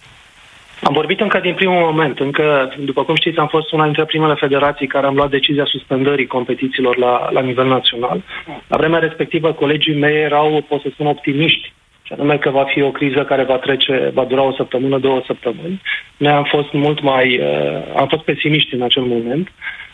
Am 0.84 0.94
vorbit 0.94 1.20
încă 1.20 1.40
din 1.40 1.54
primul 1.54 1.80
moment. 1.80 2.20
Încă, 2.20 2.74
după 2.80 3.04
cum 3.04 3.16
știți, 3.16 3.38
am 3.38 3.48
fost 3.48 3.72
una 3.72 3.84
dintre 3.84 4.06
primele 4.06 4.34
federații 4.34 4.88
care 4.88 5.06
am 5.06 5.16
luat 5.16 5.30
decizia 5.30 5.66
suspendării 5.66 6.28
competițiilor 6.28 6.98
la, 6.98 7.30
la 7.32 7.42
nivel 7.42 7.68
național. 7.68 8.24
La 8.68 8.78
vremea 8.78 9.00
respectivă, 9.00 9.52
colegii 9.52 9.98
mei 9.98 10.22
erau, 10.22 10.66
pot 10.68 10.82
să 10.82 10.88
spun, 10.94 11.08
optimiști. 11.08 11.74
Și 12.04 12.14
anume 12.14 12.38
că 12.38 12.50
va 12.50 12.64
fi 12.64 12.82
o 12.82 12.92
criză 12.92 13.24
care 13.24 13.44
va 13.44 13.58
trece, 13.58 14.12
va 14.14 14.24
dura 14.24 14.42
o 14.42 14.54
săptămână, 14.54 14.98
două 14.98 15.22
săptămâni. 15.26 15.82
Noi 16.18 16.32
am 16.32 16.44
fost 16.44 16.72
mult 16.72 17.02
mai, 17.02 17.40
uh, 17.40 17.98
am 17.98 18.08
fost 18.08 18.24
pesimiști 18.24 18.74
în 18.74 18.82
acel 18.82 19.04
moment. 19.04 19.48
Uh, 19.48 19.87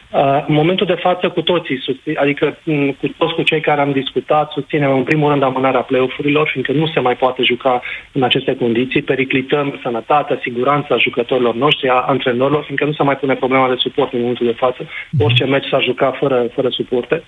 în 0.47 0.53
momentul 0.53 0.85
de 0.85 0.93
față, 0.93 1.29
cu 1.29 1.41
toții, 1.41 1.81
susțin, 1.81 2.17
adică 2.17 2.57
mm, 2.63 2.91
cu 2.91 3.07
toți 3.17 3.33
cu 3.33 3.41
cei 3.41 3.61
care 3.61 3.81
am 3.81 3.91
discutat, 3.91 4.51
susținem 4.51 4.91
în 4.95 5.03
primul 5.03 5.29
rând 5.29 5.43
amânarea 5.43 5.81
play-off-urilor, 5.81 6.47
fiindcă 6.47 6.71
nu 6.71 6.87
se 6.87 6.99
mai 6.99 7.15
poate 7.15 7.43
juca 7.43 7.81
în 8.11 8.23
aceste 8.23 8.55
condiții, 8.55 9.01
periclităm 9.01 9.79
sănătatea, 9.83 10.39
siguranța 10.41 10.97
jucătorilor 10.97 11.55
noștri, 11.55 11.89
a 11.89 11.93
antrenorilor, 11.93 12.63
fiindcă 12.63 12.85
nu 12.85 12.93
se 12.93 13.03
mai 13.03 13.17
pune 13.17 13.35
problema 13.35 13.67
de 13.67 13.75
suport 13.77 14.13
în 14.13 14.19
momentul 14.19 14.45
de 14.45 14.51
față. 14.63 14.87
Orice 15.19 15.45
meci 15.45 15.67
s-a 15.67 15.79
jucat 15.79 16.17
fără, 16.17 16.47
fără 16.53 16.69
suporte, 16.69 17.23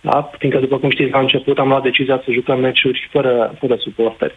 da? 0.00 0.30
fiindcă, 0.38 0.60
după 0.60 0.78
cum 0.78 0.90
știți, 0.90 1.12
la 1.12 1.18
început 1.18 1.58
am 1.58 1.68
luat 1.68 1.82
decizia 1.82 2.22
să 2.24 2.32
jucăm 2.32 2.60
meciuri 2.60 3.08
fără, 3.10 3.54
fără 3.58 3.76
suporteri. 3.78 4.34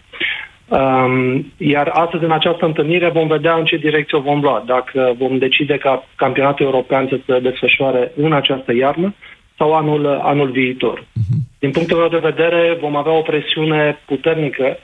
Um, 0.71 1.45
iar 1.57 1.87
astăzi, 1.93 2.23
în 2.23 2.31
această 2.31 2.65
întâlnire, 2.65 3.09
vom 3.09 3.27
vedea 3.27 3.55
în 3.55 3.65
ce 3.65 3.75
direcție 3.75 4.17
o 4.17 4.21
vom 4.21 4.41
lua. 4.41 4.63
Dacă 4.65 5.15
vom 5.17 5.37
decide 5.37 5.77
ca 5.77 6.07
campionatul 6.15 6.65
european 6.65 7.07
să 7.09 7.19
se 7.25 7.39
desfășoare 7.39 8.11
în 8.15 8.33
această 8.33 8.73
iarnă 8.73 9.13
sau 9.57 9.73
anul, 9.73 10.07
anul 10.07 10.49
viitor. 10.49 10.99
Uh-huh. 10.99 11.39
Din 11.59 11.71
punctul 11.71 11.97
meu 11.97 12.07
de 12.07 12.17
vedere, 12.17 12.77
vom 12.81 12.95
avea 12.95 13.11
o 13.11 13.21
presiune 13.21 13.97
puternică 14.05 14.77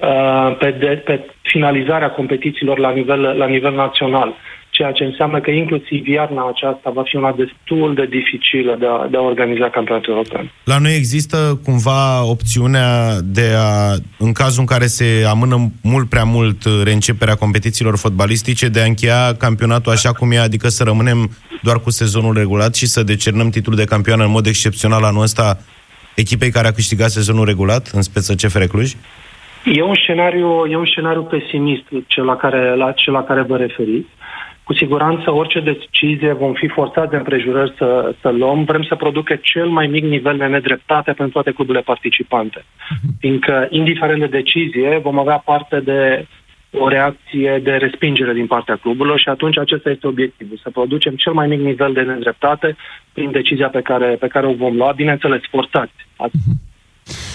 uh, 0.00 0.56
pe, 0.58 0.70
de, 0.70 1.02
pe 1.04 1.20
finalizarea 1.42 2.10
competițiilor 2.10 2.78
la 2.78 2.90
nivel, 2.90 3.20
la 3.20 3.46
nivel 3.46 3.74
național 3.74 4.34
ceea 4.80 4.92
ce 4.92 5.04
înseamnă 5.04 5.40
că 5.40 5.50
inclusiv 5.50 6.06
iarna 6.06 6.42
aceasta 6.48 6.90
va 6.90 7.02
fi 7.02 7.16
una 7.16 7.32
destul 7.42 7.94
de 7.94 8.06
dificilă 8.06 8.76
de 8.78 8.86
a, 8.86 9.06
de 9.10 9.16
a 9.16 9.20
organiza 9.20 9.68
campionatul 9.70 10.12
european. 10.12 10.50
La 10.64 10.78
noi 10.78 10.94
există 10.96 11.60
cumva 11.64 12.24
opțiunea 12.34 13.20
de 13.24 13.48
a, 13.56 13.94
în 14.18 14.32
cazul 14.32 14.60
în 14.60 14.66
care 14.74 14.86
se 14.86 15.08
amână 15.28 15.56
mult 15.82 16.08
prea 16.08 16.24
mult 16.24 16.60
reînceperea 16.84 17.34
competițiilor 17.34 17.96
fotbalistice, 17.96 18.68
de 18.68 18.80
a 18.80 18.90
încheia 18.92 19.34
campionatul 19.38 19.92
așa 19.92 20.12
cum 20.12 20.32
e, 20.32 20.38
adică 20.38 20.68
să 20.68 20.84
rămânem 20.84 21.30
doar 21.62 21.78
cu 21.80 21.90
sezonul 21.90 22.34
regulat 22.34 22.74
și 22.74 22.86
să 22.86 23.02
decernăm 23.02 23.48
titlul 23.50 23.76
de 23.76 23.84
campioană 23.84 24.24
în 24.24 24.30
mod 24.30 24.46
excepțional 24.46 25.02
anul 25.02 25.22
ăsta 25.22 25.58
echipei 26.14 26.50
care 26.50 26.68
a 26.68 26.72
câștigat 26.72 27.10
sezonul 27.10 27.44
regulat, 27.44 27.90
în 27.92 28.02
speță 28.02 28.34
CFR 28.34 28.64
Cluj? 28.64 28.92
E 29.64 29.82
un 29.82 29.94
scenariu, 29.94 30.66
e 30.70 30.76
un 30.76 30.86
scenariu 30.86 31.22
pesimist 31.22 31.84
cel 32.06 32.24
la 32.24 32.36
care, 32.36 32.76
la 32.76 32.92
cel 32.92 33.12
la 33.12 33.24
care 33.24 33.42
vă 33.42 33.56
referiți. 33.56 34.08
Cu 34.70 34.76
siguranță, 34.76 35.30
orice 35.30 35.60
decizie 35.60 36.32
vom 36.32 36.52
fi 36.52 36.68
forțați 36.68 37.10
de 37.10 37.16
împrejurări 37.16 37.74
să, 37.78 38.14
să 38.20 38.28
luăm, 38.28 38.64
vrem 38.64 38.82
să 38.82 38.94
producă 38.94 39.34
cel 39.42 39.68
mai 39.68 39.86
mic 39.86 40.04
nivel 40.04 40.36
de 40.36 40.44
nedreptate 40.44 41.12
pentru 41.12 41.32
toate 41.32 41.52
cluburile 41.52 41.82
participante. 41.82 42.64
Mhm. 42.90 43.16
Fiindcă, 43.20 43.66
indiferent 43.70 44.20
de 44.20 44.26
decizie, 44.26 45.00
vom 45.02 45.18
avea 45.18 45.36
parte 45.36 45.80
de 45.80 46.26
o 46.70 46.88
reacție 46.88 47.60
de 47.64 47.70
respingere 47.70 48.32
din 48.32 48.46
partea 48.46 48.76
cluburilor 48.76 49.18
și 49.18 49.28
atunci 49.28 49.58
acesta 49.58 49.90
este 49.90 50.06
obiectivul, 50.06 50.60
să 50.62 50.70
producem 50.70 51.14
cel 51.14 51.32
mai 51.32 51.46
mic 51.46 51.60
nivel 51.60 51.92
de 51.92 52.02
nedreptate 52.02 52.76
prin 53.12 53.30
decizia 53.30 53.68
pe 53.68 53.82
care, 53.82 54.06
pe 54.20 54.26
care 54.26 54.46
o 54.46 54.54
vom 54.54 54.76
lua, 54.76 54.92
bineînțeles, 54.92 55.40
forțați 55.50 55.98
mhm. 56.18 56.60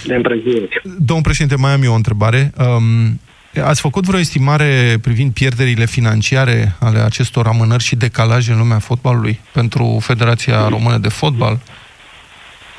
de 0.05 0.15
împrejurări. 0.15 0.81
Domnul 0.83 1.25
președinte, 1.29 1.55
mai 1.61 1.71
am 1.71 1.83
eu 1.83 1.91
o 1.91 2.01
întrebare. 2.01 2.51
Um, 2.57 3.19
Ați 3.63 3.81
făcut 3.81 4.03
vreo 4.05 4.19
estimare 4.19 4.97
privind 5.01 5.33
pierderile 5.33 5.85
financiare 5.85 6.75
ale 6.79 6.99
acestor 6.99 7.47
amânări 7.47 7.83
și 7.83 7.95
decalaje 7.95 8.51
în 8.51 8.57
lumea 8.57 8.79
fotbalului 8.79 9.39
pentru 9.53 9.97
Federația 10.01 10.67
Română 10.67 10.97
de 10.97 11.09
Fotbal? 11.09 11.57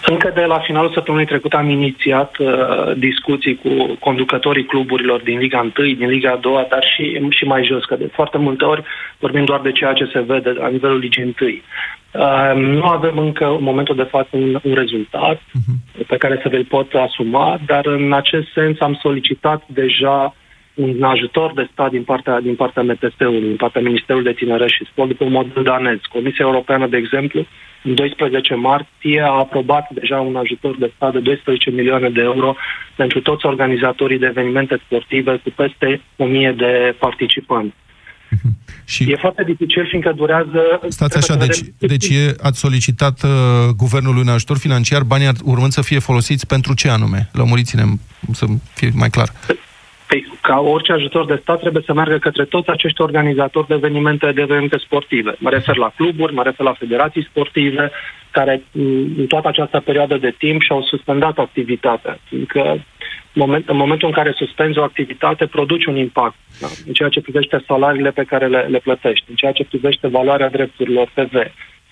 Încă 0.08 0.30
de 0.34 0.44
la 0.44 0.58
finalul 0.58 0.92
săptămânii 0.92 1.26
trecute 1.26 1.56
am 1.56 1.68
inițiat 1.68 2.36
uh, 2.38 2.48
discuții 2.96 3.54
cu 3.56 3.96
conducătorii 4.00 4.64
cluburilor 4.64 5.20
din 5.20 5.38
Liga 5.38 5.70
1, 5.78 5.94
din 5.94 6.08
Liga 6.08 6.38
2, 6.40 6.66
dar 6.70 6.84
și, 6.94 7.26
și 7.28 7.44
mai 7.44 7.64
jos, 7.64 7.84
că 7.84 7.96
de 7.96 8.10
foarte 8.12 8.38
multe 8.38 8.64
ori 8.64 8.82
vorbim 9.18 9.44
doar 9.44 9.60
de 9.60 9.72
ceea 9.72 9.92
ce 9.92 10.10
se 10.12 10.20
vede 10.20 10.50
la 10.50 10.68
nivelul 10.68 10.98
Ligii 10.98 11.34
1. 11.40 11.50
Uh, 11.50 12.54
nu 12.54 12.84
avem 12.84 13.18
încă 13.18 13.44
în 13.44 13.62
momentul 13.62 13.96
de 13.96 14.08
față 14.10 14.28
un, 14.30 14.60
un 14.62 14.74
rezultat 14.74 15.36
uh-huh. 15.36 16.06
pe 16.06 16.16
care 16.16 16.38
să 16.42 16.48
vi-l 16.48 16.64
pot 16.64 16.92
asuma, 16.94 17.60
dar 17.66 17.86
în 17.86 18.12
acest 18.12 18.46
sens 18.54 18.80
am 18.80 18.98
solicitat 19.02 19.62
deja 19.66 20.34
un 20.76 21.02
ajutor 21.02 21.52
de 21.54 21.68
stat 21.72 21.90
din 21.90 22.02
partea, 22.02 22.40
din 22.40 22.54
partea 22.54 22.82
MTS-ului, 22.82 23.40
din 23.40 23.56
partea 23.56 23.80
Ministerului 23.80 24.32
de 24.32 24.38
Tineret 24.38 24.68
și 24.68 24.88
Sport, 24.90 25.08
după 25.08 25.24
un 25.24 25.32
model 25.32 25.62
danez. 25.62 25.98
Comisia 26.12 26.44
Europeană, 26.44 26.86
de 26.86 26.96
exemplu, 26.96 27.46
în 27.82 27.94
12 27.94 28.54
martie 28.54 29.20
a 29.20 29.38
aprobat 29.44 29.90
deja 29.90 30.20
un 30.20 30.36
ajutor 30.36 30.76
de 30.78 30.92
stat 30.96 31.12
de 31.12 31.18
12 31.18 31.70
milioane 31.70 32.10
de 32.10 32.20
euro 32.20 32.56
pentru 32.96 33.20
toți 33.20 33.46
organizatorii 33.46 34.18
de 34.18 34.26
evenimente 34.26 34.80
sportive 34.84 35.40
cu 35.42 35.50
peste 35.56 36.00
1000 36.16 36.54
de 36.56 36.94
participanți. 36.98 37.74
Și... 38.84 39.10
E 39.10 39.16
foarte 39.16 39.42
dificil, 39.44 39.86
fiindcă 39.88 40.12
durează... 40.16 40.80
Stați 40.88 41.16
așa, 41.16 41.34
deci, 41.36 41.58
deci 41.78 42.08
e, 42.08 42.34
ați 42.42 42.58
solicitat 42.58 43.22
uh, 43.22 43.30
guvernului 43.76 44.20
un 44.20 44.28
ajutor 44.28 44.58
financiar, 44.58 45.02
banii 45.02 45.26
ar 45.26 45.34
urmând 45.44 45.72
să 45.72 45.82
fie 45.82 45.98
folosiți 45.98 46.46
pentru 46.46 46.74
ce 46.74 46.88
anume? 46.88 47.28
Lămuriți-ne 47.32 47.82
să 48.32 48.46
fie 48.74 48.90
mai 48.94 49.10
clar. 49.10 49.28
Păi, 50.08 50.26
ca 50.40 50.60
orice 50.60 50.92
ajutor 50.92 51.26
de 51.26 51.38
stat 51.42 51.60
trebuie 51.60 51.82
să 51.86 51.92
meargă 51.92 52.18
către 52.18 52.44
toți 52.44 52.68
acești 52.68 53.00
organizatori 53.00 53.66
de 53.66 53.74
evenimente, 53.74 54.32
de 54.32 54.40
evenimente 54.40 54.78
sportive. 54.78 55.34
Mă 55.38 55.50
refer 55.50 55.76
la 55.76 55.92
cluburi, 55.96 56.34
mă 56.34 56.42
refer 56.42 56.66
la 56.66 56.72
federații 56.72 57.28
sportive, 57.30 57.90
care 58.30 58.62
în 59.18 59.26
toată 59.28 59.48
această 59.48 59.80
perioadă 59.80 60.16
de 60.16 60.34
timp 60.38 60.62
și-au 60.62 60.82
suspendat 60.82 61.38
activitatea. 61.38 62.18
Fiindcă 62.28 62.80
moment, 63.36 63.68
în 63.68 63.76
momentul 63.76 64.08
în 64.08 64.14
care 64.14 64.32
suspenzi 64.36 64.78
o 64.78 64.82
activitate, 64.82 65.46
produci 65.46 65.86
un 65.86 65.96
impact 65.96 66.34
da? 66.60 66.66
în 66.86 66.92
ceea 66.92 67.08
ce 67.08 67.20
privește 67.20 67.64
salariile 67.66 68.10
pe 68.10 68.24
care 68.24 68.46
le, 68.46 68.60
le 68.60 68.78
plătești, 68.78 69.24
în 69.28 69.34
ceea 69.34 69.52
ce 69.52 69.64
privește 69.64 70.06
valoarea 70.06 70.50
drepturilor 70.50 71.08
TV, 71.14 71.34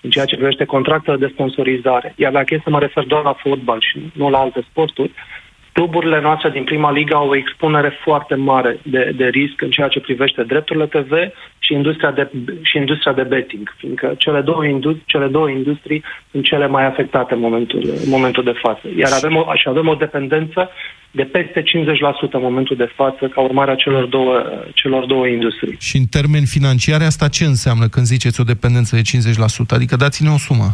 în 0.01 0.09
ceea 0.09 0.25
ce 0.25 0.35
privește 0.35 0.65
contractele 0.65 1.17
de 1.17 1.31
sponsorizare. 1.33 2.13
Iar 2.17 2.31
dacă 2.31 2.53
e 2.53 2.61
să 2.63 2.69
mă 2.69 2.79
refer 2.79 3.03
doar 3.03 3.23
la 3.23 3.33
fotbal 3.33 3.79
și 3.81 3.99
nu 4.13 4.29
la 4.29 4.37
alte 4.37 4.65
sporturi, 4.69 5.11
cluburile 5.77 6.19
noastre 6.21 6.49
din 6.49 6.63
prima 6.63 6.91
ligă 6.91 7.15
au 7.15 7.29
o 7.29 7.35
expunere 7.35 7.91
foarte 8.03 8.35
mare 8.35 8.79
de, 8.83 9.13
de 9.15 9.25
risc 9.25 9.61
în 9.61 9.69
ceea 9.69 9.87
ce 9.87 9.99
privește 9.99 10.43
drepturile 10.43 10.85
TV 10.85 11.11
și 11.59 11.73
industria 11.73 12.11
de, 12.11 12.29
și 12.61 12.77
industria 12.77 13.13
de 13.13 13.23
betting, 13.23 13.75
fiindcă 13.77 14.15
cele 14.17 14.41
două, 14.41 14.65
industri, 14.65 15.03
cele 15.05 15.27
două 15.27 15.49
industrii 15.49 16.03
sunt 16.31 16.43
cele 16.43 16.67
mai 16.67 16.85
afectate 16.85 17.33
în 17.33 17.39
momentul, 17.39 17.81
în 18.03 18.09
momentul 18.09 18.43
de 18.43 18.55
față. 18.61 18.87
Iar 18.97 19.11
avem 19.11 19.35
o, 19.35 19.43
și 19.55 19.67
avem 19.67 19.87
o 19.87 19.95
dependență 19.95 20.69
de 21.11 21.23
peste 21.23 21.61
50% 21.61 21.65
în 22.31 22.41
momentul 22.49 22.75
de 22.75 22.91
față 22.95 23.27
ca 23.27 23.41
urmare 23.41 23.71
a 23.71 23.75
celor 23.75 24.05
două, 24.05 24.43
celor 24.73 25.05
două 25.05 25.27
industrii. 25.27 25.77
Și 25.79 25.97
în 25.97 26.05
termeni 26.05 26.45
financiare 26.45 27.03
asta 27.03 27.27
ce 27.27 27.43
înseamnă 27.45 27.87
când 27.87 28.05
ziceți 28.05 28.41
o 28.41 28.43
dependență 28.53 28.95
de 28.95 29.01
50%? 29.01 29.75
Adică 29.77 29.95
dați-ne 29.95 30.29
o 30.29 30.37
sumă. 30.37 30.73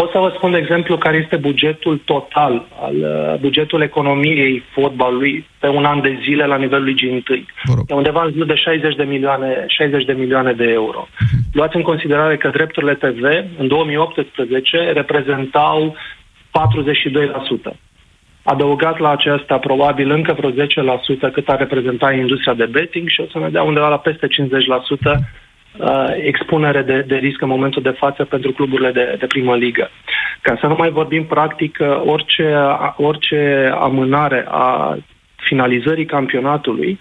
Pot 0.00 0.10
să 0.10 0.18
vă 0.18 0.32
spun, 0.36 0.50
de 0.50 0.56
exemplu, 0.56 0.96
care 0.96 1.16
este 1.16 1.36
bugetul 1.36 1.96
total, 2.04 2.66
al, 2.80 2.96
uh, 2.96 3.38
bugetul 3.40 3.80
economiei 3.82 4.62
fotbalului 4.72 5.46
pe 5.58 5.68
un 5.68 5.84
an 5.84 6.00
de 6.00 6.18
zile 6.22 6.44
la 6.46 6.56
nivelul 6.56 6.84
ligii 6.84 7.08
1. 7.10 7.20
E 7.86 7.94
undeva 7.94 8.22
în 8.24 8.32
jur 8.36 8.46
de 8.46 8.54
60 8.54 8.94
de 8.94 9.02
milioane, 9.02 9.64
60 9.68 10.04
de 10.04 10.12
milioane 10.12 10.52
de 10.52 10.64
euro. 10.64 11.08
Uh-huh. 11.08 11.52
Luați 11.52 11.76
în 11.76 11.82
considerare 11.82 12.36
că 12.36 12.48
drepturile 12.48 12.94
TV 12.94 13.24
în 13.58 13.68
2018 13.68 14.92
reprezentau 14.92 15.96
42%. 17.70 17.76
Adăugat 18.42 18.98
la 18.98 19.10
aceasta 19.10 19.58
probabil 19.58 20.10
încă 20.10 20.32
vreo 20.32 20.50
10% 20.50 21.32
cât 21.32 21.48
ar 21.48 21.58
reprezenta 21.58 22.12
industria 22.12 22.54
de 22.54 22.66
betting 22.66 23.08
și 23.08 23.20
o 23.20 23.26
să 23.32 23.38
ne 23.38 23.48
dea 23.48 23.62
undeva 23.62 23.88
la 23.88 23.98
peste 23.98 24.26
50% 24.26 24.30
uh, 25.78 26.08
expunere 26.22 26.82
de, 26.82 27.04
de 27.06 27.16
risc 27.16 27.40
în 27.40 27.48
momentul 27.48 27.82
de 27.82 27.94
față 27.98 28.24
pentru 28.24 28.52
cluburile 28.52 28.90
de, 28.92 29.16
de 29.18 29.26
primă 29.26 29.56
ligă. 29.56 29.90
Ca 30.40 30.56
să 30.60 30.66
nu 30.66 30.74
mai 30.78 30.90
vorbim 30.90 31.24
practic, 31.24 31.78
uh, 31.80 32.02
orice, 32.04 32.54
orice 32.96 33.72
amânare 33.80 34.44
a 34.48 34.96
finalizării 35.36 36.04
campionatului 36.04 36.98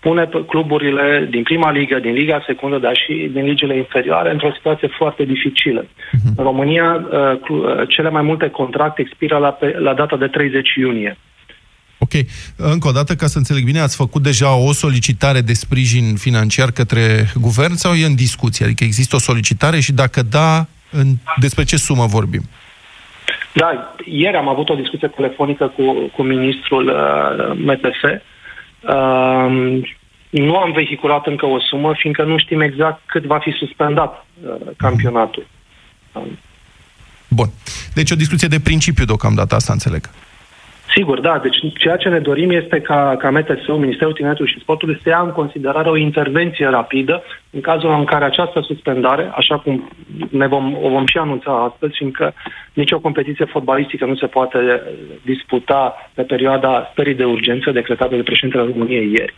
pune 0.00 0.28
cluburile 0.46 1.26
din 1.30 1.42
prima 1.42 1.70
ligă, 1.70 1.98
din 1.98 2.12
Liga 2.12 2.42
Secundă, 2.46 2.78
dar 2.78 2.96
și 2.96 3.30
din 3.32 3.44
ligile 3.44 3.76
inferioare 3.76 4.30
într-o 4.30 4.52
situație 4.54 4.88
foarte 4.88 5.24
dificilă. 5.24 5.82
Uh-huh. 5.82 6.36
În 6.36 6.44
România, 6.44 7.06
uh, 7.10 7.48
uh, 7.48 7.88
cele 7.88 8.10
mai 8.10 8.22
multe 8.22 8.50
contracte 8.50 9.00
expiră 9.00 9.36
la, 9.38 9.58
la 9.78 9.94
data 9.94 10.16
de 10.16 10.26
30 10.26 10.74
iunie. 10.74 11.16
Ok. 12.08 12.24
Încă 12.56 12.88
o 12.88 12.92
dată, 12.92 13.14
ca 13.14 13.26
să 13.26 13.38
înțeleg 13.38 13.64
bine, 13.64 13.80
ați 13.80 13.96
făcut 13.96 14.22
deja 14.22 14.56
o 14.56 14.72
solicitare 14.72 15.40
de 15.40 15.52
sprijin 15.52 16.16
financiar 16.16 16.70
către 16.70 17.32
guvern 17.40 17.74
sau 17.74 17.94
e 17.94 18.04
în 18.04 18.14
discuție? 18.14 18.64
Adică 18.64 18.84
există 18.84 19.16
o 19.16 19.18
solicitare 19.18 19.80
și 19.80 19.92
dacă 19.92 20.22
da, 20.22 20.66
în... 20.90 21.06
despre 21.36 21.64
ce 21.64 21.76
sumă 21.76 22.06
vorbim? 22.06 22.42
Da, 23.54 23.94
ieri 24.04 24.36
am 24.36 24.48
avut 24.48 24.68
o 24.68 24.74
discuție 24.74 25.08
telefonică 25.08 25.72
cu, 25.76 26.10
cu 26.16 26.22
ministrul 26.22 26.86
uh, 26.88 27.56
MTF. 27.56 28.02
Uh, 28.02 29.82
nu 30.30 30.56
am 30.56 30.72
vehiculat 30.72 31.26
încă 31.26 31.46
o 31.46 31.60
sumă, 31.60 31.92
fiindcă 31.96 32.24
nu 32.24 32.38
știm 32.38 32.60
exact 32.60 33.00
cât 33.06 33.24
va 33.24 33.38
fi 33.38 33.50
suspendat 33.50 34.26
uh, 34.44 34.54
campionatul. 34.76 35.46
Bun. 37.28 37.50
Deci 37.94 38.10
o 38.10 38.14
discuție 38.14 38.48
de 38.48 38.60
principiu 38.60 39.04
deocamdată, 39.04 39.54
asta 39.54 39.72
înțeleg. 39.72 40.10
Sigur, 40.94 41.20
da. 41.20 41.38
Deci 41.42 41.56
ceea 41.78 41.96
ce 41.96 42.08
ne 42.08 42.18
dorim 42.18 42.50
este 42.50 42.80
ca, 42.80 43.16
ca 43.18 43.30
MTSU, 43.30 43.72
Ministerul 43.72 44.12
Tineretului 44.12 44.50
și 44.50 44.60
Sportului, 44.60 45.00
să 45.02 45.08
ia 45.08 45.20
în 45.20 45.30
considerare 45.30 45.88
o 45.88 45.96
intervenție 45.96 46.66
rapidă 46.66 47.22
în 47.50 47.60
cazul 47.60 47.90
în 47.98 48.04
care 48.04 48.24
această 48.24 48.60
suspendare, 48.60 49.30
așa 49.34 49.58
cum 49.58 49.88
ne 50.30 50.46
vom, 50.46 50.76
o 50.82 50.88
vom 50.88 51.06
și 51.06 51.18
anunța 51.18 51.70
astăzi, 51.72 51.96
fiindcă 51.96 52.34
nicio 52.72 53.00
competiție 53.00 53.44
fotbalistică 53.44 54.04
nu 54.04 54.16
se 54.16 54.26
poate 54.26 54.82
disputa 55.24 56.10
pe 56.14 56.22
perioada 56.22 56.88
stării 56.92 57.14
de 57.14 57.24
urgență 57.24 57.70
decretată 57.70 58.16
de 58.16 58.22
președintele 58.22 58.70
României 58.72 59.10
ieri 59.10 59.34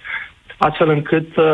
astfel 0.62 0.88
încât 0.88 1.36
uh, 1.36 1.44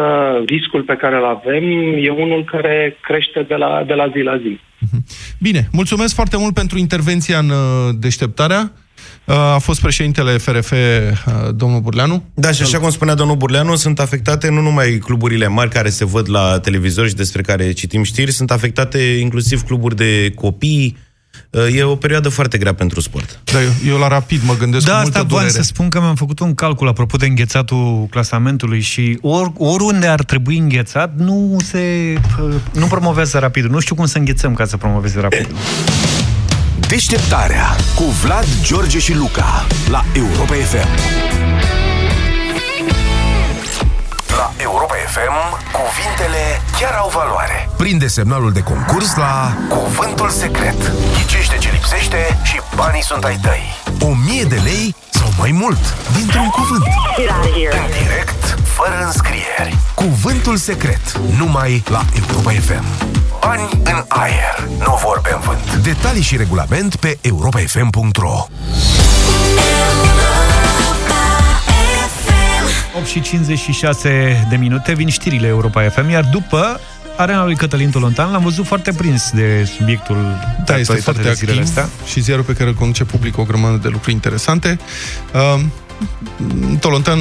riscul 0.47 0.82
pe 0.82 0.97
care 0.97 1.16
îl 1.16 1.24
avem 1.24 1.64
e 1.97 2.11
unul 2.11 2.44
care 2.44 2.97
crește 3.01 3.42
de 3.49 3.55
la, 3.55 3.82
de 3.86 3.94
la 3.94 4.09
zi 4.09 4.20
la 4.22 4.36
zi. 4.38 4.61
Mhm. 4.78 5.05
Bine, 5.40 5.68
mulțumesc 5.72 6.14
foarte 6.14 6.36
mult 6.36 6.55
pentru 6.55 6.78
intervenția 6.78 7.38
în 7.38 7.49
uh, 7.49 7.94
deșteptarea. 7.99 8.72
Uh, 9.24 9.34
a 9.34 9.59
fost 9.59 9.80
președintele 9.80 10.38
FRF, 10.38 10.70
uh, 10.70 10.78
domnul 11.55 11.80
Burleanu. 11.80 12.24
Da, 12.34 12.53
și 12.53 12.62
așa 12.62 12.78
cum 12.78 12.90
spunea 12.90 13.14
domnul 13.14 13.36
Burleanu, 13.36 13.76
sunt 13.76 14.01
afectate 14.01 14.49
nu 14.49 14.61
numai 14.61 14.99
cluburile 14.99 15.47
mari 15.47 15.70
care 15.70 15.88
se 15.90 16.05
văd 16.05 16.30
la 16.30 16.59
televizor 16.59 17.09
și 17.09 17.14
despre 17.14 17.42
care 17.42 17.72
citim 17.72 18.03
știri, 18.03 18.32
sunt 18.32 18.51
afectate 18.51 18.99
inclusiv 18.99 19.62
cluburi 19.62 19.97
de 19.97 20.32
copii, 20.34 20.97
uh, 21.51 21.76
E 21.76 21.82
o 21.82 21.97
perioadă 21.97 22.28
foarte 22.28 22.59
grea 22.59 22.74
pentru 22.74 23.01
sport. 23.01 23.40
Da, 23.44 23.62
eu, 23.62 23.70
eu 23.86 23.99
la 23.99 24.09
rapid 24.09 24.40
mă 24.44 24.55
gândesc 24.57 24.86
da, 24.86 24.92
cu 24.92 25.01
multă 25.01 25.18
asta 25.18 25.28
durere. 25.28 25.51
să 25.51 25.62
spun 25.62 25.88
că 25.88 26.01
mi-am 26.01 26.14
făcut 26.14 26.38
un 26.38 26.55
calcul 26.55 26.88
apropo 26.88 27.16
de 27.16 27.26
înghețatul 27.26 28.07
clasamentului 28.11 28.80
și 28.80 29.18
or, 29.20 29.53
oriunde 29.57 30.07
ar 30.07 30.24
trebui 30.24 30.57
înghețat, 30.59 31.12
nu 31.16 31.57
se 31.64 32.14
nu 32.72 32.86
promovează 32.86 33.38
rapid. 33.38 33.64
Nu 33.64 33.80
știu 33.80 33.94
cum 33.94 34.07
să 34.07 34.18
înghețăm 34.18 34.55
ca 34.55 34.64
să 34.64 34.76
promoveze 34.76 35.20
rapid. 35.20 35.47
Deșteptarea 36.89 37.76
cu 37.95 38.05
Vlad, 38.05 38.47
George 38.62 38.99
și 38.99 39.14
Luca 39.14 39.66
la 39.91 40.05
Europa 40.12 40.55
FM. 40.55 40.89
La 44.37 44.53
Europa 44.57 44.95
FM, 45.07 45.37
cuvintele 45.72 46.61
chiar 46.78 46.93
au 46.93 47.09
valoare. 47.14 47.68
Prinde 47.76 48.07
semnalul 48.07 48.53
de 48.53 48.61
concurs 48.61 49.14
la 49.16 49.57
Cuvântul 49.68 50.28
Secret. 50.28 50.93
Ghicește 51.16 51.57
ce 51.57 51.65
lipsește 51.91 52.39
și 52.43 52.61
banii 52.76 53.03
sunt 53.03 53.24
ai 53.24 53.39
tăi. 53.43 53.62
O 54.01 54.14
mie 54.26 54.43
de 54.43 54.61
lei 54.64 54.95
sau 55.11 55.28
mai 55.39 55.51
mult 55.51 55.78
dintr-un 56.16 56.49
cuvânt. 56.49 56.84
În 57.70 57.91
direct, 58.03 58.59
fără 58.64 59.05
înscrieri. 59.05 59.76
Cuvântul 59.95 60.57
Secret. 60.57 61.20
Numai 61.39 61.82
la 61.89 62.05
Europa 62.14 62.51
FM. 62.51 62.84
Bani 63.41 63.68
în 63.84 64.05
aer, 64.09 64.68
nu 64.78 64.99
vorbe 65.05 65.32
în 65.32 65.41
vânt. 65.41 65.74
Detalii 65.82 66.22
și 66.22 66.37
regulament 66.37 66.97
pe 66.97 67.18
europafm.ro 67.20 68.47
8 72.97 73.07
și 73.07 73.20
56 73.20 74.47
de 74.49 74.57
minute 74.57 74.93
vin 74.93 75.09
știrile 75.09 75.47
Europa 75.47 75.89
FM, 75.89 76.11
iar 76.11 76.24
după 76.24 76.80
arena 77.16 77.44
lui 77.44 77.54
Cătălin 77.56 77.90
Tolontan 77.90 78.30
l-am 78.30 78.42
văzut 78.42 78.66
foarte 78.66 78.92
prins 78.92 79.30
de 79.34 79.68
subiectul 79.76 80.16
Da, 80.64 80.76
este 80.78 80.94
foarte 80.94 81.28
activ 81.28 81.60
astea. 81.62 81.88
și 82.06 82.20
ziarul 82.20 82.44
pe 82.44 82.52
care 82.52 82.68
îl 82.68 82.74
conduce 82.74 83.04
public 83.04 83.38
o 83.38 83.42
grămadă 83.42 83.76
de 83.76 83.88
lucruri 83.88 84.12
interesante. 84.12 84.78
Uh, 85.34 85.60
Tolontan, 86.80 87.18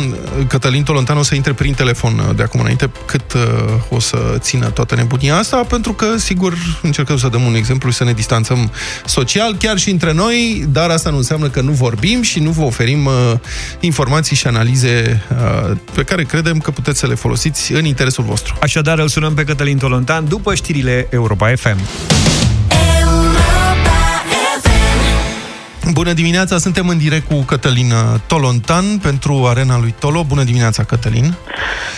Cătălin 0.48 0.84
Tolontan 0.84 1.18
o 1.18 1.24
să 1.24 1.36
intre 1.36 1.54
prin 1.54 1.74
telefon 1.74 2.34
de 2.36 2.44
acum 2.44 2.60
înainte 2.60 2.92
cât 3.06 3.34
uh, 3.34 3.42
o 3.90 4.00
să 4.00 4.36
țină 4.38 4.70
toată 4.70 4.96
nebunia 4.96 5.38
asta, 5.38 5.58
pentru 5.58 5.94
că, 5.94 6.18
sigur, 6.18 6.54
încercăm 6.82 7.18
să 7.18 7.28
dăm 7.28 7.42
un 7.42 7.56
exemplu 7.56 7.90
și 7.90 7.96
să 7.96 8.04
ne 8.04 8.14
distanțăm 8.14 8.72
social, 9.06 9.56
chiar 9.56 9.78
și 9.78 9.90
între 9.90 10.14
noi, 10.14 10.66
dar 10.70 10.90
asta 10.90 11.10
nu 11.10 11.18
înseamnă 11.18 11.50
că 11.50 11.62
nu 11.62 11.72
vorbim 11.72 12.22
și 12.22 12.40
nu 12.40 12.50
vă 12.52 12.64
oferim 12.64 13.06
uh, 13.06 13.14
informații 13.80 14.36
și 14.36 14.48
analize 14.48 15.24
uh, 15.32 15.78
pe 15.94 16.04
care 16.04 16.24
credem 16.24 16.60
că 16.60 16.72
puteți 16.72 17.00
să 17.00 17.08
le 17.08 17.16
folosiți 17.16 17.72
în 17.72 17.86
interesul 17.86 18.24
vostru. 18.24 18.56
Așadar, 18.62 19.00
îl 19.00 19.08
sunăm 19.08 19.34
pe 19.34 19.44
Cătălin 19.44 19.78
Tolontan 19.78 20.28
după 20.28 20.56
știrile 20.56 21.08
Europa 21.10 21.54
FM. 21.56 21.78
Bună 25.96 26.14
dimineața, 26.14 26.58
suntem 26.58 26.88
în 26.88 26.98
direct 26.98 27.28
cu 27.28 27.36
Cătălin 27.36 27.94
Tolontan 28.28 28.98
pentru 28.98 29.46
arena 29.48 29.80
lui 29.80 29.96
Tolo. 30.00 30.24
Bună 30.24 30.44
dimineața, 30.44 30.84
Cătălin! 30.84 31.36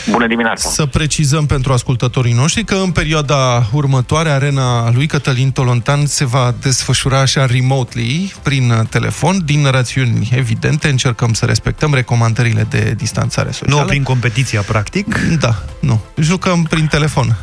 Bună 0.09 0.27
dimineața! 0.27 0.69
Să 0.69 0.85
precizăm 0.85 1.45
pentru 1.45 1.73
ascultătorii 1.73 2.33
noștri 2.33 2.63
că 2.63 2.75
în 2.75 2.91
perioada 2.91 3.67
următoare 3.71 4.29
arena 4.29 4.91
lui 4.91 5.07
Cătălin 5.07 5.51
Tolontan 5.51 6.05
se 6.05 6.25
va 6.25 6.53
desfășura 6.61 7.19
așa 7.19 7.45
remotely, 7.45 8.33
prin 8.43 8.87
telefon, 8.89 9.41
din 9.45 9.67
rațiuni 9.71 10.29
evidente. 10.35 10.89
Încercăm 10.89 11.33
să 11.33 11.45
respectăm 11.45 11.93
recomandările 11.93 12.67
de 12.69 12.93
distanțare 12.97 13.51
socială. 13.51 13.81
Nu 13.81 13.87
prin 13.87 14.03
competiția, 14.03 14.61
practic? 14.61 15.19
Da, 15.39 15.63
nu. 15.79 16.01
Jucăm 16.15 16.63
prin 16.63 16.85
telefon. 16.85 17.37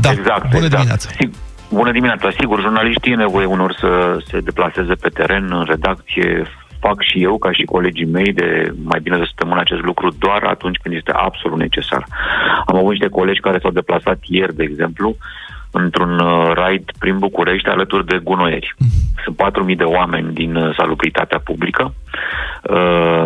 Da, 0.00 0.10
exact, 0.10 0.50
bună 0.50 0.64
exact. 0.64 0.74
dimineața. 0.74 1.08
Sig- 1.72 1.78
Bună 1.78 1.92
dimineața. 1.92 2.30
Sigur, 2.30 2.60
jurnaliștii 2.60 3.12
e 3.12 3.16
nevoie 3.16 3.46
unor 3.46 3.72
să 3.72 4.18
se 4.26 4.40
deplaseze 4.40 4.94
pe 4.94 5.08
teren, 5.08 5.52
în 5.52 5.64
redacție. 5.64 6.42
Fac 6.80 7.02
și 7.02 7.22
eu, 7.22 7.38
ca 7.38 7.52
și 7.52 7.64
colegii 7.64 8.04
mei, 8.06 8.32
de 8.32 8.72
mai 8.84 9.00
bine 9.02 9.16
de 9.16 9.24
săptămână 9.26 9.60
acest 9.60 9.82
lucru 9.82 10.08
doar 10.18 10.42
atunci 10.44 10.76
când 10.82 10.94
este 10.94 11.12
absolut 11.12 11.58
necesar. 11.58 12.04
Am 12.66 12.76
avut 12.76 12.90
niște 12.90 13.08
colegi 13.08 13.40
care 13.40 13.58
s-au 13.58 13.70
deplasat 13.70 14.18
ieri, 14.22 14.56
de 14.56 14.62
exemplu, 14.62 15.16
într-un 15.70 16.18
uh, 16.18 16.50
raid 16.54 16.90
prin 16.98 17.18
București 17.18 17.68
alături 17.68 18.06
de 18.06 18.20
gunoieri. 18.22 18.74
Sunt 19.24 19.36
4.000 19.70 19.76
de 19.76 19.84
oameni 19.84 20.32
din 20.32 20.54
uh, 20.56 20.74
salubritatea 20.76 21.40
publică 21.44 21.94
uh, 22.62 23.24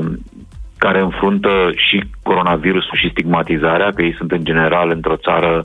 care 0.78 1.01
înfruntă 1.01 1.70
și 1.74 2.05
coronavirusul 2.22 2.97
și 2.97 3.11
stigmatizarea, 3.11 3.90
că 3.94 4.03
ei 4.03 4.14
sunt 4.16 4.30
în 4.32 4.44
general 4.44 4.90
într-o 4.90 5.16
țară 5.16 5.64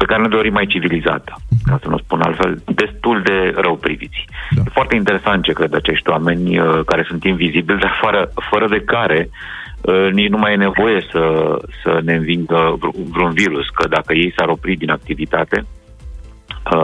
pe 0.00 0.06
care 0.10 0.22
ne 0.22 0.36
dorim 0.36 0.52
mai 0.52 0.66
civilizată, 0.66 1.32
ca 1.68 1.78
să 1.82 1.88
nu 1.88 1.98
spun 1.98 2.20
altfel, 2.20 2.62
destul 2.82 3.22
de 3.22 3.52
rău 3.54 3.76
priviți. 3.76 4.20
Da. 4.50 4.62
E 4.66 4.76
foarte 4.78 4.94
interesant 4.96 5.42
ce 5.42 5.52
cred 5.52 5.74
acești 5.74 6.08
oameni 6.08 6.58
uh, 6.58 6.80
care 6.86 7.04
sunt 7.08 7.24
invizibili, 7.24 7.78
dar 7.78 7.98
fără, 8.02 8.30
fără 8.50 8.66
de 8.68 8.80
care 8.94 9.28
uh, 9.80 10.08
nici 10.12 10.32
nu 10.34 10.38
mai 10.38 10.52
e 10.52 10.66
nevoie 10.68 11.00
să, 11.10 11.22
să 11.82 12.00
ne 12.04 12.14
învingă 12.14 12.78
vr- 12.78 13.10
vreun 13.14 13.32
virus, 13.32 13.66
că 13.68 13.88
dacă 13.88 14.14
ei 14.14 14.32
s-ar 14.36 14.48
opri 14.48 14.74
din 14.74 14.90
activitate, 14.90 15.58
uh, 15.60 15.79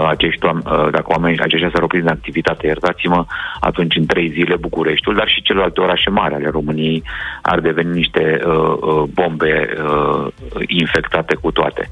acești 0.07 0.45
oameni, 0.45 0.65
uh, 0.67 0.89
dacă 0.91 1.07
oamenii 1.07 1.41
aceștia 1.41 1.71
s-ar 1.73 1.83
opri 1.83 2.01
din 2.01 2.09
activitate, 2.09 2.67
iertați-mă, 2.67 3.25
atunci 3.61 3.97
în 3.97 4.07
trei 4.07 4.29
zile 4.31 4.57
Bucureștiul, 4.57 5.15
dar 5.15 5.29
și 5.29 5.43
celelalte 5.43 5.81
orașe 5.81 6.11
mari 6.11 6.35
ale 6.35 6.49
României 6.49 7.03
ar 7.43 7.61
deveni 7.61 7.93
niște 7.93 8.41
uh, 8.47 8.53
uh, 8.55 9.03
bombe 9.15 9.69
uh, 9.83 10.27
infectate 10.67 11.35
cu 11.35 11.51
toate, 11.51 11.91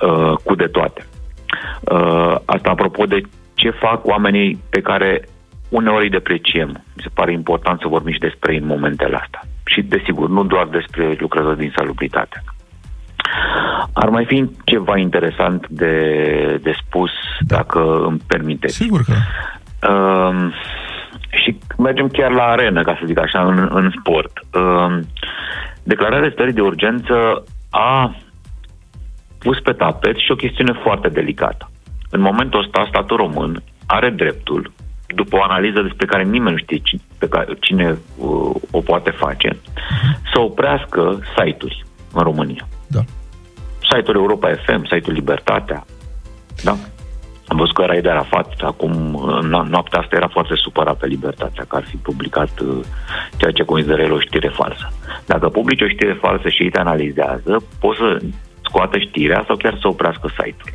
uh, 0.00 0.32
cu 0.44 0.54
de 0.54 0.66
toate. 0.66 1.06
Uh, 1.80 2.34
asta 2.44 2.70
apropo 2.70 3.04
de 3.04 3.20
ce 3.54 3.70
fac 3.70 4.06
oamenii 4.06 4.62
pe 4.70 4.80
care 4.80 5.28
uneori 5.68 6.04
îi 6.04 6.10
depreciem. 6.10 6.68
Mi 6.68 7.02
se 7.02 7.08
pare 7.14 7.32
important 7.32 7.80
să 7.80 7.88
vorbim 7.88 8.12
și 8.12 8.18
despre 8.18 8.52
ei 8.52 8.58
în 8.58 8.66
momentele 8.66 9.16
astea. 9.16 9.42
Și, 9.64 9.82
desigur, 9.82 10.28
nu 10.28 10.44
doar 10.44 10.66
despre 10.66 11.16
lucrători 11.18 11.58
din 11.58 11.72
salubritate. 11.76 12.42
Ar 13.92 14.08
mai 14.08 14.24
fi 14.24 14.50
ceva 14.64 14.98
interesant 14.98 15.68
de, 15.68 15.94
de 16.62 16.72
spus, 16.86 17.10
da. 17.40 17.56
dacă 17.56 18.04
îmi 18.06 18.20
permiteți. 18.26 18.74
Sigur 18.74 19.00
că. 19.04 19.12
Uh, 19.92 20.52
și 21.30 21.58
mergem 21.78 22.08
chiar 22.08 22.30
la 22.30 22.42
arenă, 22.42 22.82
ca 22.82 22.96
să 22.98 23.06
zic 23.06 23.18
așa, 23.18 23.46
în, 23.46 23.68
în 23.72 23.92
sport. 23.98 24.32
Uh, 24.52 24.98
declararea 25.82 26.30
stării 26.32 26.52
de 26.52 26.60
urgență 26.60 27.44
a 27.70 28.16
pus 29.38 29.60
pe 29.60 29.72
tapet 29.72 30.16
și 30.16 30.30
o 30.30 30.34
chestiune 30.34 30.72
foarte 30.82 31.08
delicată. 31.08 31.70
În 32.10 32.20
momentul 32.20 32.60
ăsta, 32.60 32.86
statul 32.88 33.16
român 33.16 33.62
are 33.86 34.10
dreptul, 34.10 34.72
după 35.06 35.36
o 35.36 35.42
analiză 35.42 35.80
despre 35.82 36.06
care 36.06 36.22
nimeni 36.22 36.50
nu 36.50 36.58
știe 36.58 36.78
cine, 36.82 37.00
pe 37.18 37.28
care, 37.28 37.56
cine 37.60 37.98
uh, 38.16 38.54
o 38.70 38.80
poate 38.80 39.10
face, 39.10 39.58
să 40.32 40.40
oprească 40.40 41.18
site-uri 41.36 41.84
în 42.12 42.22
România. 42.22 42.68
Da. 42.86 43.00
Site-ul 43.90 44.16
Europa 44.16 44.50
FM, 44.64 44.84
site-ul 44.84 45.14
Libertatea, 45.14 45.84
da? 46.62 46.76
Am 47.46 47.56
văzut 47.56 47.74
că 47.74 47.84
Raed 47.84 48.06
Arafat, 48.06 48.54
acum, 48.60 49.14
în 49.16 49.46
no- 49.48 49.68
noaptea 49.68 49.98
asta, 49.98 50.16
era 50.16 50.28
foarte 50.28 50.54
supărat 50.54 50.96
pe 50.96 51.06
Libertatea, 51.06 51.64
că 51.68 51.76
ar 51.76 51.84
fi 51.84 51.96
publicat 51.96 52.60
uh, 52.60 52.80
ceea 53.36 53.50
ce 53.50 53.62
consideră 53.64 54.02
el 54.02 54.12
o 54.12 54.20
știre 54.20 54.48
falsă. 54.48 54.92
Dacă 55.26 55.48
publici 55.48 55.82
o 55.82 55.88
știre 55.88 56.12
falsă 56.12 56.48
și 56.48 56.62
ei 56.62 56.70
te 56.70 56.78
analizează, 56.78 57.64
poți 57.80 57.98
să 57.98 58.18
scoată 58.64 58.98
știrea 58.98 59.44
sau 59.46 59.56
chiar 59.56 59.76
să 59.80 59.88
oprească 59.88 60.28
site-ul. 60.28 60.72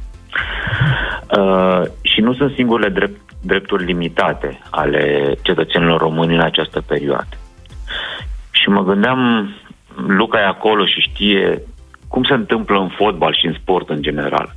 Uh, 1.39 1.81
și 2.01 2.21
nu 2.21 2.33
sunt 2.33 2.53
singurele 2.53 2.89
drept, 2.89 3.19
drepturi 3.41 3.85
limitate 3.85 4.59
ale 4.69 5.33
cetățenilor 5.41 5.99
români 5.99 6.33
în 6.33 6.41
această 6.41 6.81
perioadă. 6.81 7.37
Și 8.51 8.69
mă 8.69 8.83
gândeam, 8.83 9.49
Luca 9.95 10.39
e 10.39 10.45
acolo 10.45 10.85
și 10.85 10.99
știe 10.99 11.61
cum 12.15 12.23
se 12.23 12.33
întâmplă 12.33 12.79
în 12.79 12.87
fotbal 12.87 13.33
și 13.33 13.45
în 13.45 13.55
sport 13.61 13.89
în 13.89 14.01
general. 14.01 14.55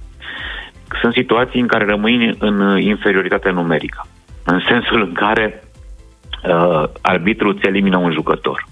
Sunt 1.01 1.13
situații 1.13 1.61
în 1.61 1.67
care 1.67 1.85
rămâi 1.85 2.37
în 2.39 2.81
inferioritate 2.81 3.51
numerică, 3.51 4.07
în 4.45 4.61
sensul 4.69 5.03
în 5.03 5.13
care 5.13 5.65
uh, 6.49 6.85
arbitrul 7.01 7.55
îți 7.55 7.67
elimină 7.67 7.97
un 7.97 8.13
jucător. 8.13 8.67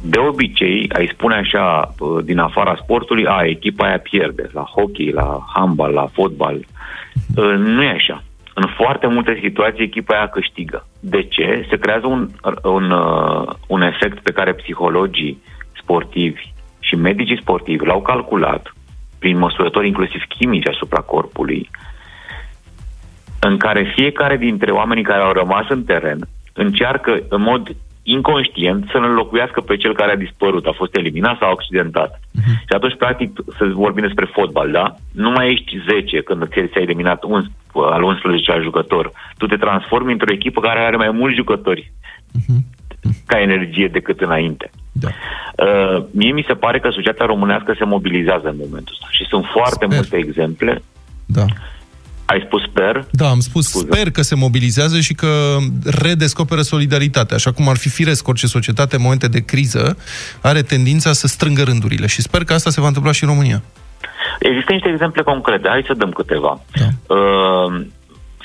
De 0.00 0.18
obicei, 0.18 0.90
ai 0.92 1.10
spune 1.12 1.34
așa, 1.34 1.94
uh, 1.98 2.24
din 2.24 2.38
afara 2.38 2.76
sportului, 2.82 3.26
a, 3.26 3.42
echipa 3.44 3.86
aia 3.86 3.98
pierde, 3.98 4.50
la 4.52 4.62
hockey, 4.62 5.10
la 5.10 5.46
handbal, 5.54 5.92
la 5.92 6.06
fotbal. 6.12 6.56
Uh, 7.36 7.54
nu 7.56 7.82
e 7.82 7.90
așa. 7.90 8.22
În 8.54 8.66
foarte 8.76 9.06
multe 9.06 9.38
situații, 9.42 9.84
echipa 9.84 10.14
aia 10.14 10.28
câștigă. 10.28 10.86
De 11.00 11.22
ce? 11.22 11.66
Se 11.68 11.78
creează 11.78 12.06
un, 12.06 12.28
un, 12.62 12.90
uh, 12.90 13.48
un 13.66 13.82
efect 13.82 14.18
pe 14.18 14.32
care 14.32 14.52
psihologii 14.54 15.42
sportivi 15.82 16.58
și 16.90 16.96
medicii 16.96 17.40
sportivi 17.40 17.86
l-au 17.86 18.00
calculat 18.00 18.74
prin 19.18 19.38
măsurători 19.38 19.86
inclusiv 19.86 20.22
chimici 20.38 20.68
asupra 20.68 21.00
corpului, 21.00 21.70
în 23.40 23.56
care 23.56 23.92
fiecare 23.96 24.36
dintre 24.36 24.70
oamenii 24.70 25.02
care 25.02 25.22
au 25.22 25.32
rămas 25.32 25.66
în 25.68 25.84
teren 25.84 26.18
încearcă 26.52 27.22
în 27.28 27.42
mod 27.42 27.76
inconștient 28.02 28.88
să-l 28.92 29.04
înlocuiască 29.04 29.60
pe 29.60 29.76
cel 29.76 29.94
care 29.94 30.12
a 30.12 30.16
dispărut, 30.24 30.66
a 30.66 30.72
fost 30.76 30.96
eliminat 30.96 31.38
sau 31.38 31.50
accidentat. 31.50 32.10
Uh-huh. 32.18 32.56
Și 32.68 32.74
atunci, 32.76 32.96
practic, 32.96 33.30
să 33.58 33.64
vorbim 33.72 34.02
despre 34.02 34.30
fotbal, 34.32 34.70
da? 34.70 34.94
Nu 35.12 35.30
mai 35.30 35.50
ești 35.50 35.82
10 35.88 36.22
când 36.22 36.48
ți-ai 36.48 36.82
eliminat 36.82 37.22
un, 37.24 37.44
al 37.72 38.02
11 38.02 38.58
jucător. 38.62 39.12
Tu 39.38 39.46
te 39.46 39.56
transformi 39.56 40.12
într-o 40.12 40.32
echipă 40.32 40.60
care 40.60 40.80
are 40.80 40.96
mai 40.96 41.10
mulți 41.10 41.36
jucători 41.36 41.92
uh-huh. 42.38 42.60
ca 43.26 43.40
energie 43.40 43.88
decât 43.88 44.20
înainte. 44.20 44.70
Da. 44.92 45.08
Uh, 45.08 46.04
mie 46.10 46.32
mi 46.32 46.44
se 46.46 46.54
pare 46.54 46.80
că 46.80 46.88
societatea 46.92 47.26
românească 47.26 47.74
se 47.78 47.84
mobilizează 47.84 48.48
în 48.48 48.56
momentul 48.58 48.94
ăsta 48.94 49.06
și 49.10 49.24
sunt 49.28 49.44
foarte 49.52 49.84
Sper. 49.84 49.96
multe 49.96 50.16
exemple. 50.16 50.82
Da. 51.26 51.44
Ai 52.24 52.42
spus 52.46 52.62
sper? 52.62 53.06
Da, 53.10 53.28
am 53.28 53.40
spus, 53.40 53.68
Scuze. 53.68 53.86
sper 53.90 54.10
că 54.10 54.22
se 54.22 54.34
mobilizează 54.34 55.00
și 55.00 55.14
că 55.14 55.56
redescoperă 55.84 56.60
solidaritatea. 56.60 57.36
Așa 57.36 57.52
cum 57.52 57.68
ar 57.68 57.76
fi 57.76 57.88
firesc 57.88 58.28
orice 58.28 58.46
societate 58.46 58.96
în 58.96 59.02
momente 59.02 59.28
de 59.28 59.44
criză, 59.44 59.96
are 60.40 60.62
tendința 60.62 61.12
să 61.12 61.26
strângă 61.26 61.62
rândurile. 61.62 62.06
Și 62.06 62.22
sper 62.22 62.44
că 62.44 62.52
asta 62.52 62.70
se 62.70 62.80
va 62.80 62.86
întâmpla 62.86 63.12
și 63.12 63.24
în 63.24 63.28
România. 63.30 63.62
Există 64.38 64.72
niște 64.72 64.88
exemple 64.88 65.22
concrete, 65.22 65.68
hai 65.68 65.84
să 65.86 65.94
dăm 65.94 66.10
câteva. 66.10 66.60
Da. 66.78 67.14
Uh, 67.14 67.86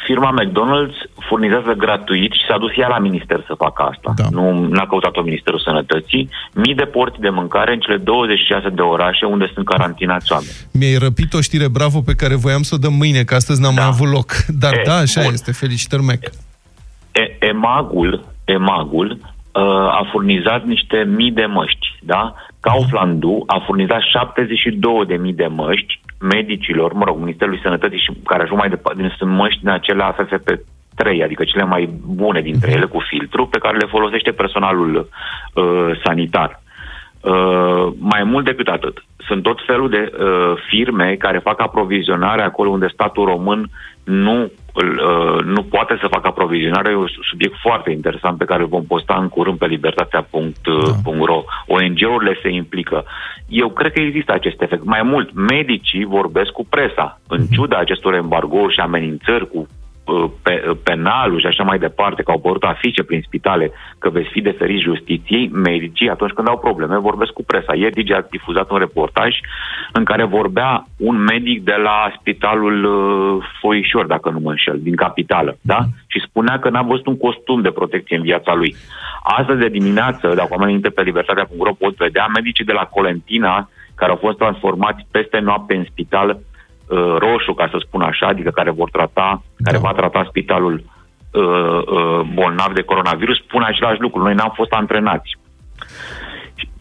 firma 0.08 0.32
McDonald's 0.40 1.00
furnizează 1.28 1.74
gratuit 1.78 2.32
și 2.32 2.46
s-a 2.50 2.58
dus 2.58 2.72
ea 2.78 2.88
la 2.88 3.00
minister 3.00 3.44
să 3.48 3.54
facă 3.58 3.82
asta. 3.92 4.14
Da. 4.16 4.28
Nu 4.32 4.68
n-a 4.68 4.88
căutat-o 4.88 5.22
Ministerul 5.22 5.60
Sănătății. 5.60 6.30
Mii 6.54 6.76
de 6.76 6.84
porți 6.86 7.20
de 7.20 7.30
mâncare 7.30 7.74
în 7.74 7.80
cele 7.80 7.98
26 7.98 8.70
de 8.70 8.82
orașe 8.82 9.26
unde 9.26 9.52
sunt 9.54 9.66
carantinați 9.66 10.32
oameni. 10.32 10.52
Mi-ai 10.74 10.98
răpit 10.98 11.34
o 11.34 11.42
știre 11.42 11.68
bravo 11.70 12.02
pe 12.02 12.14
care 12.16 12.36
voiam 12.36 12.62
să 12.62 12.76
o 12.76 12.78
dăm 12.78 12.94
mâine, 12.94 13.24
că 13.24 13.36
astăzi 13.36 13.62
n-am 13.62 13.76
da. 13.76 13.82
mai 13.82 13.90
avut 13.94 14.10
loc. 14.12 14.30
Dar 14.64 14.74
E, 14.74 14.82
da, 14.86 14.96
așa 14.96 15.22
bun. 15.22 15.34
este. 15.34 15.52
Felicitări, 15.52 16.02
Mac. 16.04 16.20
E- 17.12 17.36
EMAG-ul, 17.40 18.26
EMAG-ul 18.46 19.10
uh, 19.12 19.62
a 20.00 20.08
furnizat 20.12 20.66
niște 20.66 20.98
mii 21.16 21.32
de 21.32 21.46
măști, 21.46 21.88
da? 22.02 22.36
Kauflandu 22.60 23.44
a 23.48 23.64
furnizat 23.66 24.02
72 24.12 25.06
de 25.08 25.16
mii 25.16 25.34
de 25.34 25.48
măști 25.48 26.00
medicilor, 26.20 26.94
mă 26.94 27.04
rog, 27.06 27.18
Ministerului 27.18 27.60
Sănătății 27.64 28.00
și 28.00 28.12
care 28.26 28.44
ajung 28.44 28.60
mai 28.60 28.70
departe, 28.70 29.02
din- 29.02 29.14
sunt 29.18 29.32
măști 29.32 29.60
din 29.60 29.70
acelea 29.70 30.16
FFP3, 30.20 31.24
adică 31.24 31.44
cele 31.44 31.64
mai 31.64 31.90
bune 32.06 32.42
dintre 32.42 32.72
ele 32.72 32.86
cu 32.86 33.00
filtru, 33.10 33.46
pe 33.46 33.58
care 33.58 33.78
le 33.78 33.88
folosește 33.90 34.32
personalul 34.32 35.10
uh, 35.54 36.00
sanitar. 36.04 36.62
Uh, 37.22 37.94
mai 37.98 38.24
mult 38.24 38.46
decât 38.46 38.68
atât, 38.68 39.04
sunt 39.18 39.44
tot 39.44 39.60
felul 39.66 39.90
de 39.90 40.12
uh, 40.12 40.54
firme 40.70 41.16
care 41.20 41.38
fac 41.38 41.62
aprovizionare 41.62 42.42
acolo 42.42 42.70
unde 42.70 42.88
statul 42.88 43.26
român 43.26 43.70
nu, 44.04 44.32
îl, 44.32 44.44
uh, 44.44 44.65
nu 45.44 45.64
poate 45.64 45.98
să 46.02 46.08
facă 46.08 46.28
aprovizionare. 46.28 46.92
E 46.92 46.96
un 46.96 47.08
subiect 47.30 47.56
foarte 47.62 47.92
interesant 47.92 48.38
pe 48.38 48.46
care 48.46 48.62
îl 48.62 48.68
vom 48.68 48.86
posta 48.86 49.18
în 49.22 49.30
curând 49.30 49.58
pe 49.58 49.66
libertatea.ro. 49.66 51.44
ONG-urile 51.68 52.40
se 52.42 52.50
implică. 52.50 53.06
Eu 53.48 53.70
cred 53.70 53.92
că 53.92 54.00
există 54.00 54.34
acest 54.34 54.62
efect. 54.62 54.84
Mai 54.84 55.02
mult, 55.04 55.34
medicii 55.34 56.06
vorbesc 56.06 56.52
cu 56.52 56.66
presa. 56.70 57.20
În 57.28 57.46
ciuda 57.46 57.78
acestor 57.78 58.14
embargouri 58.14 58.74
și 58.74 58.80
amenințări 58.80 59.50
cu 59.50 59.58
uh, 59.58 59.85
pe, 60.42 60.64
uh, 60.70 60.78
penalul 60.84 61.40
și 61.40 61.46
așa 61.46 61.64
mai 61.64 61.80
departe, 61.80 62.24
că 62.24 62.32
au 62.32 62.38
apărut 62.38 62.64
afișe 62.64 63.04
prin 63.04 63.22
spitale 63.26 63.72
că 64.00 64.10
veți 64.10 64.30
fi 64.30 64.42
deferit 64.42 64.80
justiției, 64.82 65.48
medicii, 65.48 66.10
atunci 66.10 66.32
când 66.32 66.48
au 66.48 66.58
probleme, 66.58 66.98
vorbesc 66.98 67.32
cu 67.32 67.44
presa. 67.44 67.76
Ieri 67.76 67.94
Digi 67.94 68.14
a 68.14 68.28
difuzat 68.30 68.70
un 68.70 68.78
reportaj 68.78 69.36
în 69.94 70.04
care 70.04 70.24
vorbea 70.24 70.86
un 70.98 71.18
medic 71.18 71.64
de 71.64 71.76
la 71.84 72.14
spitalul 72.20 72.84
uh, 72.84 73.46
Foișor, 73.60 74.06
dacă 74.06 74.30
nu 74.30 74.40
mă 74.40 74.50
înșel, 74.50 74.80
din 74.82 74.96
capitală, 74.96 75.58
da? 75.62 75.80
Și 76.08 76.20
spunea 76.28 76.60
că 76.60 76.70
n-a 76.70 76.82
văzut 76.82 77.06
un 77.06 77.18
costum 77.18 77.62
de 77.62 77.72
protecție 77.72 78.18
în 78.18 78.24
viața 78.24 78.54
lui. 78.54 78.76
Astăzi 79.24 79.60
de 79.60 79.68
dimineață, 79.68 80.34
dacă 80.36 80.48
oamenii 80.52 80.76
intră 80.76 80.90
pe 80.90 81.02
libertatea.ro 81.02 81.74
pot 81.74 81.96
vedea, 81.96 82.28
medicii 82.34 82.66
de 82.66 82.72
la 82.72 82.86
Colentina 82.86 83.70
care 83.96 84.12
au 84.12 84.18
fost 84.18 84.38
transformați 84.38 85.06
peste 85.12 85.40
noapte 85.40 85.76
în 85.76 85.84
spital 85.84 86.40
uh, 86.88 87.16
roșu, 87.18 87.54
ca 87.54 87.68
să 87.72 87.78
spun 87.80 88.02
așa, 88.02 88.28
adică 88.28 88.50
care 88.50 88.72
vor 88.72 88.90
trata, 88.90 89.42
da. 89.58 89.72
care 89.72 89.78
va 89.78 89.92
trata 89.92 90.26
spitalul 90.28 90.84
uh, 91.32 91.42
uh, 91.42 92.22
bolnav 92.34 92.72
de 92.74 92.82
coronavirus, 92.82 93.38
spun 93.38 93.64
același 93.64 94.02
lucru. 94.02 94.22
Noi 94.22 94.34
n-am 94.34 94.52
fost 94.56 94.72
antrenați. 94.72 95.38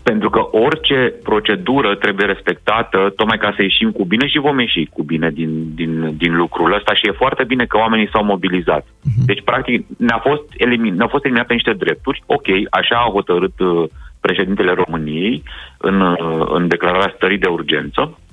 Pentru 0.03 0.31
că 0.31 0.41
orice 0.51 1.15
procedură 1.23 1.95
trebuie 1.95 2.27
respectată, 2.27 3.13
tocmai 3.17 3.39
ca 3.39 3.53
să 3.57 3.63
ieșim 3.63 3.91
cu 3.91 4.05
bine 4.05 4.27
și 4.27 4.39
vom 4.39 4.59
ieși 4.59 4.89
cu 4.93 5.03
bine 5.03 5.31
din, 5.31 5.75
din, 5.75 6.17
din 6.17 6.37
lucrul 6.37 6.75
ăsta 6.75 6.95
și 6.95 7.07
e 7.07 7.23
foarte 7.23 7.45
bine 7.45 7.65
că 7.65 7.77
oamenii 7.77 8.09
s-au 8.13 8.25
mobilizat. 8.25 8.85
Uh-huh. 8.85 9.25
Deci, 9.27 9.43
practic, 9.45 9.87
ne-a 9.99 10.19
fost, 10.19 10.43
elimin, 10.57 10.95
ne-au 10.95 11.09
fost 11.09 11.25
eliminate 11.25 11.53
niște 11.53 11.73
drepturi, 11.73 12.23
ok, 12.27 12.47
așa 12.71 12.97
a 12.97 13.11
hotărât 13.13 13.59
uh, 13.61 13.85
președintele 14.21 14.73
României 14.73 15.43
în, 15.79 16.01
uh, 16.01 16.47
în 16.49 16.69
declararea 16.69 17.13
stării 17.17 17.39
de 17.39 17.49
urgență, 17.49 18.01
uh, 18.01 18.24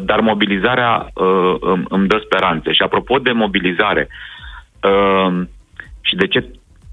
dar 0.00 0.20
mobilizarea 0.20 1.10
uh, 1.14 1.54
îmi, 1.60 1.84
îmi 1.88 2.08
dă 2.08 2.20
speranțe. 2.24 2.72
Și 2.72 2.82
apropo 2.82 3.18
de 3.18 3.32
mobilizare, 3.32 4.08
uh, 4.82 5.42
și 6.00 6.16
de 6.16 6.26
ce 6.26 6.50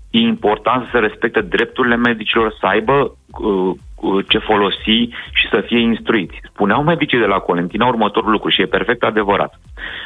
e 0.09 0.19
important 0.19 0.83
să 0.83 0.89
se 0.91 0.99
respecte 0.99 1.41
drepturile 1.41 1.95
medicilor, 1.95 2.55
să 2.59 2.65
aibă 2.65 3.15
uh, 3.27 3.73
uh, 3.95 4.25
ce 4.27 4.37
folosi 4.37 4.99
și 5.33 5.45
să 5.51 5.63
fie 5.65 5.79
instruiți. 5.79 6.35
Spuneau 6.53 6.83
medicii 6.83 7.19
de 7.19 7.25
la 7.25 7.37
Colentina 7.37 7.85
următorul 7.85 8.31
lucru 8.31 8.49
și 8.49 8.61
e 8.61 8.65
perfect 8.65 9.03
adevărat. 9.03 9.59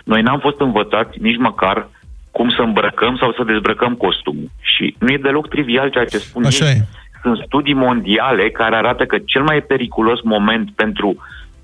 Noi 0.04 0.22
n-am 0.22 0.40
fost 0.40 0.60
învățați 0.60 1.22
nici 1.22 1.38
măcar 1.38 1.90
cum 2.32 2.50
să 2.50 2.62
îmbrăcăm 2.62 3.18
sau 3.18 3.32
să 3.32 3.44
dezbrăcăm 3.44 3.94
costumul. 3.94 4.50
Și 4.62 4.96
nu 5.00 5.08
e 5.12 5.18
deloc 5.18 5.48
trivial 5.48 5.90
ceea 5.90 6.06
ce 6.06 6.18
spun 6.18 6.46
Așa 6.46 6.66
ei. 6.66 6.76
e. 6.76 6.86
Sunt 7.22 7.38
studii 7.46 7.74
mondiale 7.74 8.50
care 8.50 8.76
arată 8.76 9.06
că 9.06 9.18
cel 9.18 9.44
mai 9.44 9.62
periculos 9.62 10.22
moment 10.22 10.72
pentru 10.72 11.18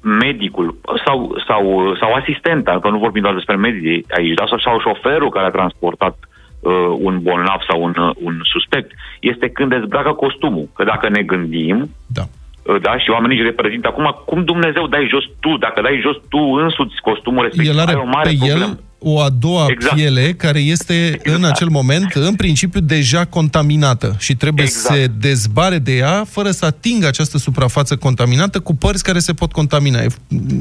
medicul 0.04 0.78
sau, 1.06 1.18
sau, 1.48 1.96
sau 2.00 2.14
asistenta, 2.14 2.80
că 2.80 2.90
nu 2.90 2.98
vorbim 2.98 3.22
doar 3.22 3.34
despre 3.34 3.56
medici 3.56 4.06
aici, 4.18 4.34
dar 4.34 4.48
sau, 4.48 4.60
sau 4.60 4.80
șoferul 4.80 5.30
care 5.30 5.46
a 5.46 5.58
transportat 5.60 6.16
uh, 6.20 6.74
un 7.08 7.20
bolnav 7.22 7.60
sau 7.70 7.84
un, 7.84 7.94
uh, 7.98 8.16
un 8.24 8.42
suspect, 8.44 8.92
este 9.20 9.50
când 9.50 9.70
dezbracă 9.70 10.12
costumul. 10.12 10.70
Că 10.76 10.84
dacă 10.84 11.10
ne 11.10 11.22
gândim, 11.22 11.90
da. 12.08 12.24
uh, 12.24 12.82
da, 12.82 12.98
și 12.98 13.10
oamenii 13.10 13.38
își 13.38 13.46
reprezintă 13.46 13.88
acum, 13.88 14.16
cum 14.26 14.44
Dumnezeu 14.44 14.88
dai 14.88 15.08
jos 15.10 15.24
tu? 15.40 15.58
Dacă 15.58 15.82
dai 15.82 16.00
jos 16.02 16.18
tu 16.30 16.38
însuți 16.64 16.96
costumul 17.02 17.44
respectiv, 17.44 17.74
El 17.74 17.80
are 17.80 17.92
ai 17.92 18.02
o 18.06 18.06
mare 18.06 18.30
pe 18.30 18.36
problemă. 18.38 18.66
el 18.66 18.80
o 19.04 19.20
a 19.22 19.30
doua 19.30 19.66
Exact. 19.70 19.96
piele 19.96 20.22
care 20.38 20.60
este 20.60 20.94
exact. 20.94 21.38
în 21.38 21.44
acel 21.44 21.68
moment, 21.68 22.12
în 22.14 22.36
principiu, 22.36 22.80
deja 22.80 23.26
contaminată 23.26 24.16
și 24.20 24.36
trebuie 24.36 24.66
Exact. 24.66 24.96
să 24.96 25.02
se 25.02 25.12
dezbare 25.20 25.78
de 25.78 25.92
ea 25.92 26.24
fără 26.30 26.50
să 26.50 26.66
atingă 26.66 27.08
această 27.08 27.38
suprafață 27.38 27.96
contaminată 27.96 28.60
cu 28.60 28.76
părți 28.76 29.04
care 29.04 29.20
se 29.20 29.34
pot 29.34 29.52
contamina. 29.52 30.00
E, 30.00 30.08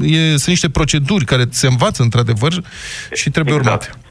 e, 0.01 0.17
sunt 0.27 0.47
niște 0.47 0.69
proceduri 0.69 1.25
care 1.25 1.43
se 1.49 1.67
învață 1.67 2.03
într-adevăr 2.03 2.51
și 3.13 3.29
trebuie 3.29 3.55
Exact. 3.55 3.81
urmate. 3.83 4.03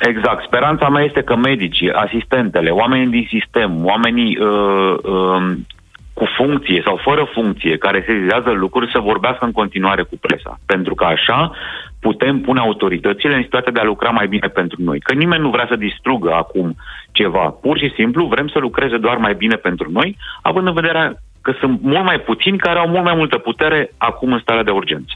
Exact. 0.00 0.44
Speranța 0.44 0.88
mea 0.88 1.02
este 1.02 1.22
că 1.22 1.36
medicii, 1.36 1.90
asistentele, 1.92 2.70
oamenii 2.70 3.06
din 3.06 3.26
sistem, 3.30 3.84
oamenii 3.84 4.38
uh, 4.40 4.94
uh, 5.02 5.52
cu 6.12 6.26
funcție 6.36 6.82
sau 6.84 7.00
fără 7.02 7.30
funcție 7.32 7.76
care 7.76 8.04
sesizează 8.06 8.50
lucruri 8.50 8.90
să 8.92 8.98
vorbească 8.98 9.44
în 9.44 9.52
continuare 9.52 10.02
cu 10.02 10.16
presa. 10.20 10.60
Pentru 10.66 10.94
că 10.94 11.04
așa 11.04 11.52
putem 12.00 12.40
pune 12.40 12.60
autoritățile 12.60 13.34
în 13.34 13.42
situația 13.42 13.72
de 13.72 13.80
a 13.80 13.90
lucra 13.92 14.10
mai 14.10 14.28
bine 14.28 14.48
pentru 14.48 14.82
noi. 14.82 15.00
Că 15.00 15.12
nimeni 15.14 15.42
nu 15.42 15.50
vrea 15.50 15.66
să 15.68 15.76
distrugă 15.76 16.32
acum 16.32 16.76
ceva. 17.12 17.46
Pur 17.48 17.78
și 17.78 17.92
simplu 17.96 18.26
vrem 18.26 18.48
să 18.48 18.58
lucreze 18.58 18.96
doar 18.96 19.16
mai 19.16 19.34
bine 19.34 19.54
pentru 19.54 19.90
noi, 19.90 20.16
având 20.42 20.66
în 20.66 20.72
vedere 20.72 21.22
că 21.42 21.54
sunt 21.60 21.82
mult 21.82 22.04
mai 22.04 22.20
puțini 22.20 22.58
care 22.58 22.78
au 22.78 22.88
mult 22.88 23.04
mai 23.04 23.14
multă 23.16 23.38
putere 23.38 23.92
acum 23.96 24.32
în 24.32 24.40
starea 24.42 24.62
de 24.62 24.70
urgență. 24.70 25.14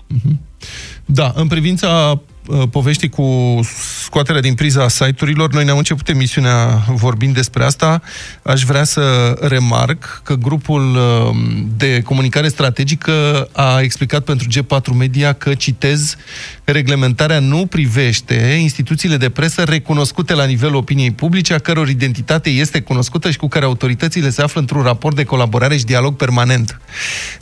Da, 1.05 1.32
în 1.35 1.47
privința 1.47 2.20
uh, 2.47 2.62
poveștii 2.70 3.09
cu 3.09 3.61
scoaterea 4.05 4.41
din 4.41 4.55
priza 4.55 4.89
site-urilor, 4.89 5.53
noi 5.53 5.64
ne-am 5.64 5.76
început 5.76 6.09
emisiunea 6.09 6.66
vorbind 6.89 7.35
despre 7.35 7.64
asta. 7.64 8.03
Aș 8.43 8.62
vrea 8.62 8.85
să 8.85 9.35
remarc 9.41 10.20
că 10.24 10.35
grupul 10.35 10.97
uh, 10.97 11.37
de 11.76 12.03
comunicare 12.03 12.49
strategică 12.49 13.49
a 13.53 13.80
explicat 13.80 14.24
pentru 14.24 14.47
G4 14.49 14.97
Media 14.99 15.32
că, 15.32 15.55
citez, 15.55 16.16
reglementarea 16.65 17.39
nu 17.39 17.67
privește 17.67 18.35
instituțiile 18.61 19.17
de 19.17 19.31
presă 19.31 19.62
recunoscute 19.62 20.35
la 20.35 20.45
nivelul 20.45 20.75
opiniei 20.75 21.11
publice, 21.11 21.55
a 21.55 21.59
căror 21.59 21.89
identitate 21.89 22.51
este 22.51 22.81
cunoscută 22.81 23.31
și 23.31 23.37
cu 23.37 23.49
care 23.49 23.65
autoritățile 23.65 24.29
se 24.31 24.43
află 24.43 24.61
într-un 24.61 24.83
raport 24.83 25.17
de 25.17 25.25
colaborare 25.25 25.77
și 25.77 25.85
dialog 25.85 26.17
permanent. 26.17 26.81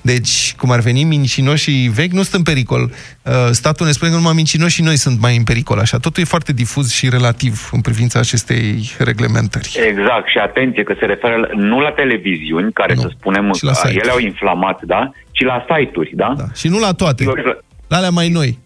Deci, 0.01 0.55
cum 0.59 0.70
ar 0.70 0.81
veni, 0.81 1.05
mincinoșii 1.05 1.89
vechi 1.89 2.12
nu 2.12 2.23
sunt 2.23 2.35
în 2.35 2.43
pericol. 2.43 2.83
Uh, 3.23 3.33
Statul 3.51 3.87
ne 3.87 3.93
spune 3.93 4.11
că 4.11 4.16
numai 4.16 4.33
mincinoșii 4.35 4.85
noi 4.85 4.97
sunt 4.97 5.20
mai 5.20 5.37
în 5.37 5.45
pericol, 5.45 5.79
așa. 5.79 5.99
Totul 5.99 6.23
e 6.23 6.27
foarte 6.27 6.53
difuz 6.53 6.91
și 6.93 7.09
relativ 7.09 7.68
în 7.73 7.81
privința 7.81 8.18
acestei 8.18 8.91
reglementări. 8.99 9.77
Exact, 9.89 10.29
și 10.29 10.39
atenție 10.39 10.83
că 10.83 10.95
se 10.99 11.05
referă 11.07 11.37
la- 11.37 11.49
nu 11.62 11.81
la 11.81 11.91
televiziuni, 11.91 12.73
care 12.73 12.95
Nu, 12.95 13.01
să 13.01 13.11
spunem, 13.18 13.53
și 13.53 13.64
la 13.64 13.70
că 13.70 13.77
site-uri. 13.77 13.99
ele 14.03 14.11
au 14.11 14.18
inflamat, 14.18 14.81
da? 14.87 15.11
Ci 15.31 15.43
la 15.45 15.64
site-uri, 15.77 16.11
da? 16.14 16.35
Da. 16.37 16.45
Și 16.55 16.68
nu 16.68 16.79
la 16.79 16.93
toate. 16.93 17.23
Eu 17.23 17.33
aș 17.37 17.41
vrea- 17.43 17.59
La 17.89 17.97
alea 17.97 18.11
mai 18.11 18.29
noi. 18.29 18.59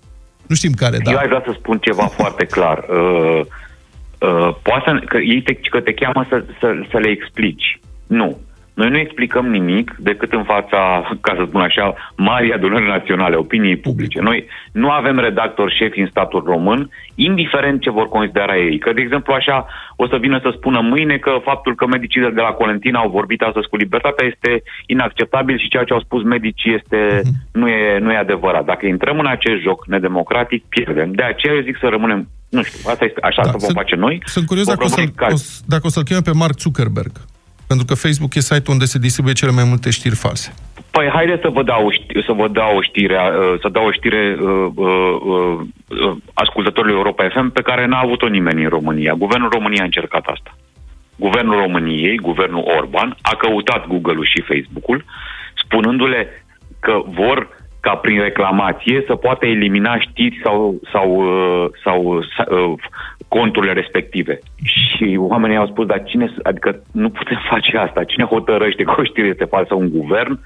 Nu 0.49 0.55
știm 0.55 0.73
care, 0.73 0.99
da. 0.99 1.11
Eu 1.11 1.19
aș 1.19 1.27
vrea 1.27 1.43
să 1.45 1.55
spun 1.59 1.79
ceva 1.79 2.07
foarte 2.19 2.45
clar. 2.45 2.79
Uh, 2.79 3.41
uh, 4.19 4.55
poate 4.63 4.85
să, 4.85 5.03
că 5.09 5.17
ei 5.17 5.43
te, 5.43 5.55
că 5.55 5.81
te 5.81 5.95
cheamă 5.95 6.27
să, 6.29 6.45
să, 6.61 6.75
să 6.91 6.99
le 6.99 7.09
explici. 7.09 7.81
Nu. 8.07 8.39
Noi 8.81 8.89
nu 8.91 8.99
explicăm 8.99 9.47
nimic 9.47 9.95
decât 9.99 10.33
în 10.33 10.45
fața, 10.45 10.81
ca 11.21 11.33
să 11.37 11.45
spun 11.49 11.61
așa, 11.61 11.95
marii 12.17 12.53
adunări 12.53 12.87
naționale, 12.87 13.37
opiniei 13.37 13.77
publice. 13.77 14.21
Noi 14.21 14.47
nu 14.73 14.91
avem 14.91 15.19
redactor 15.19 15.71
șefi 15.79 16.01
în 16.01 16.07
statul 16.11 16.43
român, 16.47 16.91
indiferent 17.15 17.81
ce 17.81 17.91
vor 17.91 18.09
considera 18.09 18.57
ei. 18.57 18.79
Că, 18.79 18.93
de 18.93 19.01
exemplu, 19.01 19.33
așa, 19.33 19.67
o 19.97 20.07
să 20.09 20.17
vină 20.21 20.39
să 20.43 20.51
spună 20.57 20.81
mâine 20.81 21.17
că 21.17 21.33
faptul 21.45 21.75
că 21.75 21.87
medicii 21.87 22.21
de 22.21 22.41
la 22.49 22.53
Colentina 22.61 22.99
au 23.01 23.11
vorbit 23.11 23.41
astăzi 23.43 23.69
cu 23.69 23.77
libertatea 23.77 24.27
este 24.27 24.63
inacceptabil 24.87 25.59
și 25.59 25.69
ceea 25.69 25.85
ce 25.85 25.93
au 25.93 26.01
spus 26.01 26.23
medicii 26.23 26.75
este, 26.75 27.21
nu, 27.53 27.69
e, 27.69 27.99
nu 27.99 28.13
e 28.13 28.17
adevărat. 28.17 28.65
Dacă 28.65 28.87
intrăm 28.87 29.19
în 29.19 29.27
acest 29.27 29.61
joc 29.63 29.87
nedemocratic, 29.87 30.65
pierdem. 30.69 31.13
De 31.13 31.23
aceea 31.23 31.55
eu 31.55 31.63
zic 31.63 31.77
să 31.81 31.87
rămânem, 31.89 32.29
nu 32.49 32.63
știu, 32.63 32.91
asta 32.91 33.05
este, 33.05 33.21
așa 33.23 33.43
da, 33.43 33.51
să 33.51 33.57
vom 33.59 33.61
sunt- 33.69 33.77
face 33.77 33.95
noi. 33.95 34.23
Sunt 34.25 34.47
curios 34.47 34.67
Vom 34.67 34.75
dacă 34.75 34.87
o, 34.87 34.89
să, 34.91 34.95
rămâne 34.97 35.13
calmi. 35.17 35.35
o, 35.35 35.37
să- 35.37 35.61
dacă 35.67 35.83
o 35.87 35.89
să-l 35.91 36.03
cheme 36.03 36.21
pe 36.25 36.31
Mark 36.35 36.59
Zuckerberg. 36.59 37.13
Pentru 37.67 37.87
că 37.87 37.95
Facebook 37.95 38.35
e 38.35 38.41
site 38.41 38.71
unde 38.71 38.85
se 38.85 38.99
distribuie 38.99 39.35
cele 39.35 39.51
mai 39.51 39.65
multe 39.65 39.91
știri 39.91 40.15
false. 40.15 40.55
Păi 40.91 41.09
haideți 41.13 41.41
să 41.41 41.49
vă 41.49 41.63
dau, 41.63 41.87
o 41.87 41.91
ști- 41.93 42.25
să 42.27 42.33
vă 42.33 42.49
dau 42.49 42.77
o 42.77 42.83
știre, 42.83 43.15
uh, 43.15 43.61
să 43.61 43.69
dau 43.69 43.87
o 43.87 43.93
știre 43.93 44.37
uh, 44.41 44.71
uh, 44.75 45.17
uh, 45.27 45.59
uh, 45.89 46.17
ascultătorului 46.35 46.97
Europa 46.97 47.29
FM 47.29 47.49
pe 47.53 47.63
care 47.63 47.87
n-a 47.87 47.99
avut-o 47.99 48.29
nimeni 48.29 48.63
în 48.63 48.69
România. 48.69 49.13
Guvernul 49.15 49.51
României 49.51 49.81
a 49.81 49.85
încercat 49.85 50.25
asta. 50.27 50.57
Guvernul 51.17 51.57
României, 51.57 52.17
guvernul 52.17 52.65
Orban, 52.79 53.17
a 53.23 53.35
căutat 53.37 53.87
Google-ul 53.87 54.27
și 54.27 54.45
Facebook-ul, 54.51 55.05
spunându-le 55.65 56.45
că 56.81 57.03
vor 57.07 57.49
ca 57.87 57.95
prin 57.95 58.21
reclamație 58.21 59.05
să 59.07 59.15
poată 59.15 59.47
elimina 59.47 59.99
știri 59.99 60.41
sau, 60.45 60.81
sau, 60.93 61.09
uh, 61.11 61.71
sau 61.85 62.01
uh, 62.15 62.79
conturile 63.29 63.73
respective. 63.73 64.39
Și 64.65 65.17
oamenii 65.19 65.57
au 65.57 65.67
spus, 65.67 65.87
dar 65.87 66.03
cine, 66.03 66.35
adică 66.43 66.83
nu 66.93 67.09
putem 67.11 67.41
face 67.53 67.77
asta, 67.77 68.05
cine 68.05 68.25
hotărăște 68.25 68.83
că 68.83 68.95
o 68.99 69.05
știre 69.05 69.27
este 69.27 69.45
falsă? 69.45 69.75
Un 69.75 69.89
guvern? 69.91 70.41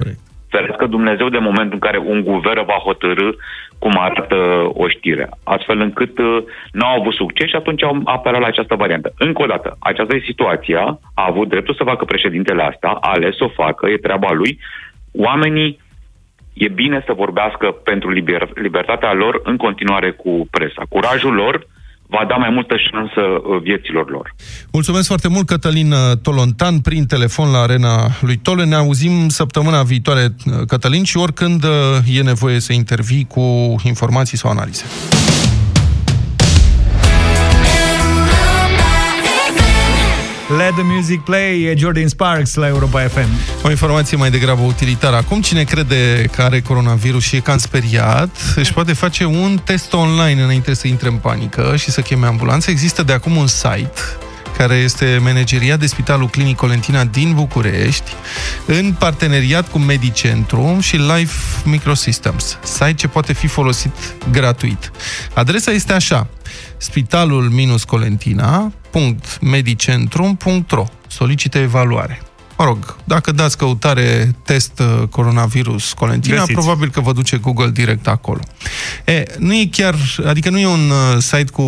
Ferească 0.48 0.86
Dumnezeu 0.86 1.28
de 1.28 1.38
momentul 1.38 1.78
în 1.78 1.86
care 1.86 1.98
un 1.98 2.20
guvern 2.22 2.64
va 2.64 2.78
hotărâ 2.84 3.30
cum 3.78 3.92
arată 3.98 4.36
o 4.82 4.88
știre. 4.88 5.28
Astfel 5.44 5.80
încât 5.80 6.18
uh, 6.18 6.42
nu 6.72 6.86
au 6.86 7.00
avut 7.00 7.14
succes 7.14 7.48
și 7.48 7.56
atunci 7.56 7.84
au 7.84 8.00
apelat 8.04 8.40
la 8.40 8.46
această 8.46 8.74
variantă. 8.74 9.12
Încă 9.18 9.42
o 9.42 9.46
dată, 9.46 9.76
aceasta 9.78 10.14
e 10.14 10.30
situația, 10.32 10.98
a 11.14 11.26
avut 11.28 11.48
dreptul 11.48 11.74
să 11.74 11.84
facă 11.84 12.04
președintele 12.04 12.62
asta, 12.62 12.98
a 13.00 13.10
ales 13.14 13.36
să 13.36 13.44
o 13.44 13.54
facă, 13.62 13.88
e 13.88 13.96
treaba 13.96 14.32
lui. 14.32 14.58
Oamenii 15.12 15.78
e 16.52 16.68
bine 16.68 17.02
să 17.06 17.12
vorbească 17.16 17.66
pentru 17.84 18.10
liber, 18.10 18.50
libertatea 18.54 19.12
lor 19.12 19.40
în 19.44 19.56
continuare 19.56 20.10
cu 20.10 20.48
presa. 20.50 20.82
Curajul 20.88 21.34
lor 21.34 21.66
va 22.10 22.24
da 22.28 22.36
mai 22.36 22.50
multă 22.50 22.74
șansă 22.90 23.20
uh, 23.20 23.62
vieților 23.62 24.10
lor. 24.10 24.34
Mulțumesc 24.72 25.06
foarte 25.06 25.28
mult, 25.28 25.46
Cătălin 25.46 25.92
uh, 25.92 25.98
Tolontan, 26.22 26.78
prin 26.78 27.06
telefon 27.06 27.50
la 27.50 27.58
arena 27.58 28.08
lui 28.20 28.36
Tole. 28.36 28.64
Ne 28.64 28.74
auzim 28.74 29.28
săptămâna 29.28 29.82
viitoare, 29.82 30.24
uh, 30.46 30.52
Cătălin, 30.66 31.04
și 31.04 31.16
oricând 31.16 31.64
uh, 31.64 32.16
e 32.16 32.22
nevoie 32.22 32.60
să 32.60 32.72
intervii 32.72 33.24
cu 33.24 33.74
informații 33.84 34.38
sau 34.38 34.50
analize. 34.50 34.84
Let 40.56 40.74
the 40.74 40.82
music 40.82 41.20
play, 41.20 41.62
e 41.62 41.74
Jordan 41.76 42.08
Sparks 42.08 42.54
la 42.54 42.66
Europa 42.66 43.00
FM. 43.00 43.28
O 43.62 43.70
informație 43.70 44.16
mai 44.16 44.30
degrabă 44.30 44.62
utilitară. 44.62 45.16
Acum, 45.16 45.40
cine 45.40 45.64
crede 45.64 46.28
că 46.32 46.42
are 46.42 46.60
coronavirus 46.60 47.22
și 47.22 47.36
e 47.36 47.40
cam 47.40 47.58
speriat, 47.58 48.36
își 48.56 48.72
poate 48.72 48.92
face 48.92 49.24
un 49.24 49.60
test 49.64 49.92
online 49.92 50.42
înainte 50.42 50.74
să 50.74 50.86
intre 50.88 51.08
în 51.08 51.14
panică 51.14 51.74
și 51.76 51.90
să 51.90 52.00
cheme 52.00 52.26
ambulanță. 52.26 52.70
Există 52.70 53.02
de 53.02 53.12
acum 53.12 53.36
un 53.36 53.46
site 53.46 53.92
care 54.56 54.74
este 54.74 55.18
manageriat 55.22 55.78
de 55.78 55.86
Spitalul 55.86 56.28
Clinic 56.28 56.56
Colentina 56.56 57.04
din 57.04 57.34
București, 57.34 58.12
în 58.66 58.94
parteneriat 58.98 59.70
cu 59.70 59.78
Medicentrum 59.78 60.80
și 60.80 60.96
Life 60.96 61.34
Microsystems, 61.64 62.58
site 62.62 62.94
ce 62.94 63.08
poate 63.08 63.32
fi 63.32 63.46
folosit 63.46 63.92
gratuit. 64.30 64.90
Adresa 65.34 65.70
este 65.70 65.92
așa, 65.92 66.26
spitalul-colentina.medicentrum.ro 68.90 70.84
Solicită 71.06 71.58
evaluare. 71.58 72.20
Mă 72.60 72.66
rog, 72.66 72.96
dacă 73.04 73.32
dați 73.32 73.56
căutare 73.56 74.34
test 74.44 74.78
uh, 74.78 75.08
coronavirus 75.08 75.92
Colentina, 75.92 76.34
Găsiți. 76.36 76.52
probabil 76.52 76.90
că 76.90 77.00
vă 77.00 77.12
duce 77.12 77.36
Google 77.36 77.70
direct 77.70 78.08
acolo. 78.08 78.40
E, 79.04 79.24
nu 79.38 79.54
e 79.54 79.68
chiar, 79.70 79.94
adică 80.26 80.50
nu 80.50 80.58
e 80.58 80.66
un 80.66 80.90
uh, 80.90 81.22
site 81.22 81.50
cu 81.52 81.64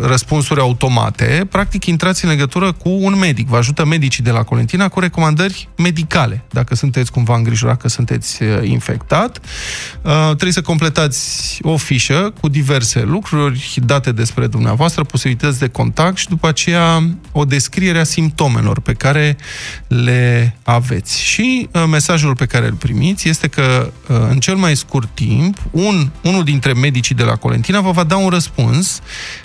răspunsuri 0.00 0.60
automate, 0.60 1.46
practic 1.50 1.84
intrați 1.86 2.24
în 2.24 2.30
legătură 2.30 2.72
cu 2.72 2.88
un 2.88 3.18
medic. 3.18 3.48
Vă 3.48 3.56
ajută 3.56 3.84
medicii 3.84 4.22
de 4.22 4.30
la 4.30 4.42
Colentina 4.42 4.88
cu 4.88 5.00
recomandări 5.00 5.68
medicale, 5.76 6.44
dacă 6.50 6.74
sunteți 6.74 7.12
cumva 7.12 7.36
îngrijorat 7.36 7.80
că 7.80 7.88
sunteți 7.88 8.42
uh, 8.42 8.48
infectat. 8.62 9.40
Uh, 10.02 10.24
trebuie 10.24 10.52
să 10.52 10.62
completați 10.62 11.58
o 11.62 11.76
fișă 11.76 12.32
cu 12.40 12.48
diverse 12.48 13.02
lucruri, 13.02 13.74
date 13.84 14.12
despre 14.12 14.46
dumneavoastră, 14.46 15.04
posibilități 15.04 15.58
de 15.58 15.68
contact 15.68 16.16
și 16.16 16.28
după 16.28 16.48
aceea 16.48 17.16
o 17.32 17.44
descriere 17.44 17.98
a 17.98 18.04
simptomelor 18.04 18.80
pe 18.80 18.92
care 18.92 19.36
le 19.92 20.56
aveți. 20.62 21.22
Și 21.22 21.68
uh, 21.72 21.84
mesajul 21.88 22.36
pe 22.36 22.46
care 22.46 22.66
îl 22.66 22.72
primiți 22.72 23.28
este 23.28 23.48
că 23.48 23.92
uh, 24.08 24.16
în 24.30 24.38
cel 24.38 24.56
mai 24.56 24.76
scurt 24.76 25.08
timp, 25.14 25.58
un, 25.70 26.10
unul 26.22 26.44
dintre 26.44 26.72
medicii 26.72 27.14
de 27.14 27.22
la 27.22 27.36
Colentina 27.36 27.80
vă 27.80 27.90
va 27.90 28.04
da 28.04 28.16
un 28.16 28.28
răspuns 28.28 29.00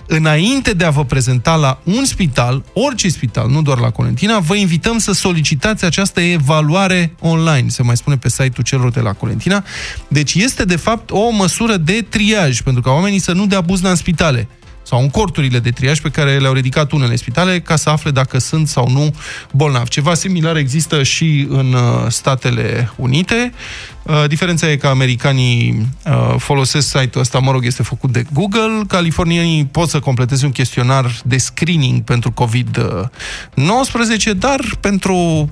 înainte 0.07 0.73
de 0.73 0.85
a 0.85 0.89
vă 0.89 1.05
prezenta 1.05 1.55
la 1.55 1.79
un 1.83 2.05
spital, 2.05 2.63
orice 2.73 3.09
spital, 3.09 3.49
nu 3.49 3.61
doar 3.61 3.77
la 3.77 3.89
Colentina, 3.89 4.39
vă 4.39 4.55
invităm 4.55 4.97
să 4.97 5.11
solicitați 5.11 5.85
această 5.85 6.21
evaluare 6.21 7.13
online, 7.19 7.69
se 7.69 7.83
mai 7.83 7.97
spune 7.97 8.17
pe 8.17 8.29
site-ul 8.29 8.63
celor 8.63 8.91
de 8.91 8.99
la 8.99 9.13
Colentina. 9.13 9.63
Deci 10.07 10.33
este, 10.33 10.63
de 10.63 10.75
fapt, 10.75 11.09
o 11.11 11.29
măsură 11.29 11.77
de 11.77 12.05
triaj, 12.09 12.61
pentru 12.61 12.81
ca 12.81 12.91
oamenii 12.91 13.19
să 13.19 13.31
nu 13.31 13.45
dea 13.45 13.61
buzna 13.61 13.89
în 13.89 13.95
spitale 13.95 14.47
sau 14.87 15.01
în 15.01 15.09
corturile 15.09 15.59
de 15.59 15.71
triaj 15.71 15.99
pe 15.99 16.09
care 16.09 16.37
le-au 16.37 16.53
ridicat 16.53 16.91
unele 16.91 17.15
spitale 17.15 17.59
ca 17.59 17.75
să 17.75 17.89
afle 17.89 18.11
dacă 18.11 18.37
sunt 18.37 18.67
sau 18.67 18.89
nu 18.89 19.15
bolnavi. 19.51 19.89
Ceva 19.89 20.13
similar 20.13 20.55
există 20.55 21.03
și 21.03 21.47
în 21.49 21.73
uh, 21.73 21.81
Statele 22.07 22.91
Unite. 22.95 23.51
Uh, 24.07 24.27
Diferența 24.27 24.71
e 24.71 24.75
că 24.75 24.87
americanii 24.87 25.87
uh, 26.05 26.35
folosesc 26.37 26.87
site-ul 26.87 27.19
ăsta, 27.19 27.39
mă 27.39 27.51
rog, 27.51 27.65
este 27.65 27.83
făcut 27.83 28.11
de 28.11 28.25
Google. 28.33 28.81
Californienii 28.87 29.65
pot 29.65 29.89
să 29.89 29.99
completeze 29.99 30.45
un 30.45 30.51
chestionar 30.51 31.11
de 31.23 31.37
screening 31.37 32.01
pentru 32.01 32.33
COVID-19, 32.43 34.37
dar 34.37 34.59
pentru 34.79 35.15
um, 35.15 35.49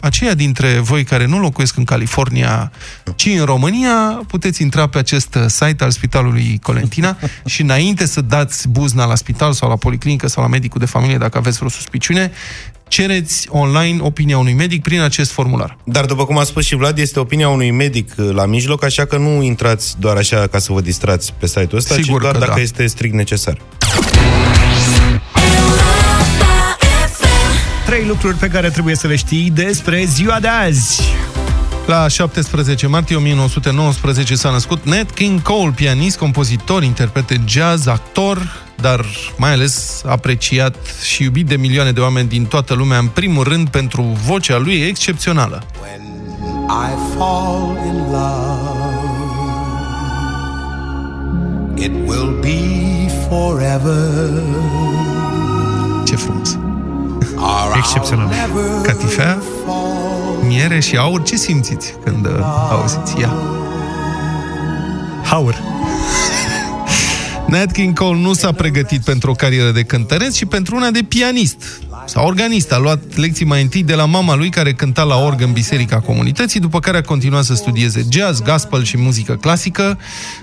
aceia 0.00 0.34
dintre 0.34 0.78
voi 0.78 1.04
care 1.04 1.26
nu 1.26 1.38
locuiesc 1.38 1.76
în 1.76 1.84
California, 1.84 2.72
ci 3.14 3.26
în 3.26 3.44
România, 3.44 4.22
puteți 4.26 4.62
intra 4.62 4.86
pe 4.86 4.98
acest 4.98 5.34
uh, 5.34 5.44
site 5.46 5.84
al 5.84 5.90
Spitalului 5.90 6.58
Colentina 6.62 7.16
și 7.44 7.62
înainte 7.62 8.06
să 8.06 8.20
dați 8.20 8.68
buzna 8.68 9.04
la 9.04 9.14
spital 9.14 9.52
sau 9.52 9.68
la 9.68 9.76
policlinică 9.76 10.28
sau 10.28 10.42
la 10.42 10.48
medicul 10.48 10.80
de 10.80 10.86
familie 10.86 11.18
dacă 11.18 11.38
aveți 11.38 11.56
vreo 11.56 11.70
suspiciune, 11.70 12.32
cereți 12.90 13.48
online 13.50 13.98
opinia 14.00 14.38
unui 14.38 14.52
medic 14.52 14.82
prin 14.82 15.00
acest 15.00 15.30
formular. 15.30 15.76
Dar 15.84 16.04
după 16.04 16.24
cum 16.24 16.38
a 16.38 16.44
spus 16.44 16.64
și 16.64 16.74
Vlad, 16.74 16.98
este 16.98 17.20
opinia 17.20 17.48
unui 17.48 17.70
medic 17.70 18.12
uh, 18.16 18.30
la 18.32 18.46
mijloc, 18.46 18.84
așa 18.84 19.04
că 19.04 19.16
nu 19.16 19.42
intrați 19.42 19.94
doar 19.98 20.16
așa 20.16 20.46
ca 20.46 20.58
să 20.58 20.72
vă 20.72 20.80
distrați 20.80 21.34
pe 21.38 21.46
site-ul 21.46 21.76
ăsta, 21.76 21.94
Sigur 21.94 22.18
ci 22.18 22.22
doar 22.22 22.32
că 22.32 22.38
dacă 22.38 22.52
da. 22.54 22.60
este 22.60 22.86
strict 22.86 23.14
necesar. 23.14 23.58
Trei 27.86 28.04
lucruri 28.06 28.36
pe 28.36 28.46
care 28.46 28.70
trebuie 28.70 28.94
să 28.94 29.06
le 29.06 29.16
știi 29.16 29.50
despre 29.54 30.04
ziua 30.06 30.40
de 30.40 30.48
azi. 30.48 31.02
La 31.90 32.08
17 32.08 32.86
martie 32.86 33.16
1919 33.16 34.34
s-a 34.34 34.50
născut 34.50 34.84
Nat 34.84 35.10
King 35.10 35.42
Cole, 35.42 35.72
pianist, 35.74 36.18
compozitor, 36.18 36.82
interpret 36.82 37.26
de 37.26 37.40
jazz, 37.46 37.86
actor, 37.86 38.38
dar 38.80 39.04
mai 39.36 39.52
ales 39.52 40.02
apreciat 40.06 40.76
și 41.02 41.22
iubit 41.22 41.46
de 41.46 41.56
milioane 41.56 41.92
de 41.92 42.00
oameni 42.00 42.28
din 42.28 42.44
toată 42.44 42.74
lumea, 42.74 42.98
în 42.98 43.06
primul 43.06 43.44
rând 43.44 43.68
pentru 43.68 44.02
vocea 44.02 44.58
lui 44.58 44.74
excepțională. 44.74 45.62
I 46.68 47.16
fall 47.16 47.76
in 47.86 47.96
love. 48.10 48.78
It 51.74 51.92
will 52.06 52.38
be 52.40 52.58
forever. 53.28 54.30
Ce 56.06 56.16
frumos! 56.16 56.58
Or 57.36 57.76
Excepțional. 57.76 58.28
I'll 58.28 58.54
never 58.54 58.82
Catifea, 58.82 59.38
miere 60.50 60.80
și 60.80 60.96
aur, 60.96 61.22
ce 61.22 61.36
simțiți 61.36 61.94
când 62.04 62.26
uh, 62.26 62.32
auziți 62.70 63.20
ea? 63.20 63.32
Haur. 65.24 65.62
Nat 67.48 67.72
King 67.72 67.98
Cole 67.98 68.20
nu 68.20 68.32
s-a 68.32 68.52
pregătit 68.52 69.00
pentru 69.00 69.30
o 69.30 69.34
carieră 69.34 69.70
de 69.70 69.82
cântăreț, 69.82 70.34
ci 70.36 70.44
pentru 70.44 70.76
una 70.76 70.90
de 70.90 71.02
pianist 71.08 71.82
sau 72.10 72.26
organist. 72.26 72.72
A 72.72 72.78
luat 72.78 73.16
lecții 73.16 73.44
mai 73.44 73.62
întâi 73.62 73.82
de 73.82 73.94
la 73.94 74.04
mama 74.04 74.34
lui, 74.34 74.48
care 74.48 74.72
cânta 74.72 75.02
la 75.02 75.16
orgă 75.16 75.44
în 75.44 75.52
biserica 75.52 76.00
comunității, 76.00 76.60
după 76.60 76.78
care 76.78 76.96
a 76.96 77.00
continuat 77.00 77.44
să 77.44 77.54
studieze 77.54 78.06
jazz, 78.10 78.40
gospel 78.40 78.84
și 78.84 78.98
muzică 78.98 79.34
clasică. 79.34 79.98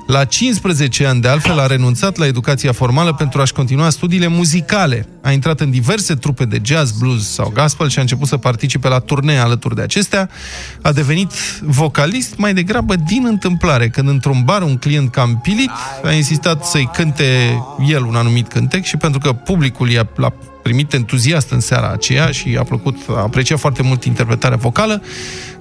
La 0.07 0.25
15 0.25 1.05
ani, 1.05 1.21
de 1.21 1.27
altfel, 1.27 1.59
a 1.59 1.67
renunțat 1.67 2.17
la 2.17 2.25
educația 2.25 2.71
formală 2.71 3.13
pentru 3.13 3.41
a-și 3.41 3.53
continua 3.53 3.89
studiile 3.89 4.27
muzicale. 4.27 5.07
A 5.21 5.31
intrat 5.31 5.59
în 5.59 5.69
diverse 5.69 6.15
trupe 6.15 6.45
de 6.45 6.61
jazz, 6.63 6.91
blues 6.91 7.29
sau 7.29 7.51
gospel 7.53 7.89
și 7.89 7.97
a 7.97 8.01
început 8.01 8.27
să 8.27 8.37
participe 8.37 8.87
la 8.87 8.99
turnee 8.99 9.37
alături 9.37 9.75
de 9.75 9.81
acestea. 9.81 10.29
A 10.81 10.91
devenit 10.91 11.31
vocalist 11.61 12.37
mai 12.37 12.53
degrabă 12.53 12.95
din 12.95 13.25
întâmplare, 13.25 13.89
când 13.89 14.07
într-un 14.07 14.41
bar 14.45 14.61
un 14.61 14.77
client 14.77 15.11
cam 15.11 15.39
pilit 15.41 15.71
a 16.03 16.11
insistat 16.11 16.65
să-i 16.65 16.89
cânte 16.93 17.57
el 17.87 18.03
un 18.03 18.15
anumit 18.15 18.47
cântec 18.47 18.83
și 18.83 18.97
pentru 18.97 19.19
că 19.19 19.33
publicul 19.33 19.89
i-a 19.89 20.09
l-a 20.15 20.33
primit 20.67 20.93
entuziast 20.93 21.51
în 21.51 21.59
seara 21.59 21.91
aceea 21.91 22.31
și 22.31 22.57
a 22.59 22.63
plăcut, 22.63 22.97
a 23.09 23.21
apreciat 23.21 23.59
foarte 23.59 23.81
mult 23.83 24.03
interpretarea 24.03 24.57
vocală, 24.57 25.01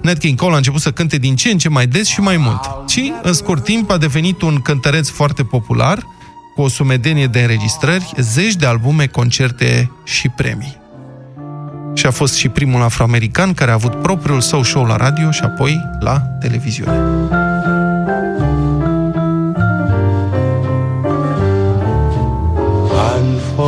Nat 0.01 0.17
King 0.17 0.37
Cole 0.37 0.53
a 0.53 0.57
început 0.57 0.81
să 0.81 0.91
cânte 0.91 1.17
din 1.17 1.35
ce 1.35 1.49
în 1.49 1.57
ce 1.57 1.69
mai 1.69 1.87
des 1.87 2.07
și 2.07 2.19
mai 2.19 2.37
mult. 2.37 2.89
Și, 2.89 3.13
în 3.21 3.33
scurt 3.33 3.63
timp, 3.63 3.91
a 3.91 3.97
devenit 3.97 4.41
un 4.41 4.61
cântăreț 4.61 5.09
foarte 5.09 5.43
popular, 5.43 6.07
cu 6.55 6.61
o 6.61 6.67
sumedenie 6.67 7.27
de 7.27 7.39
înregistrări, 7.39 8.11
zeci 8.17 8.55
de 8.55 8.65
albume, 8.65 9.05
concerte 9.05 9.91
și 10.03 10.29
premii. 10.29 10.77
Și 11.93 12.05
a 12.05 12.11
fost 12.11 12.35
și 12.35 12.49
primul 12.49 12.81
afroamerican 12.81 13.53
care 13.53 13.71
a 13.71 13.73
avut 13.73 14.01
propriul 14.01 14.41
său 14.41 14.63
show 14.63 14.85
la 14.85 14.95
radio 14.95 15.31
și 15.31 15.41
apoi 15.43 15.79
la 15.99 16.19
televiziune. 16.19 17.36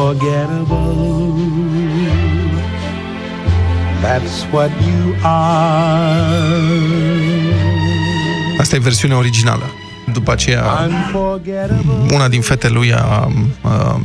Unforgettable. 0.09 1.35
That's 4.01 4.45
what 4.51 4.71
you 4.81 5.15
are. 5.21 6.25
Asta 8.59 8.75
e 8.75 8.79
versiunea 8.79 9.17
originală. 9.17 9.63
După 10.13 10.31
aceea, 10.31 10.63
Unforgettable. 10.87 12.13
una 12.13 12.27
din 12.27 12.41
fetele 12.41 12.73
lui 12.73 12.93
a, 12.93 13.27
a 13.61 14.01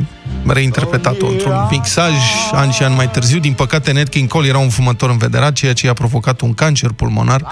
reinterpretat-o 0.47 1.27
într-un 1.27 1.67
mixaj 1.71 2.13
ani 2.53 2.73
și 2.73 2.83
ani 2.83 2.95
mai 2.95 3.09
târziu. 3.11 3.39
Din 3.39 3.53
păcate, 3.53 3.93
Nat 3.93 4.09
King 4.09 4.29
Cole 4.29 4.47
era 4.49 4.59
un 4.59 4.69
fumător 4.69 5.11
învederat, 5.11 5.53
ceea 5.53 5.73
ce 5.73 5.87
i-a 5.87 5.93
provocat 5.93 6.41
un 6.41 6.55
cancer 6.55 6.91
pulmonar 6.91 7.47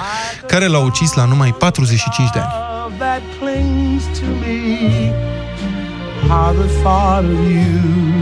care 0.47 0.67
l-a 0.67 0.79
ucis 0.79 1.15
la 1.15 1.25
numai 1.25 1.55
45 1.59 2.31
de 2.31 2.39
ani. 2.39 2.53
that 2.99 3.23
clings 3.41 4.05
to 4.19 4.27
me. 4.27 5.11
How 6.29 6.53
the 6.53 6.69
thought 6.83 7.25
of 7.25 7.51
you 7.51 8.22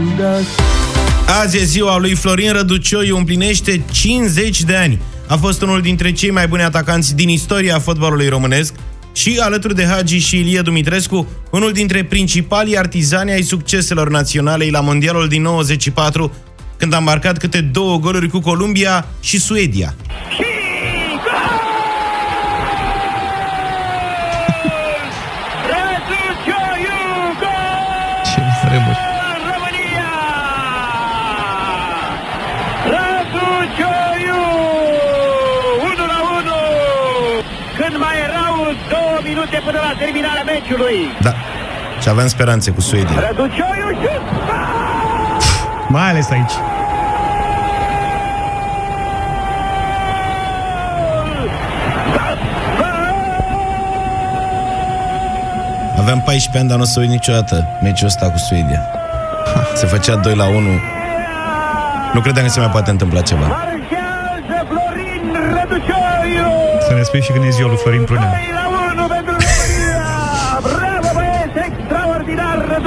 Azi 1.41 1.57
e 1.57 1.63
ziua 1.63 1.97
lui 1.97 2.15
Florin 2.15 2.51
Răducioiu, 2.51 3.17
împlinește 3.17 3.81
50 3.91 4.63
de 4.63 4.75
ani. 4.75 4.99
A 5.27 5.35
fost 5.35 5.61
unul 5.61 5.81
dintre 5.81 6.11
cei 6.11 6.31
mai 6.31 6.47
buni 6.47 6.61
atacanți 6.61 7.15
din 7.15 7.29
istoria 7.29 7.79
fotbalului 7.79 8.27
românesc 8.27 8.73
și, 9.13 9.39
alături 9.41 9.75
de 9.75 9.85
Hagi 9.85 10.17
și 10.17 10.37
Ilie 10.37 10.61
Dumitrescu, 10.61 11.27
unul 11.51 11.71
dintre 11.71 12.03
principalii 12.03 12.77
artizani 12.77 13.31
ai 13.31 13.41
succeselor 13.41 14.09
naționale 14.09 14.67
la 14.71 14.79
Mondialul 14.79 15.27
din 15.27 15.41
94, 15.41 16.33
când 16.77 16.93
a 16.93 16.99
marcat 16.99 17.37
câte 17.37 17.61
două 17.61 17.97
goluri 17.97 18.29
cu 18.29 18.39
Columbia 18.39 19.07
și 19.19 19.39
Suedia. 19.39 19.95
Ce 20.37 20.50
terminarea 40.03 40.43
meciului. 40.43 40.97
Da. 41.21 41.33
Și 42.01 42.09
aveam 42.09 42.27
speranțe 42.27 42.71
cu 42.71 42.81
Suedia. 42.81 43.17
Răducioiu 43.27 43.89
șut! 44.01 44.25
Mai 45.87 46.09
ales 46.09 46.29
aici. 46.29 46.51
Aveam 55.99 56.21
14 56.21 56.57
ani, 56.57 56.67
dar 56.67 56.77
nu 56.77 56.83
o 56.83 56.85
să 56.85 56.99
uit 56.99 57.09
niciodată 57.09 57.67
meciul 57.81 58.07
ăsta 58.07 58.29
cu 58.31 58.37
Suedia. 58.37 58.81
Se 59.75 59.85
făcea 59.85 60.15
2 60.15 60.35
la 60.35 60.45
1. 60.45 60.59
Nu 62.13 62.19
credeam 62.19 62.45
că 62.45 62.51
se 62.51 62.59
mai 62.59 62.69
poate 62.69 62.89
întâmpla 62.89 63.21
ceva. 63.21 63.47
Marchează 63.47 64.67
Florin 64.69 65.25
Răducioiu! 65.57 66.51
Să 66.87 66.93
ne 66.93 67.01
spui 67.01 67.21
și 67.21 67.31
când 67.31 67.43
e 67.45 67.49
ziua 67.49 67.67
lui 67.67 67.77
Florin 67.77 68.03
Prunea. 68.03 68.31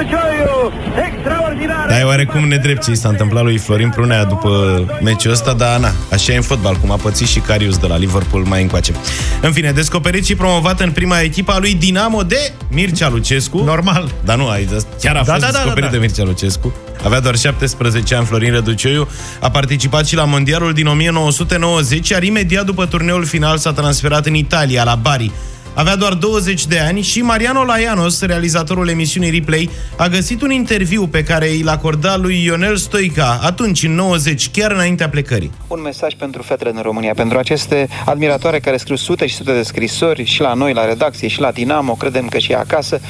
Extraordinar, 0.01 0.47
Răducioiu! 0.47 0.73
Extraordinar! 1.13 1.87
Dar 1.89 2.01
e 2.01 2.03
oarecum 2.03 2.49
nedrept 2.49 2.85
ce 2.85 2.91
i 2.91 2.95
s-a 2.95 3.09
întâmplat 3.09 3.43
lui 3.43 3.59
Florin 3.59 3.89
Prunea 3.91 4.25
după 4.25 4.85
meciul 5.03 5.33
ăsta, 5.33 5.53
dar 5.53 5.79
na, 5.79 5.93
așa 6.13 6.33
e 6.33 6.37
în 6.37 6.43
fotbal, 6.43 6.77
cum 6.77 6.91
a 6.91 6.97
pățit 6.97 7.27
și 7.27 7.39
Carius 7.39 7.77
de 7.79 7.87
la 7.87 7.97
Liverpool 7.97 8.43
mai 8.45 8.63
încoace. 8.63 8.93
În 9.41 9.53
fine, 9.53 9.73
descoperit 9.73 10.25
și 10.27 10.35
promovat 10.35 10.81
în 10.81 10.91
prima 10.91 11.21
echipă 11.21 11.53
a 11.53 11.59
lui 11.59 11.75
Dinamo 11.75 12.23
de 12.23 12.53
Mircea 12.71 13.09
Lucescu. 13.09 13.59
Normal. 13.63 14.11
Dar 14.25 14.37
nu, 14.37 14.49
aici 14.49 14.69
chiar 15.01 15.17
a 15.17 15.23
Da, 15.25 15.33
fost 15.33 15.45
da, 15.45 15.47
da, 15.47 15.53
descoperit 15.53 15.81
da, 15.83 15.87
da. 15.87 15.93
de 15.93 15.99
Mircea 15.99 16.23
Lucescu. 16.25 16.75
Avea 17.05 17.21
doar 17.21 17.37
17 17.37 18.15
ani 18.15 18.27
Florin 18.27 18.53
Răducioiu, 18.53 19.09
a 19.41 19.51
participat 19.51 20.07
și 20.07 20.15
la 20.17 20.25
Mondialul 20.25 20.73
din 20.73 20.87
1990, 20.87 22.09
iar 22.09 22.23
imediat 22.23 22.65
după 22.65 22.87
turneul 22.87 23.25
final 23.25 23.59
s-a 23.59 23.73
transferat 23.73 24.27
în 24.27 24.35
Italia, 24.35 24.85
la 24.85 24.95
Bari. 24.95 25.31
Avea 25.75 25.97
doar 25.97 26.13
20 26.13 26.67
de 26.67 26.79
ani 26.79 27.01
și 27.03 27.23
Mariano 27.23 27.65
Laianos, 27.65 28.21
realizatorul 28.23 28.89
emisiunii 28.89 29.31
Replay, 29.31 29.71
a 29.97 30.07
găsit 30.09 30.43
un 30.43 30.51
interviu 30.51 31.07
pe 31.07 31.23
care 31.23 31.49
îl 31.61 31.69
acorda 31.69 32.17
lui 32.17 32.43
Ionel 32.45 32.77
Stoica, 32.77 33.39
atunci 33.43 33.83
în 33.83 33.95
90, 33.95 34.51
chiar 34.51 34.71
înaintea 34.71 35.09
plecării. 35.09 35.51
Un 35.67 35.81
mesaj 35.81 36.15
pentru 36.15 36.43
fetele 36.43 36.71
din 36.73 36.83
România, 36.83 37.13
pentru 37.15 37.39
aceste 37.39 37.89
admiratoare 38.05 38.59
care 38.61 38.77
scriu 38.77 38.97
sute 38.97 39.27
și 39.27 39.35
sute 39.35 39.53
de 39.53 39.63
scrisori 39.63 40.25
și 40.25 40.41
la 40.41 40.55
noi, 40.55 40.73
la 40.73 40.85
redacție, 40.85 41.29
și 41.29 41.41
la 41.41 41.51
Dinamo, 41.51 41.95
credem 41.95 42.27
că 42.29 42.39
și 42.39 42.53
acasă. 42.53 43.01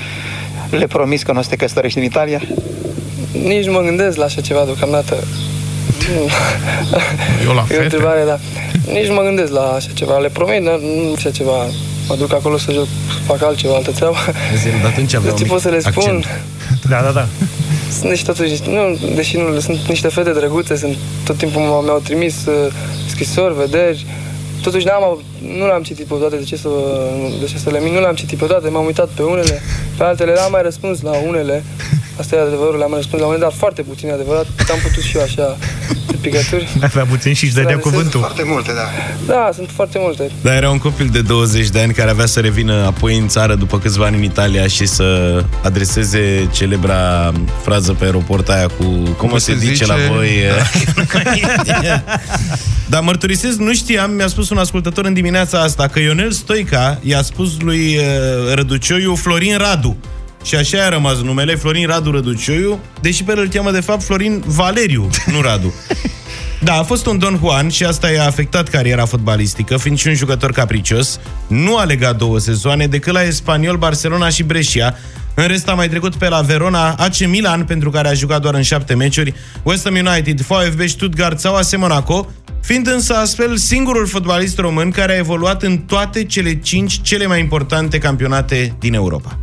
Le 0.70 0.86
promis 0.86 1.22
că 1.22 1.32
nu 1.32 1.38
o 1.38 1.42
să 1.42 1.48
te 1.48 1.56
căsătorești 1.56 1.98
în 1.98 2.04
Italia? 2.04 2.40
Nici 3.44 3.64
nu 3.66 3.72
mă 3.72 3.80
gândesc 3.80 4.16
la 4.16 4.24
așa 4.24 4.40
ceva 4.40 4.64
deocamdată. 4.64 5.16
Nu. 6.14 6.28
Eu 7.48 7.54
la 7.54 7.60
E 7.60 7.62
o 7.62 7.64
fete. 7.64 7.82
întrebare, 7.82 8.22
dar 8.26 8.40
nici 8.92 9.06
nu 9.06 9.14
mă 9.14 9.22
gândesc 9.22 9.52
la 9.52 9.60
așa 9.72 9.88
ceva. 9.94 10.18
Le 10.18 10.28
promit, 10.28 10.62
dar 10.64 10.78
nu 10.78 11.12
așa 11.16 11.30
ceva. 11.30 11.66
Mă 12.09 12.16
duc 12.16 12.32
acolo 12.32 12.59
să 12.59 12.72
joc, 12.72 12.86
să 12.86 13.18
fac 13.26 13.42
altceva, 13.42 13.74
altă 13.74 13.90
treabă. 13.90 14.16
De 14.82 14.86
atunci 14.86 15.14
avea 15.14 15.30
Nu 15.30 15.36
ți 15.36 15.42
un 15.42 15.48
pot 15.48 15.61
să 15.61 15.68
le 15.68 15.76
mic 15.76 15.86
spun. 15.86 16.02
accent. 16.02 16.26
Da, 16.88 17.00
da, 17.02 17.11
da. 17.11 17.26
Sunt 17.98 18.11
niște 18.11 18.32
totuși, 18.32 18.62
nu, 18.68 18.98
deși 19.14 19.36
nu, 19.36 19.61
sunt 19.61 19.78
niște 19.88 20.09
fete 20.09 20.30
drăguțe, 20.30 20.76
sunt, 20.76 20.96
tot 21.24 21.36
timpul 21.36 21.61
m- 21.62 21.84
mi-au 21.84 22.00
trimis 22.05 22.34
uh, 22.46 22.72
scrisori, 23.11 23.55
vederi. 23.57 24.07
Totuși 24.62 24.86
n-am, 24.86 25.02
au- 25.02 25.22
nu 25.59 25.66
le-am 25.66 25.82
citit 25.82 26.05
pe 26.07 26.14
toate, 26.18 26.36
de 26.36 26.42
ce 26.42 26.57
să, 26.57 26.68
de 27.40 27.46
ce 27.46 27.59
să 27.59 27.70
le 27.70 27.80
mint, 27.80 27.94
nu 27.94 28.00
le-am 28.00 28.14
citit 28.14 28.38
pe 28.38 28.44
toate, 28.44 28.68
m-am 28.68 28.84
uitat 28.84 29.09
pe 29.09 29.22
unele, 29.22 29.62
pe 29.96 30.05
altele 30.05 30.32
le-am 30.32 30.50
mai 30.50 30.62
răspuns 30.62 31.00
la 31.00 31.11
unele. 31.26 31.64
Asta 32.20 32.36
e 32.36 32.40
adevărul, 32.40 32.76
le-am 32.78 32.90
mai 32.90 32.98
răspuns 32.98 33.20
la 33.22 33.26
unele, 33.28 33.42
dar 33.42 33.52
foarte 33.52 33.82
puțin 33.82 34.11
adevărat, 34.12 34.46
am 34.72 34.78
putut 34.82 35.02
și 35.02 35.16
eu 35.16 35.22
așa 35.22 35.57
de 36.03 36.03
picături. 36.31 36.68
Avea 36.89 37.05
puțin 37.05 37.35
și 37.35 37.45
își 37.45 37.55
dădea 37.55 37.79
cuvântul. 37.79 38.20
Foarte 38.20 38.43
multe, 38.47 38.72
da. 38.72 38.89
Da, 39.35 39.51
sunt 39.55 39.70
foarte 39.75 39.99
multe. 40.01 40.31
Dar 40.43 40.55
era 40.55 40.70
un 40.70 40.79
copil 40.79 41.09
de 41.12 41.20
20 41.20 41.68
de 41.68 41.81
ani 41.81 41.93
care 41.93 42.11
avea 42.11 42.27
să 42.27 42.41
revină 42.41 42.75
apoi 42.87 43.18
în 43.18 43.29
țară 43.29 43.55
după 43.55 43.79
câțiva 43.79 44.05
ani 44.05 44.16
în 44.16 44.22
Italia 44.22 44.66
și 44.66 44.87
să 44.87 45.41
adreseze 45.62 46.49
celebra 46.53 47.33
frază 47.62 47.93
pe 47.93 48.05
aeroport 48.05 48.49
aia 48.49 48.66
cu 48.66 48.85
cum 49.16 49.33
o 49.33 49.39
se 49.39 49.55
zice 49.57 49.87
la 49.87 49.95
voi. 50.09 50.29
Dar 52.87 53.03
mărturisesc, 53.03 53.59
nu 53.59 53.75
știam, 53.75 54.11
mi-a 54.11 54.27
spus 54.27 54.51
un 54.51 54.57
ascultător 54.57 55.05
în 55.05 55.12
dimineața 55.12 55.61
asta 55.61 55.89
că 55.89 56.01
Ionel 56.01 56.31
Stoica 56.31 56.99
i-a 57.03 57.22
spus 57.22 57.61
lui 57.61 57.97
uh, 57.97 58.55
Răducioiu 58.55 59.14
Florin 59.14 59.57
Radu. 59.57 59.97
Și 60.45 60.55
așa 60.55 60.84
a 60.84 60.88
rămas 60.88 61.20
numele, 61.20 61.55
Florin 61.55 61.86
Radu 61.86 62.11
Răducioiu, 62.11 62.80
deși 63.01 63.24
pe 63.24 63.32
el 63.32 63.38
îl 63.38 63.49
cheamă 63.49 63.70
de 63.70 63.80
fapt 63.80 64.03
Florin 64.03 64.42
Valeriu, 64.47 65.11
nu 65.26 65.40
Radu. 65.40 65.74
Da, 66.64 66.72
a 66.74 66.82
fost 66.82 67.07
un 67.07 67.18
Don 67.18 67.38
Juan 67.38 67.68
și 67.68 67.84
asta 67.84 68.11
i-a 68.11 68.26
afectat 68.26 68.68
cariera 68.68 69.05
fotbalistică, 69.05 69.76
fiind 69.76 69.99
și 69.99 70.09
un 70.09 70.14
jucător 70.14 70.53
capricios. 70.53 71.20
Nu 71.47 71.76
a 71.76 71.84
legat 71.84 72.16
două 72.16 72.38
sezoane 72.38 72.86
decât 72.86 73.12
la 73.12 73.22
Espanyol, 73.22 73.76
Barcelona 73.76 74.28
și 74.28 74.42
Brescia. 74.42 74.95
În 75.34 75.47
rest 75.47 75.68
a 75.68 75.74
mai 75.74 75.88
trecut 75.88 76.14
pe 76.14 76.28
la 76.28 76.40
Verona, 76.40 76.92
AC 76.92 77.26
Milan, 77.26 77.64
pentru 77.64 77.90
care 77.90 78.09
a 78.09 78.12
jucat 78.12 78.40
doar 78.40 78.55
în 78.55 78.62
șapte 78.62 78.95
meciuri, 78.95 79.34
West 79.62 79.84
Ham 79.84 79.95
United, 79.95 80.40
VfB 80.40 80.88
Stuttgart 80.88 81.40
sau 81.40 81.55
AS 81.55 81.76
Monaco, 81.76 82.30
fiind 82.62 82.86
însă 82.86 83.14
astfel 83.14 83.57
singurul 83.57 84.07
fotbalist 84.07 84.59
român 84.59 84.90
care 84.90 85.12
a 85.12 85.16
evoluat 85.16 85.62
în 85.62 85.78
toate 85.78 86.24
cele 86.24 86.59
cinci 86.59 87.01
cele 87.03 87.26
mai 87.26 87.40
importante 87.40 87.99
campionate 87.99 88.74
din 88.78 88.95
Europa. 88.95 89.38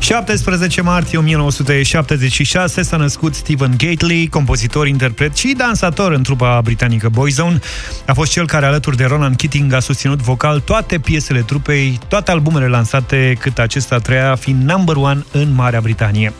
17 0.00 0.80
martie 0.80 1.18
1976 1.18 2.82
s-a 2.82 2.96
născut 2.96 3.34
Stephen 3.34 3.74
Gately, 3.76 4.28
compozitor, 4.28 4.86
interpret 4.86 5.36
și 5.36 5.54
dansator 5.56 6.12
în 6.12 6.22
trupa 6.22 6.60
britanică 6.64 7.08
Boyzone. 7.08 7.58
A 8.06 8.12
fost 8.12 8.30
cel 8.30 8.46
care, 8.46 8.66
alături 8.66 8.96
de 8.96 9.04
Ronan 9.04 9.34
Keating, 9.34 9.72
a 9.72 9.80
susținut 9.80 10.20
vocal 10.20 10.60
toate 10.60 10.98
piesele 10.98 11.40
trupei, 11.40 11.98
toate 12.08 12.30
albumele 12.30 12.66
lansate, 12.66 13.36
cât 13.40 13.58
acesta 13.58 13.98
treia 13.98 14.34
fiind 14.34 14.70
number 14.70 14.96
one 14.96 15.24
în 15.32 15.54
Marea 15.54 15.80
Britanie. 15.80 16.32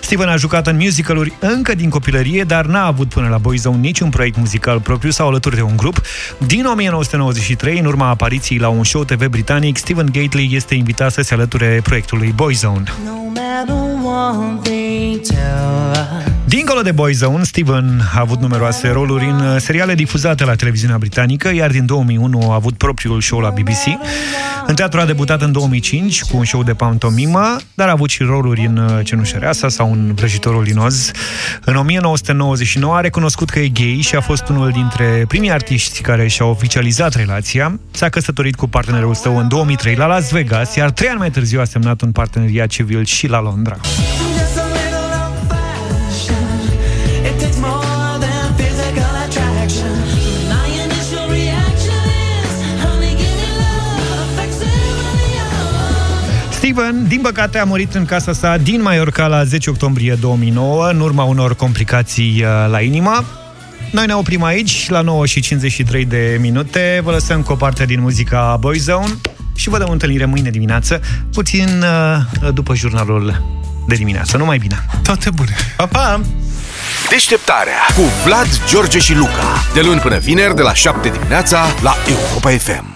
Stephen 0.00 0.28
a 0.28 0.36
jucat 0.36 0.66
în 0.66 0.76
musicaluri 0.76 1.32
încă 1.40 1.74
din 1.74 1.90
copilărie, 1.90 2.44
dar 2.44 2.66
n-a 2.66 2.86
avut 2.86 3.08
până 3.08 3.28
la 3.28 3.38
Boyzone 3.38 3.76
niciun 3.76 4.08
proiect 4.08 4.36
muzical 4.36 4.80
propriu 4.80 5.10
sau 5.10 5.28
alături 5.28 5.54
de 5.54 5.62
un 5.62 5.76
grup. 5.76 6.00
Din 6.38 6.64
1993, 6.64 7.78
în 7.78 7.84
urma 7.84 8.08
apariției 8.08 8.58
la 8.58 8.68
un 8.68 8.84
show 8.84 9.04
TV 9.04 9.26
britanic, 9.26 9.76
Stephen 9.76 10.08
Gately 10.12 10.54
este 10.54 10.74
invitat 10.74 11.12
să 11.12 11.22
se 11.22 11.34
alăture 11.34 11.80
proiectului 11.82 12.32
Boyzone. 12.34 12.84
No 13.06 13.30
matter 13.30 14.02
one 14.02 14.60
thing, 14.62 15.22
tell 15.22 15.94
her. 15.94 16.45
Dincolo 16.48 16.82
de 16.82 16.92
Boyzone, 16.92 17.44
Steven 17.44 18.00
a 18.14 18.20
avut 18.20 18.40
numeroase 18.40 18.88
roluri 18.88 19.24
în 19.24 19.40
uh, 19.40 19.56
seriale 19.58 19.94
difuzate 19.94 20.44
la 20.44 20.54
televiziunea 20.54 20.98
britanică, 20.98 21.54
iar 21.54 21.70
din 21.70 21.86
2001 21.86 22.50
a 22.50 22.54
avut 22.54 22.76
propriul 22.76 23.20
show 23.20 23.40
la 23.40 23.50
BBC. 23.50 23.98
În 24.66 24.74
teatru 24.74 25.00
a 25.00 25.04
debutat 25.04 25.42
în 25.42 25.52
2005 25.52 26.22
cu 26.22 26.36
un 26.36 26.44
show 26.44 26.62
de 26.62 26.74
pantomimă, 26.74 27.56
dar 27.74 27.88
a 27.88 27.90
avut 27.90 28.10
și 28.10 28.22
roluri 28.22 28.66
în 28.66 28.76
uh, 28.76 29.04
Cenușăreasa 29.04 29.68
sau 29.68 29.92
în 29.92 30.14
Vrăjitorul 30.14 30.62
Linoz. 30.62 31.10
În 31.64 31.76
1999 31.76 32.96
a 32.96 33.00
recunoscut 33.00 33.50
că 33.50 33.58
e 33.58 33.68
gay 33.68 33.98
și 34.00 34.16
a 34.16 34.20
fost 34.20 34.48
unul 34.48 34.70
dintre 34.70 35.24
primii 35.28 35.50
artiști 35.50 36.00
care 36.00 36.26
și-au 36.26 36.50
oficializat 36.50 37.14
relația. 37.14 37.78
S-a 37.90 38.08
căsătorit 38.08 38.54
cu 38.54 38.68
partenerul 38.68 39.14
său 39.14 39.38
în 39.38 39.48
2003 39.48 39.94
la 39.94 40.06
Las 40.06 40.30
Vegas, 40.30 40.74
iar 40.74 40.90
trei 40.90 41.08
ani 41.08 41.18
mai 41.18 41.30
târziu 41.30 41.60
a 41.60 41.64
semnat 41.64 42.00
un 42.00 42.12
parteneriat 42.12 42.68
civil 42.68 43.04
și 43.04 43.26
la 43.26 43.40
Londra. 43.40 43.76
Steven, 56.66 57.08
din 57.08 57.20
păcate, 57.20 57.58
a 57.58 57.64
murit 57.64 57.94
în 57.94 58.04
casa 58.04 58.32
sa 58.32 58.56
din 58.56 58.82
Mallorca 58.82 59.26
la 59.26 59.44
10 59.44 59.70
octombrie 59.70 60.14
2009, 60.20 60.88
în 60.88 61.00
urma 61.00 61.22
unor 61.22 61.56
complicații 61.56 62.42
uh, 62.42 62.70
la 62.70 62.80
inimă. 62.80 63.24
Noi 63.92 64.06
ne 64.06 64.14
oprim 64.14 64.42
aici, 64.42 64.88
la 64.88 65.00
9 65.00 65.26
și 65.26 65.40
53 65.40 66.04
de 66.04 66.38
minute. 66.40 67.00
Vă 67.04 67.10
lăsăm 67.10 67.42
cu 67.42 67.52
o 67.52 67.54
parte 67.54 67.84
din 67.84 68.00
muzica 68.00 68.56
Boyzone 68.60 69.14
și 69.54 69.68
vă 69.68 69.78
dăm 69.78 69.90
întâlnire 69.90 70.24
mâine 70.24 70.50
dimineață, 70.50 71.00
puțin 71.32 71.84
uh, 72.42 72.52
după 72.52 72.74
jurnalul 72.74 73.44
de 73.88 73.94
dimineață. 73.94 74.36
Numai 74.36 74.58
bine! 74.58 74.86
Toate 75.02 75.30
bune! 75.30 75.54
Pa, 75.76 75.86
pa! 75.86 76.20
Deșteptarea 77.10 77.80
cu 77.96 78.02
Vlad, 78.24 78.60
George 78.68 78.98
și 78.98 79.14
Luca. 79.14 79.62
De 79.74 79.80
luni 79.80 80.00
până 80.00 80.18
vineri, 80.18 80.54
de 80.54 80.62
la 80.62 80.74
7 80.74 81.08
dimineața, 81.08 81.64
la 81.82 81.94
Europa 82.08 82.50
FM. 82.50 82.95